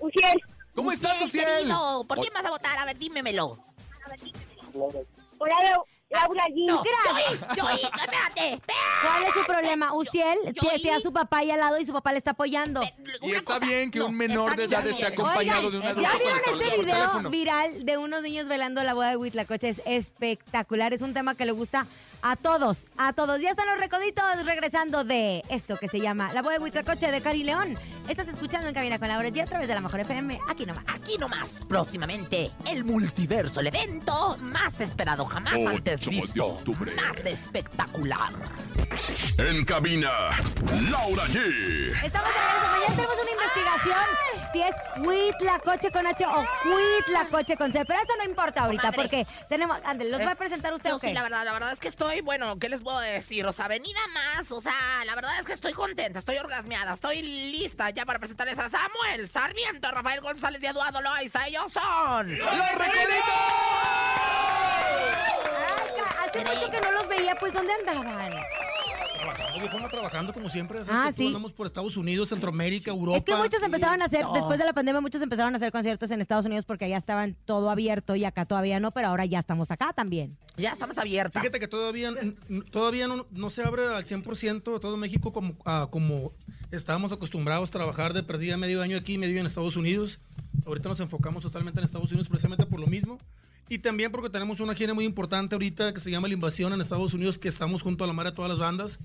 Uciel, 0.00 0.40
¿Cómo 0.74 0.92
estás, 0.92 1.20
Uciel, 1.22 1.44
querido, 1.44 2.04
¿Por 2.06 2.18
O- 2.18 2.20
quién 2.20 2.32
vas 2.32 2.44
a 2.44 2.50
votar? 2.50 2.78
A 2.78 2.84
ver, 2.84 2.96
dímemelo. 2.98 3.58
hola 5.38 5.54
Lau- 5.64 5.84
Laura 6.10 6.44
G. 6.48 6.66
No, 6.66 6.82
espérate, 6.82 7.84
espérate. 7.84 8.62
¿Cuál 9.02 9.22
es 9.24 9.34
su 9.34 9.44
problema? 9.44 9.92
Uciel 9.92 10.38
yo 10.54 10.68
tiene 10.80 10.96
a 10.96 11.00
su 11.00 11.12
papá 11.12 11.38
ahí 11.38 11.50
al 11.50 11.60
lado 11.60 11.78
y 11.78 11.84
su 11.84 11.92
papá 11.92 12.12
le 12.12 12.18
está 12.18 12.30
apoyando. 12.30 12.80
Y 13.20 13.28
Una 13.28 13.38
está 13.38 13.54
cosa, 13.54 13.66
bien 13.66 13.90
que 13.90 13.98
no, 13.98 14.06
un 14.06 14.14
menor 14.16 14.56
de 14.56 14.64
edad 14.64 14.86
esté 14.86 15.04
acompañado 15.06 15.68
Oigan, 15.68 15.82
de 15.82 15.92
un 15.92 16.00
¿ya 16.02 16.10
adulto 16.10 16.18
vieron 16.24 16.40
con 16.42 16.62
este 16.62 16.76
video 16.80 16.94
teléfono. 16.96 17.30
viral 17.30 17.84
de 17.84 17.98
unos 17.98 18.22
niños 18.22 18.48
velando 18.48 18.82
la 18.82 18.94
boda 18.94 19.10
de 19.10 19.16
Huitlacoche? 19.18 19.68
Es 19.68 19.82
espectacular, 19.84 20.94
es 20.94 21.02
un 21.02 21.12
tema 21.12 21.34
que 21.34 21.44
le 21.44 21.52
gusta 21.52 21.86
a 22.22 22.36
todos, 22.36 22.86
a 22.96 23.12
todos. 23.12 23.40
Ya 23.40 23.50
están 23.50 23.66
los 23.66 23.78
recoditos 23.78 24.24
regresando 24.44 25.04
de 25.04 25.42
esto 25.48 25.76
que 25.76 25.88
se 25.88 26.00
llama 26.00 26.32
La 26.32 26.42
boda 26.42 26.54
de 26.54 26.58
Huitlacoche 26.60 27.10
de 27.10 27.20
Cari 27.20 27.44
León. 27.44 27.78
Estás 28.08 28.26
escuchando 28.28 28.66
en 28.68 28.74
Cabina 28.74 28.98
con 28.98 29.08
Laura 29.08 29.28
G 29.28 29.42
a 29.42 29.44
través 29.44 29.68
de 29.68 29.74
la 29.74 29.80
Mejor 29.80 30.00
FM, 30.00 30.40
aquí 30.48 30.64
nomás. 30.66 30.84
Aquí 30.88 31.16
nomás, 31.18 31.60
próximamente, 31.68 32.50
el 32.70 32.84
multiverso, 32.84 33.60
el 33.60 33.68
evento 33.68 34.36
más 34.40 34.80
esperado 34.80 35.24
jamás 35.26 35.54
antes 35.54 36.00
Ocho 36.00 36.10
visto. 36.10 36.46
octubre. 36.46 36.92
Más 36.96 37.18
espectacular. 37.26 38.32
En 39.38 39.64
cabina, 39.64 40.10
Laura 40.90 41.24
G. 41.26 42.04
Estamos 42.04 42.30
de 42.30 42.40
regreso. 42.40 42.68
Mañana 42.72 42.96
tenemos 42.96 43.16
una 43.20 43.30
investigación 43.30 44.04
si 44.52 44.62
es 44.62 44.74
Huitlacoche 45.06 45.90
con 45.92 46.06
H 46.06 46.26
o 46.26 46.44
Huitlacoche 46.74 47.56
con 47.56 47.72
C. 47.72 47.84
Pero 47.84 48.00
eso 48.00 48.12
no 48.16 48.24
importa 48.24 48.62
ahorita 48.62 48.90
Comadre. 48.90 49.02
porque 49.02 49.26
tenemos... 49.50 49.78
Ándale, 49.84 50.10
¿los 50.10 50.20
Es- 50.22 50.26
va 50.26 50.32
a 50.32 50.34
presentar 50.36 50.72
usted 50.72 50.88
Yo 50.90 50.96
o 50.96 50.98
qué? 50.98 51.08
sí, 51.08 51.14
la 51.14 51.22
verdad, 51.22 51.44
la 51.44 51.52
verdad 51.52 51.72
es 51.72 51.78
que 51.78 51.88
estoy, 52.08 52.22
bueno, 52.22 52.58
¿qué 52.58 52.70
les 52.70 52.80
puedo 52.80 52.98
decir? 53.00 53.44
O 53.46 53.52
sea, 53.52 53.68
venida 53.68 53.98
más, 54.14 54.50
o 54.50 54.62
sea, 54.62 54.72
la 55.04 55.14
verdad 55.14 55.38
es 55.40 55.44
que 55.44 55.52
estoy 55.52 55.74
contenta, 55.74 56.18
estoy 56.18 56.38
orgasmeada, 56.38 56.94
estoy 56.94 57.20
lista 57.20 57.90
ya 57.90 58.06
para 58.06 58.18
presentarles 58.18 58.58
a 58.58 58.70
Samuel, 58.70 59.28
Sarmiento, 59.28 59.90
Rafael 59.90 60.22
González 60.22 60.62
y 60.62 60.66
Eduardo 60.66 61.02
Loaiza. 61.02 61.46
Ellos 61.46 61.70
son... 61.70 62.38
¡Los 62.38 62.48
ca- 65.96 66.24
hace 66.24 66.44
mucho 66.44 66.70
que 66.70 66.80
no 66.80 66.92
los 66.92 67.08
veía, 67.08 67.34
pues 67.38 67.52
¿dónde 67.52 67.72
andaban? 67.74 68.32
Trabajando, 69.48 69.60
viejona, 69.60 69.88
trabajando 69.88 70.32
como 70.32 70.48
siempre. 70.48 70.84
¿sabes 70.84 71.00
Ah, 71.00 71.12
sí. 71.12 71.26
andamos 71.28 71.52
por 71.52 71.66
Estados 71.66 71.96
Unidos, 71.96 72.28
Centroamérica, 72.28 72.90
Europa. 72.90 73.18
Es 73.18 73.24
que 73.24 73.34
muchos 73.36 73.60
y- 73.60 73.64
empezaron 73.64 74.02
a 74.02 74.04
hacer, 74.04 74.22
no. 74.22 74.32
después 74.34 74.58
de 74.58 74.64
la 74.64 74.72
pandemia, 74.72 75.00
muchos 75.00 75.22
empezaron 75.22 75.52
a 75.54 75.56
hacer 75.56 75.72
conciertos 75.72 76.10
en 76.10 76.20
Estados 76.20 76.46
Unidos 76.46 76.64
porque 76.64 76.84
allá 76.84 76.96
estaban 76.96 77.36
todo 77.44 77.70
abierto 77.70 78.14
y 78.16 78.24
acá 78.24 78.44
todavía 78.44 78.80
no, 78.80 78.90
pero 78.90 79.08
ahora 79.08 79.24
ya 79.24 79.38
estamos 79.38 79.70
acá 79.70 79.92
también. 79.92 80.36
Ya 80.56 80.70
estamos 80.72 80.98
abiertas. 80.98 81.40
Fíjate 81.42 81.60
que 81.60 81.68
todavía, 81.68 82.12
todavía 82.70 83.08
no, 83.08 83.26
no 83.30 83.50
se 83.50 83.62
abre 83.62 83.86
al 83.86 84.04
100% 84.04 84.72
de 84.74 84.80
todo 84.80 84.96
México 84.96 85.32
como, 85.32 85.56
ah, 85.64 85.88
como 85.90 86.32
estábamos 86.70 87.12
acostumbrados 87.12 87.68
a 87.70 87.72
trabajar 87.72 88.12
de 88.12 88.22
perdida 88.22 88.56
medio 88.56 88.82
año 88.82 88.96
aquí, 88.96 89.18
medio 89.18 89.40
en 89.40 89.46
Estados 89.46 89.76
Unidos. 89.76 90.20
Ahorita 90.66 90.88
nos 90.88 91.00
enfocamos 91.00 91.42
totalmente 91.42 91.80
en 91.80 91.84
Estados 91.84 92.10
Unidos 92.10 92.28
precisamente 92.28 92.66
por 92.66 92.80
lo 92.80 92.86
mismo. 92.86 93.18
Y 93.68 93.80
también 93.80 94.10
porque 94.10 94.30
tenemos 94.30 94.60
una 94.60 94.74
gira 94.74 94.94
muy 94.94 95.04
importante 95.04 95.54
ahorita 95.54 95.92
que 95.92 96.00
se 96.00 96.10
llama 96.10 96.26
La 96.28 96.34
Invasión 96.34 96.72
en 96.72 96.80
Estados 96.80 97.12
Unidos, 97.14 97.38
que 97.38 97.48
estamos 97.48 97.82
junto 97.82 98.04
a 98.04 98.06
la 98.06 98.12
madre 98.12 98.30
de 98.30 98.36
todas 98.36 98.48
las 98.50 98.58
bandas. 98.58 98.98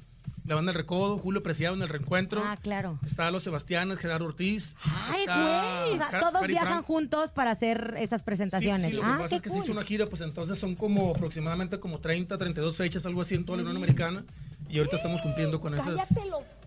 La 0.45 0.55
banda 0.55 0.71
El 0.71 0.77
Recodo, 0.77 1.17
Julio 1.17 1.41
Preciado 1.43 1.75
en 1.75 1.81
El 1.81 1.89
Reencuentro. 1.89 2.41
Ah, 2.45 2.57
claro. 2.61 2.99
Está 3.05 3.31
Los 3.31 3.43
Sebastianes, 3.43 3.97
Gerardo 3.97 4.25
Ortiz. 4.25 4.75
Ay, 4.83 5.25
güey. 5.25 5.93
O 5.93 5.97
sea, 5.97 6.19
todos 6.19 6.33
Cari 6.41 6.47
viajan 6.53 6.69
Frank. 6.69 6.85
juntos 6.85 7.31
para 7.31 7.51
hacer 7.51 7.95
estas 7.97 8.21
Sí, 8.21 8.25
presentaciones. 8.25 8.87
sí, 8.87 8.93
lo 8.93 9.01
que 9.01 9.07
ah, 9.07 9.15
pasa 9.19 9.29
qué 9.29 9.35
es 9.35 9.41
que 9.41 9.49
se 9.49 9.55
cool. 9.55 9.63
hizo 9.63 9.71
una 9.71 9.83
gira, 9.83 10.05
pues 10.07 10.21
entonces 10.21 10.59
son 10.59 10.75
como 10.75 11.11
aproximadamente 11.11 11.79
como 11.79 11.99
30, 11.99 12.37
32 12.37 12.75
fechas, 12.75 13.05
algo 13.05 13.21
así 13.21 13.35
en 13.35 13.45
toda 13.45 13.57
la 13.57 13.63
Unión 13.63 13.77
Americana. 13.77 14.23
Y 14.69 14.77
ahorita 14.79 14.95
estamos 14.97 15.21
cumpliendo 15.21 15.61
con 15.61 15.75
esas, 15.75 16.07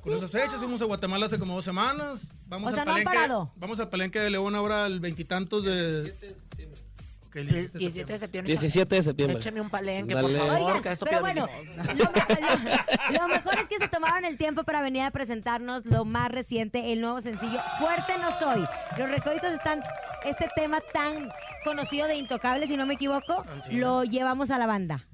con 0.03 0.13
esas 0.15 0.31
fechas. 0.31 0.57
Fuimos 0.57 0.81
a 0.81 0.85
Guatemala 0.85 1.27
hace 1.27 1.39
como 1.39 1.55
dos 1.55 1.65
semanas. 1.65 2.31
Vamos 2.47 2.71
O 2.71 2.75
sea, 2.75 2.83
al 2.83 2.89
no 2.89 2.95
han 2.95 3.05
palenque. 3.05 3.19
parado. 3.27 3.51
vamos 3.57 3.81
al 3.81 3.89
palenque 3.89 4.21
de 4.21 4.31
León 4.31 4.55
ahora 4.55 4.87
el 4.87 5.01
veintitantos 5.01 5.65
de. 5.65 6.15
Ok, 7.37 7.49
el 7.49 7.49
El 7.49 7.71
17 7.73 7.73
de 7.73 7.79
17 7.79 8.13
de 8.13 8.19
septiembre. 8.19 8.53
17 8.53 8.95
de 8.97 9.03
septiembre. 9.03 9.39
Écheme 9.39 9.61
un 9.61 9.71
palenque, 9.71 10.15
Dale. 10.15 10.29
por 10.39 10.47
favor, 10.49 10.67
Oigan, 10.69 10.83
que 10.83 10.93
eso 10.93 11.05
pero 11.05 11.21
bueno, 11.21 11.47
lo, 11.77 11.85
me- 11.85 11.95
lo- 11.95 13.21
lo 13.23 13.29
mejor 13.29 13.59
es 13.61 13.69
que 13.69 13.77
se 13.79 13.89
tomaron 13.89 14.25
el 14.25 14.39
tiempo 14.39 14.65
para 14.65 14.81
venir 14.81 15.03
a 15.03 15.11
presentarnos 15.11 15.85
lo 15.87 16.05
más 16.05 16.31
reciente, 16.31 16.93
el 16.93 17.01
nuevo 17.01 17.21
sencillo 17.21 17.61
Fuerte 17.79 18.15
no 18.19 18.37
soy. 18.39 18.65
Los 18.99 19.11
recoditos 19.11 19.53
están, 19.53 19.83
este 20.25 20.49
tema 20.57 20.81
tan 20.93 21.29
conocido 21.65 22.07
de 22.07 22.17
Intocable, 22.17 22.67
si 22.67 22.77
no 22.77 22.87
me 22.87 22.95
equivoco, 22.95 23.45
Sí. 23.67 23.75
lo 23.75 24.05
llevamos 24.05 24.51
a 24.51 24.59
la 24.59 24.67
banda. 24.67 25.07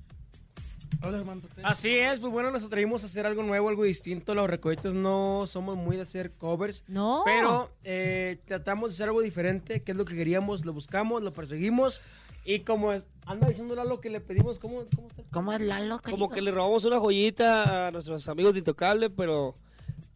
Hola. 1.04 1.24
Así 1.64 1.98
es, 1.98 2.20
pues 2.20 2.32
bueno, 2.32 2.52
nos 2.52 2.62
atrevimos 2.64 3.02
a 3.02 3.06
hacer 3.06 3.26
algo 3.26 3.42
nuevo, 3.42 3.68
algo 3.68 3.82
distinto. 3.82 4.36
Los 4.36 4.48
recoditos 4.48 4.94
no 4.94 5.48
somos 5.48 5.76
muy 5.76 5.96
de 5.96 6.02
hacer 6.02 6.30
covers. 6.34 6.84
No. 6.86 7.22
Pero 7.24 7.72
eh, 7.82 7.91
tratamos 8.36 8.90
de 8.90 8.94
hacer 8.94 9.08
algo 9.08 9.20
diferente, 9.22 9.82
que 9.82 9.92
es 9.92 9.96
lo 9.98 10.04
que 10.04 10.14
queríamos, 10.14 10.64
lo 10.64 10.72
buscamos, 10.72 11.22
lo 11.22 11.32
perseguimos. 11.32 12.00
Y 12.44 12.60
como 12.60 12.92
es- 12.92 13.04
anda 13.26 13.48
diciendo 13.48 13.74
Lalo 13.76 14.00
que 14.00 14.10
le 14.10 14.20
pedimos, 14.20 14.58
¿cómo, 14.58 14.84
cómo 14.96 15.08
está? 15.08 15.22
¿Cómo 15.30 15.52
es 15.52 15.60
Lalo? 15.60 16.00
Como 16.02 16.28
que 16.28 16.42
le 16.42 16.50
robamos 16.50 16.84
una 16.84 16.98
joyita 16.98 17.86
a 17.86 17.90
nuestros 17.92 18.28
amigos 18.28 18.52
de 18.54 18.58
Intocable, 18.60 19.10
pero 19.10 19.54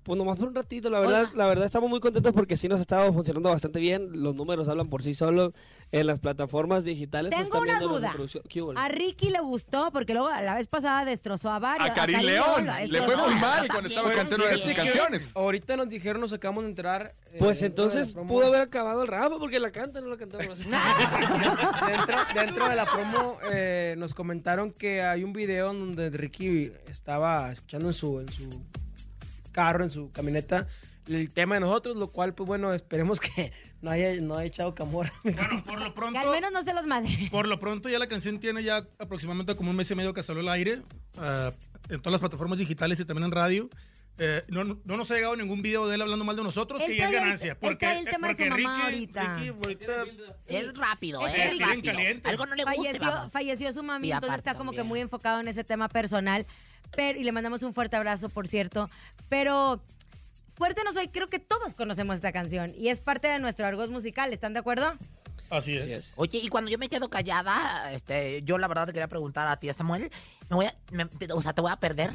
pues 0.07 0.17
nomás 0.17 0.39
por 0.39 0.47
un 0.47 0.55
ratito. 0.55 0.89
La 0.89 1.01
verdad, 1.01 1.29
la 1.35 1.49
verdad 1.49 1.67
estamos 1.67 1.91
muy 1.91 1.99
contentos 1.99 2.33
porque 2.33 2.57
sí 2.57 2.69
nos 2.69 2.79
ha 2.79 2.83
estado 2.83 3.13
funcionando 3.13 3.49
bastante 3.51 3.81
bien. 3.81 4.23
Los 4.23 4.37
números 4.37 4.69
hablan 4.69 4.89
por 4.89 5.03
sí 5.03 5.15
solos 5.15 5.53
en 5.91 6.07
las 6.07 6.21
plataformas 6.21 6.85
digitales. 6.85 7.31
Tengo 7.31 7.43
están 7.43 7.63
una 7.63 7.81
duda. 7.81 8.15
A 8.77 8.89
Ricky 8.89 9.31
le 9.31 9.41
gustó, 9.41 9.91
porque 9.93 10.15
luego 10.15 10.29
la 10.31 10.55
vez 10.55 10.69
pasada 10.69 11.05
destrozó 11.05 11.51
a 11.51 11.59
varios. 11.59 11.91
A 11.91 11.93
Karim 11.93 12.21
León. 12.21 12.69
Le 12.87 13.03
fue 13.03 13.17
muy 13.17 13.35
mal 13.35 13.67
cuando 13.67 13.89
estaba 13.89 14.13
cantando 14.13 14.45
una 14.45 14.53
de 14.53 14.59
sus 14.59 14.73
canciones. 14.75 15.37
Ahorita 15.37 15.77
nos 15.77 15.89
dijeron, 15.89 16.21
nos 16.21 16.33
acabamos 16.33 16.63
de 16.63 16.71
enterar. 16.71 17.17
eh, 17.33 17.37
Pues 17.41 17.63
entonces 17.63 18.15
pudo 18.15 18.47
haber 18.47 18.61
acabado 18.61 19.03
el 19.03 19.09
rap 19.09 19.33
porque 19.41 19.59
la 19.59 19.73
canta, 19.73 20.01
no 20.01 20.07
la 20.07 20.17
cantamos. 20.17 20.59
dentro, 21.87 22.17
dentro 22.33 22.69
de 22.69 22.77
la 22.77 22.85
promo 22.87 23.39
eh, 23.53 23.97
nos 23.99 24.15
comentaron 24.15 24.71
que 24.71 25.03
hay 25.03 25.25
un 25.25 25.33
video 25.33 25.73
en 25.73 25.81
donde 25.81 26.11
Ricky 26.11 26.71
estaba 26.89 27.51
escuchando 27.51 27.89
en 27.89 27.95
su, 27.95 28.21
en 28.21 28.29
su 28.33 28.49
carro, 29.57 29.83
en 29.85 29.91
su 29.91 30.13
camioneta, 30.13 30.67
el 31.09 31.31
tema 31.31 31.55
de 31.55 31.61
nosotros, 31.63 31.97
lo 31.97 32.09
cual, 32.13 32.35
pues 32.35 32.47
bueno, 32.47 32.73
esperemos 32.75 33.21
que 33.21 33.53
no 33.81 33.91
haya, 33.91 34.15
no 34.21 34.35
haya 34.37 34.47
echado 34.49 34.75
camor. 34.75 35.11
Bueno, 35.25 35.65
por 35.65 35.81
lo 35.81 35.95
pronto. 35.95 36.21
Que 36.21 36.27
al 36.27 36.33
menos 36.33 36.53
no 36.53 36.63
se 36.63 36.75
los 36.75 36.87
madre. 36.87 37.29
Por 37.31 37.49
lo 37.49 37.59
pronto 37.59 37.89
ya 37.89 37.99
la 37.99 38.07
canción 38.09 38.39
tiene 38.41 38.63
ya 38.63 38.87
aproximadamente 38.99 39.57
como 39.57 39.71
un 39.71 39.77
mes 39.77 39.91
y 39.91 39.95
medio 39.95 40.13
que 40.13 40.23
salió 40.23 40.43
al 40.43 40.49
aire 40.51 40.83
ah, 41.19 41.53
en 41.89 42.01
todas 42.01 42.13
las 42.13 42.21
plataformas 42.21 42.59
digitales 42.59 43.01
y 43.01 43.05
también 43.05 43.25
en 43.27 43.33
radio. 43.33 43.71
Eh, 44.19 44.43
no, 44.49 44.65
no 44.65 44.79
no 44.87 44.97
nos 44.97 45.11
ha 45.11 45.15
llegado 45.15 45.37
ningún 45.37 45.61
video 45.61 45.87
de 45.87 45.95
él 45.95 46.01
hablando 46.01 46.25
mal 46.25 46.35
de 46.37 46.43
nosotros, 46.43 46.81
Él 46.81 46.87
que 46.89 46.97
ya 46.97 47.07
es 47.09 47.13
ganancia. 47.13 47.59
Porque, 47.61 47.99
el 47.99 48.07
tema 48.07 48.29
de 48.29 48.35
su 48.35 48.49
porque 48.49 48.63
mamá 48.63 48.77
Ricky, 48.77 48.83
ahorita. 49.19 49.37
Ricky 49.37 49.49
ahorita 49.51 49.93
Es 50.47 50.75
rápido, 50.75 51.27
Es 51.27 51.35
¿eh? 51.35 51.37
que 51.37 51.43
Es 51.45 51.51
Ricky- 51.53 51.65
rápido. 51.65 51.93
caliente. 51.93 52.31
Algo 52.31 52.47
no 52.47 52.55
le 52.55 52.65
guste, 52.65 52.99
falleció, 53.31 53.73
su 53.73 53.83
mami, 53.83 54.07
Sí, 54.07 54.13
entonces 54.13 54.39
está 54.39 54.55
como 54.55 54.71
que 54.71 54.79
también. 54.79 54.89
muy 54.89 55.01
enfocado 55.01 55.41
en 55.41 55.49
ese 55.49 55.65
tema 55.65 55.91
personal. 55.91 56.47
Pero, 56.95 57.19
y 57.19 57.25
le 57.25 57.33
mandamos 57.33 57.63
un 57.63 57.73
fuerte 57.75 57.97
abrazo, 57.97 58.29
por 58.29 58.47
cierto. 58.49 58.89
Pero 59.29 59.83
Fuerte 60.57 60.83
no 60.85 60.93
soy, 60.95 61.09
creo 61.09 61.27
que 61.29 61.39
todos 61.39 61.75
conocemos 61.75 62.15
esta 62.15 62.33
canción 62.33 62.73
y 62.75 62.89
es 62.89 63.01
parte 63.01 63.29
de 63.29 63.39
nuestro 63.39 63.67
argot 63.67 63.91
musical, 63.91 64.33
¿están 64.33 64.55
de 64.55 64.61
acuerdo? 64.61 64.95
Así 65.51 65.77
es. 65.77 66.15
Oye, 66.17 66.39
y 66.43 66.49
cuando 66.49 66.71
yo 66.71 66.79
me 66.79 66.89
quedo 66.89 67.11
callada, 67.11 67.93
este, 67.93 68.43
yo 68.43 68.57
la 68.57 68.67
verdad 68.67 68.87
te 68.87 68.95
quería 68.95 69.07
preguntar 69.07 69.47
a 69.49 69.59
ti, 69.59 69.71
Samuel, 69.75 70.11
me 70.49 70.57
voy 70.57 70.65
a, 70.65 70.75
me- 70.93 71.05
te- 71.05 71.31
o 71.31 71.43
sea, 71.43 71.53
te 71.53 71.61
voy 71.61 71.71
a 71.71 71.77
perder. 71.77 72.11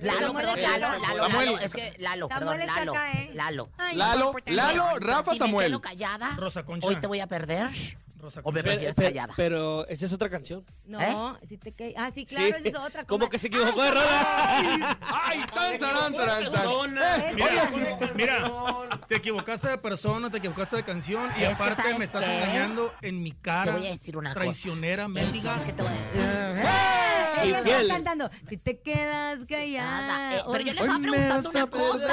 Lalo, 0.00 0.26
Samuel 0.26 0.46
perdón, 0.46 0.62
Lalo. 0.62 0.98
Lalo, 0.98 1.00
Samuel. 1.04 1.30
Lalo, 1.46 1.58
es 1.60 1.72
que 1.72 1.94
Lalo, 1.98 2.26
Samuel 2.28 2.58
perdón, 2.58 2.76
Lalo, 2.76 2.92
acá, 2.92 3.12
¿eh? 3.12 3.30
Lalo. 3.34 3.70
Lalo, 3.94 4.34
Lalo, 4.46 4.98
Rafa, 4.98 5.32
si 5.32 5.38
me 5.38 5.46
Samuel. 5.46 5.66
quedo 5.68 5.80
callada, 5.80 6.30
Rosa 6.36 6.64
Concha. 6.64 6.88
hoy 6.88 6.96
te 6.96 7.06
voy 7.06 7.20
a 7.20 7.28
perder, 7.28 7.70
Rosa 8.20 8.40
o 8.44 8.52
me 8.52 8.60
Concha. 8.60 8.70
prefieres 8.70 8.94
Pero, 8.96 9.08
callada. 9.08 9.34
pero 9.36 9.86
esa 9.88 10.06
es 10.06 10.12
otra 10.12 10.28
canción. 10.30 10.64
No, 10.86 11.38
si 11.48 11.56
te 11.58 11.72
que- 11.72 11.94
Ah, 11.96 12.10
sí, 12.10 12.24
claro, 12.24 12.46
esa 12.56 12.68
es 12.68 12.74
otra. 12.74 13.04
Como 13.04 13.20
comadre. 13.20 13.30
que 13.30 13.38
se 13.38 13.46
equivocó 13.48 13.82
de 13.82 13.90
rola. 13.90 14.96
¡Ay, 15.00 15.40
tan, 15.52 15.78
tan! 15.78 16.14
Eh, 16.14 17.32
Mira, 17.34 17.70
mira, 18.14 18.50
te 19.08 19.16
equivocaste 19.16 19.68
de 19.68 19.78
persona, 19.78 20.30
te 20.30 20.38
equivocaste 20.38 20.76
de 20.76 20.82
canción 20.84 21.30
y 21.40 21.44
aparte 21.44 21.82
¿sabes 21.82 21.98
me 21.98 22.04
estás 22.04 22.24
qué? 22.24 22.34
engañando 22.36 22.92
en 23.02 23.22
mi 23.22 23.32
cara. 23.32 23.72
Te 23.72 23.78
voy 23.78 23.86
a 23.88 23.90
decir 23.92 24.16
una 24.16 24.30
cosa. 24.30 24.40
Traicionera, 24.40 25.08
mendiga. 25.08 25.60
¿Qué 25.64 25.72
te 25.72 25.82
voy 25.82 25.92
a- 25.92 26.60
Ella 26.60 26.99
cantando. 27.88 28.30
Si 28.48 28.56
te 28.56 28.80
quedas 28.80 29.40
callada. 29.48 30.36
Eh, 30.38 30.42
pero 30.52 30.64
yo 30.64 30.72
le 30.74 30.80
Hoy 30.80 30.86
estaba 30.88 30.98
preguntando 30.98 31.50
una 31.50 31.66
cosa. 31.66 32.08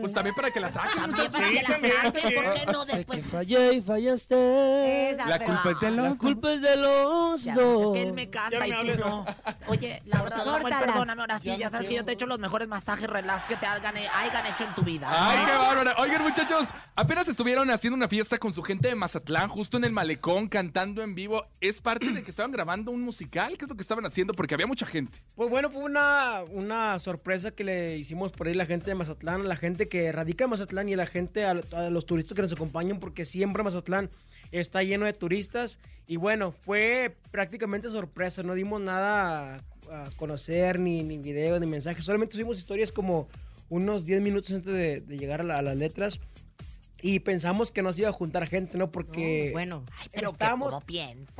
Pues 0.00 0.12
también 0.12 0.34
para 0.34 0.50
que 0.50 0.60
la 0.60 0.68
saquen, 0.68 0.90
También 0.94 1.10
muchachos. 1.10 1.30
para 1.32 1.48
que 1.48 1.62
la 1.62 2.02
saquen. 2.02 2.34
¿por 2.34 2.52
qué 2.54 2.66
no 2.72 2.84
después? 2.84 3.26
fallé 3.26 3.74
y 3.74 3.82
fallaste. 3.82 5.10
Esa, 5.10 5.26
La 5.26 5.38
pero- 5.38 5.52
culpa 5.52 5.70
es 5.70 5.80
de 5.80 5.90
La 5.90 6.08
los... 6.08 6.18
culpa 6.18 6.52
es 6.52 6.60
de 6.62 6.76
los 6.76 7.44
Ya 7.44 7.54
ves, 7.54 7.64
es 7.64 7.72
dos. 7.72 7.92
que 7.94 8.02
él 8.02 8.12
me 8.12 8.30
canta 8.30 8.56
y 8.56 8.60
me 8.60 8.68
tú 8.68 8.74
hables. 8.80 9.00
no. 9.00 9.24
Oye, 9.66 10.02
la 10.06 10.22
verdad, 10.22 10.38
Samuel, 10.38 10.62
Córtalas. 10.62 10.86
perdóname 10.86 11.20
ahora 11.22 11.38
sí. 11.38 11.56
Ya 11.56 11.70
sabes 11.70 11.88
que 11.88 11.94
yo 11.94 12.04
te 12.04 12.10
he 12.10 12.14
hecho 12.14 12.26
los 12.26 12.38
mejores 12.38 12.68
masajes 12.68 13.08
relax 13.08 13.44
que 13.46 13.56
te 13.56 13.66
hayan, 13.66 13.94
hayan 13.96 14.46
hecho 14.46 14.64
en 14.64 14.74
tu 14.74 14.82
vida. 14.82 15.08
¡Ay, 15.10 15.38
qué 15.46 15.56
bárbara! 15.58 15.94
Oigan, 15.98 16.22
muchachos, 16.22 16.68
apenas 16.96 17.28
estuvieron 17.28 17.70
haciendo 17.70 17.96
una 17.96 18.08
fiesta 18.08 18.38
con 18.38 18.52
su 18.52 18.62
gente 18.62 18.88
de 18.88 18.94
Mazatlán, 18.94 19.48
justo 19.48 19.76
en 19.76 19.84
el 19.84 19.92
malecón, 19.92 20.48
cantando 20.48 21.02
en 21.02 21.14
vivo. 21.14 21.44
¿Es 21.60 21.80
parte 21.80 22.10
de 22.10 22.22
que 22.22 22.30
estaban 22.30 22.52
grabando 22.52 22.90
un 22.90 23.02
musical? 23.02 23.56
¿Qué 23.58 23.64
es 23.64 23.68
lo 23.68 23.76
que 23.76 23.82
estaban 23.84 24.04
haciendo? 24.06 24.34
Porque 24.34 24.54
había 24.54 24.66
mucha 24.66 24.86
gente. 24.86 25.20
Pues 25.36 25.48
bueno, 25.50 25.70
fue 25.70 25.82
una, 25.84 26.42
una 26.50 26.98
sorpresa 26.98 27.50
que 27.52 27.64
le 27.64 27.96
hicimos 27.98 28.32
por 28.32 28.48
ahí 28.48 28.54
la 28.54 28.66
gente 28.66 28.86
de 28.86 28.94
Mazatlán, 28.94 29.42
a 29.42 29.44
la 29.44 29.56
gente 29.56 29.88
que 29.88 30.10
radica 30.12 30.44
en 30.44 30.50
Mazatlán 30.50 30.88
y 30.88 30.94
a 30.94 30.96
la 30.96 31.06
gente, 31.06 31.44
a, 31.44 31.50
a 31.72 31.90
los 31.90 32.06
turistas 32.06 32.34
que 32.34 32.42
nos 32.42 32.52
acompañan, 32.52 32.98
porque 33.00 33.24
siempre 33.24 33.62
Mazatlán 33.62 34.10
está 34.52 34.82
lleno 34.82 35.06
de 35.06 35.12
turistas. 35.12 35.78
Y 36.06 36.16
bueno, 36.16 36.52
fue 36.52 37.16
prácticamente 37.30 37.88
sorpresa, 37.88 38.42
no 38.42 38.54
dimos 38.54 38.80
nada 38.80 39.56
a, 39.90 40.10
conocer, 40.16 40.78
ni, 40.78 41.02
ni 41.02 41.18
video, 41.18 41.58
ni 41.60 41.66
mensaje, 41.66 42.02
solamente 42.02 42.32
subimos 42.34 42.58
historias 42.58 42.90
como 42.92 43.28
unos 43.70 44.04
10 44.04 44.20
minutos 44.22 44.52
antes 44.52 44.72
de, 44.72 45.00
de 45.00 45.16
llegar 45.18 45.40
a, 45.40 45.44
la- 45.44 45.58
a 45.58 45.62
las 45.62 45.76
letras. 45.76 46.20
Y 47.06 47.18
pensamos 47.20 47.70
que 47.70 47.82
nos 47.82 47.98
iba 47.98 48.08
a 48.08 48.12
juntar 48.12 48.46
gente, 48.46 48.78
¿no? 48.78 48.90
Porque 48.90 49.48
No, 49.48 49.52
bueno. 49.52 49.84
Ay, 49.98 50.08
pero 50.10 50.28
estábamos-. 50.30 50.82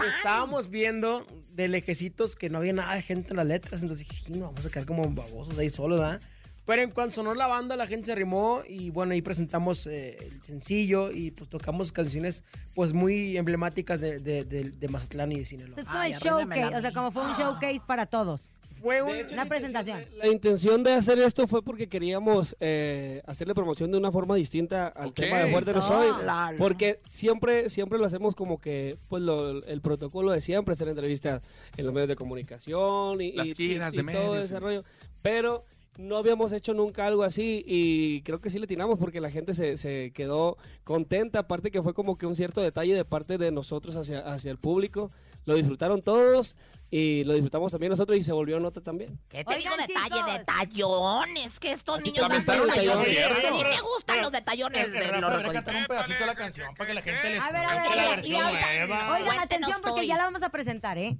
Estábamos 0.07 0.69
viendo 0.69 1.27
de 1.53 1.69
lejecitos 1.69 2.37
que 2.37 2.51
no 2.51 2.59
había 2.59 2.75
nada 2.75 2.95
de 2.95 3.01
gente 3.03 3.31
en 3.31 3.37
las 3.39 3.47
letras, 3.47 3.81
entonces 3.83 4.07
dije, 4.07 4.25
sí, 4.27 4.33
no, 4.33 4.47
vamos 4.49 4.67
a 4.67 4.69
quedar 4.71 4.85
como 4.85 5.09
babosos 5.11 5.57
ahí 5.59 5.71
solos, 5.71 6.01
¿verdad? 6.01 6.21
Pero 6.67 6.83
en 6.83 6.91
cuanto 6.91 7.15
sonó 7.17 7.35
la 7.35 7.47
banda, 7.47 7.77
la 7.77 7.87
gente 7.87 8.07
se 8.07 8.13
arrimó 8.13 8.61
y 8.69 8.91
bueno, 8.91 9.13
ahí 9.13 9.23
presentamos 9.23 9.87
eh, 9.87 10.17
el 10.21 10.43
sencillo 10.43 11.11
y 11.11 11.31
pues 11.31 11.49
tocamos 11.49 11.93
canciones 11.93 12.43
pues 12.75 12.93
muy 12.95 13.37
emblemáticas 13.39 14.01
de, 14.01 14.19
de, 14.19 14.45
de- 14.45 14.71
de 14.71 14.89
Mazatlán 14.89 15.33
y 15.33 15.41
de 15.41 15.45
Sinaloa. 15.47 15.77
Es 15.79 15.87
como 15.87 15.99
Ay, 15.99 16.13
el 16.13 16.17
arrímamela 16.17 16.55
showcase, 16.57 16.75
a 16.75 16.79
o 16.79 16.81
sea, 16.81 16.93
como 16.93 17.11
fue 17.11 17.23
un 17.27 17.35
showcase 17.35 17.81
para 17.87 18.07
todos. 18.07 18.53
Fue 18.85 19.01
un... 19.01 19.33
Una 19.33 19.47
presentación. 19.47 20.05
La 20.19 20.29
intención 20.29 20.83
de 20.85 20.93
hacer 20.93 21.19
esto 21.19 21.47
fue 21.49 21.63
porque 21.63 21.89
queríamos 21.89 22.55
eh, 22.61 23.23
hacerle 23.27 23.55
promoción 23.55 23.91
de 23.91 23.97
una 23.97 24.13
forma 24.13 24.35
distinta 24.37 24.89
al 24.89 25.15
tema 25.15 25.39
de 25.39 25.51
Fuerte 25.51 25.73
No. 25.73 25.81
Soy. 25.81 26.13
Claro. 26.23 26.59
Porque 26.59 27.01
siempre, 27.07 27.71
siempre 27.71 27.99
lo 27.99 28.05
hacemos 28.05 28.35
como 28.35 28.61
que, 28.61 28.99
pues, 29.09 29.23
lo- 29.23 29.65
el 29.65 29.81
protocolo 29.81 30.33
de 30.33 30.43
siempre, 30.43 30.75
hacer 30.75 30.87
entrevistas 30.89 31.43
en 31.79 31.87
los 31.87 31.95
medios 31.95 32.09
de 32.11 32.17
comunicación 32.17 33.21
y, 33.23 33.33
Las 33.33 33.49
y- 33.49 33.55
giras 33.55 33.95
y- 33.95 33.97
de 33.97 34.03
y 34.03 34.15
todo 34.15 34.39
ese 34.39 34.61
rollo. 34.61 34.85
Pero 35.23 35.65
no 35.97 36.17
habíamos 36.17 36.53
hecho 36.53 36.75
nunca 36.75 37.07
algo 37.07 37.23
así 37.23 37.63
y 37.67 38.23
creo 38.23 38.41
que 38.41 38.51
sí 38.51 38.59
le 38.59 38.67
tiramos 38.67 38.99
porque 38.99 39.21
la 39.21 39.31
gente 39.31 39.55
se, 39.55 39.77
se 39.77 40.13
quedó 40.13 40.57
contenta. 40.83 41.41
Aparte 41.41 41.71
que 41.71 41.83
fue 41.83 41.95
como 41.95 42.17
que 42.19 42.27
un 42.27 42.35
cierto 42.37 42.61
detalle 42.61 42.95
de 42.95 43.05
parte 43.05 43.39
de 43.39 43.51
nosotros 43.53 43.97
hacia, 43.97 44.21
hacia 44.21 44.51
el 44.51 44.59
público. 44.59 45.11
Lo 45.47 45.55
disfrutaron 45.55 46.01
todos 46.03 46.57
y 46.91 47.23
lo 47.25 47.35
disfrutamos 47.35 47.71
también 47.71 47.91
nosotros 47.91 48.17
y 48.19 48.23
se 48.23 48.33
volvió 48.33 48.59
nota 48.61 48.81
también. 48.81 49.19
¿Qué 49.29 49.45
te 49.45 49.55
Oigan, 49.55 49.59
digo 49.59 49.77
detalle, 49.77 50.15
chicos. 50.15 50.39
detallones? 50.39 51.59
Que 51.61 51.73
estos 51.73 52.03
niños 52.03 52.29
dan 52.29 52.41
detallones. 52.41 52.79
A 52.79 53.51
mí 53.51 53.63
me 53.65 53.81
gustan 53.83 54.23
los 54.23 54.33
detallones 54.33 54.85
El- 54.87 54.93
de 54.93 54.99
el 55.01 55.21
los 55.21 55.31
un 55.55 55.65
pedacito 55.87 56.19
de 56.21 56.27
la 56.27 56.35
canción 56.35 56.75
para 56.75 56.89
que 56.89 56.95
la 56.95 57.03
gente 57.03 57.31
le 57.31 57.39
A 57.39 57.51
ver, 57.53 57.65
a 57.65 59.13
ver. 59.13 59.23
Oigan, 59.23 59.39
atención 59.41 59.81
porque 59.85 60.07
ya 60.07 60.17
la 60.17 60.25
vamos 60.25 60.43
a 60.43 60.49
presentar, 60.49 60.97
¿eh? 60.99 61.17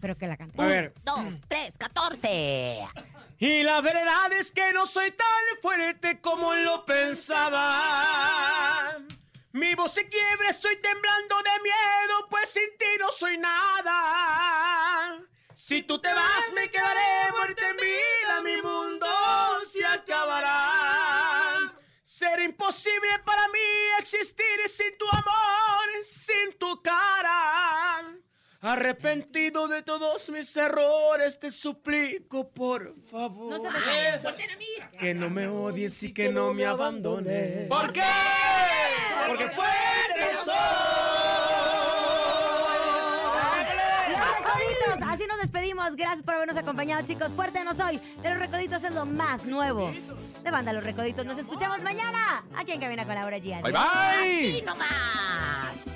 creo 0.00 0.16
que 0.16 0.26
la 0.26 0.36
cante. 0.36 0.60
A 0.62 0.66
ver. 0.66 0.94
Dos, 1.04 1.20
tres, 1.48 1.76
catorce. 1.76 2.78
Y 3.38 3.62
la 3.62 3.82
verdad 3.82 4.32
es 4.32 4.50
que 4.50 4.72
no 4.72 4.86
soy 4.86 5.10
tan 5.10 5.28
fuerte 5.60 6.22
como 6.22 6.54
lo 6.54 6.86
pensaba. 6.86 7.66
Mi 9.52 9.74
voz 9.74 9.92
se 9.92 10.08
quiebra, 10.08 10.48
estoy 10.48 10.76
temblando 10.76 11.36
de 11.42 11.50
miedo, 11.62 12.28
pues 12.30 12.48
sin 12.48 12.76
ti 12.78 12.86
no 12.98 13.12
soy 13.12 13.36
nada. 13.36 15.18
Si 15.54 15.82
tú 15.82 15.98
te 15.98 16.14
vas, 16.14 16.50
me 16.54 16.70
quedaré 16.70 17.30
muerta 17.32 17.68
en 17.68 17.76
vida, 17.76 18.40
mi 18.42 18.62
mundo 18.62 19.06
se 19.66 19.84
acabará. 19.84 21.74
Será 22.02 22.42
imposible 22.42 23.18
para 23.18 23.48
mí 23.48 23.58
existir 23.98 24.68
sin 24.68 24.96
tu 24.96 25.06
amor, 25.10 25.88
sin 26.04 26.56
tu 26.58 26.80
cara. 26.82 28.02
Arrepentido 28.66 29.68
de 29.68 29.82
todos 29.82 30.28
mis 30.30 30.56
errores, 30.56 31.38
te 31.38 31.50
suplico, 31.52 32.48
por 32.50 32.94
favor. 33.10 33.50
No 33.52 33.58
se 33.58 33.70
me 33.70 33.78
salga. 33.84 34.36
Que 34.98 35.14
no 35.14 35.30
me 35.30 35.46
odies 35.46 36.02
y 36.02 36.12
que 36.12 36.28
no 36.30 36.52
me 36.52 36.66
abandones. 36.66 37.68
¿Por 37.68 37.92
qué? 37.92 38.02
Porque 39.28 39.48
fuerte 39.50 40.36
soy. 40.44 40.54
Los 44.10 44.20
recoditos, 44.20 45.08
así 45.08 45.26
nos 45.28 45.38
despedimos. 45.38 45.94
Gracias 45.94 46.22
por 46.24 46.34
habernos 46.34 46.56
acompañado, 46.56 47.06
chicos. 47.06 47.30
Fuerte 47.32 47.62
no 47.64 47.72
soy. 47.74 47.98
De 48.22 48.30
los 48.30 48.38
recoditos 48.38 48.82
es 48.82 48.92
lo 48.92 49.06
más 49.06 49.44
nuevo. 49.44 49.92
De 50.42 50.50
banda 50.50 50.72
Los 50.72 50.82
Recoditos. 50.84 51.24
Nos 51.24 51.38
escuchamos 51.38 51.80
mañana. 51.82 52.44
Aquí 52.56 52.72
en 52.72 52.80
Cabina 52.80 53.04
con 53.04 53.14
Laura 53.14 53.38
G. 53.38 53.62
Bye 53.62 53.70
Y 53.70 54.52
bye. 54.52 54.62
no 54.62 54.74
más. 54.76 55.95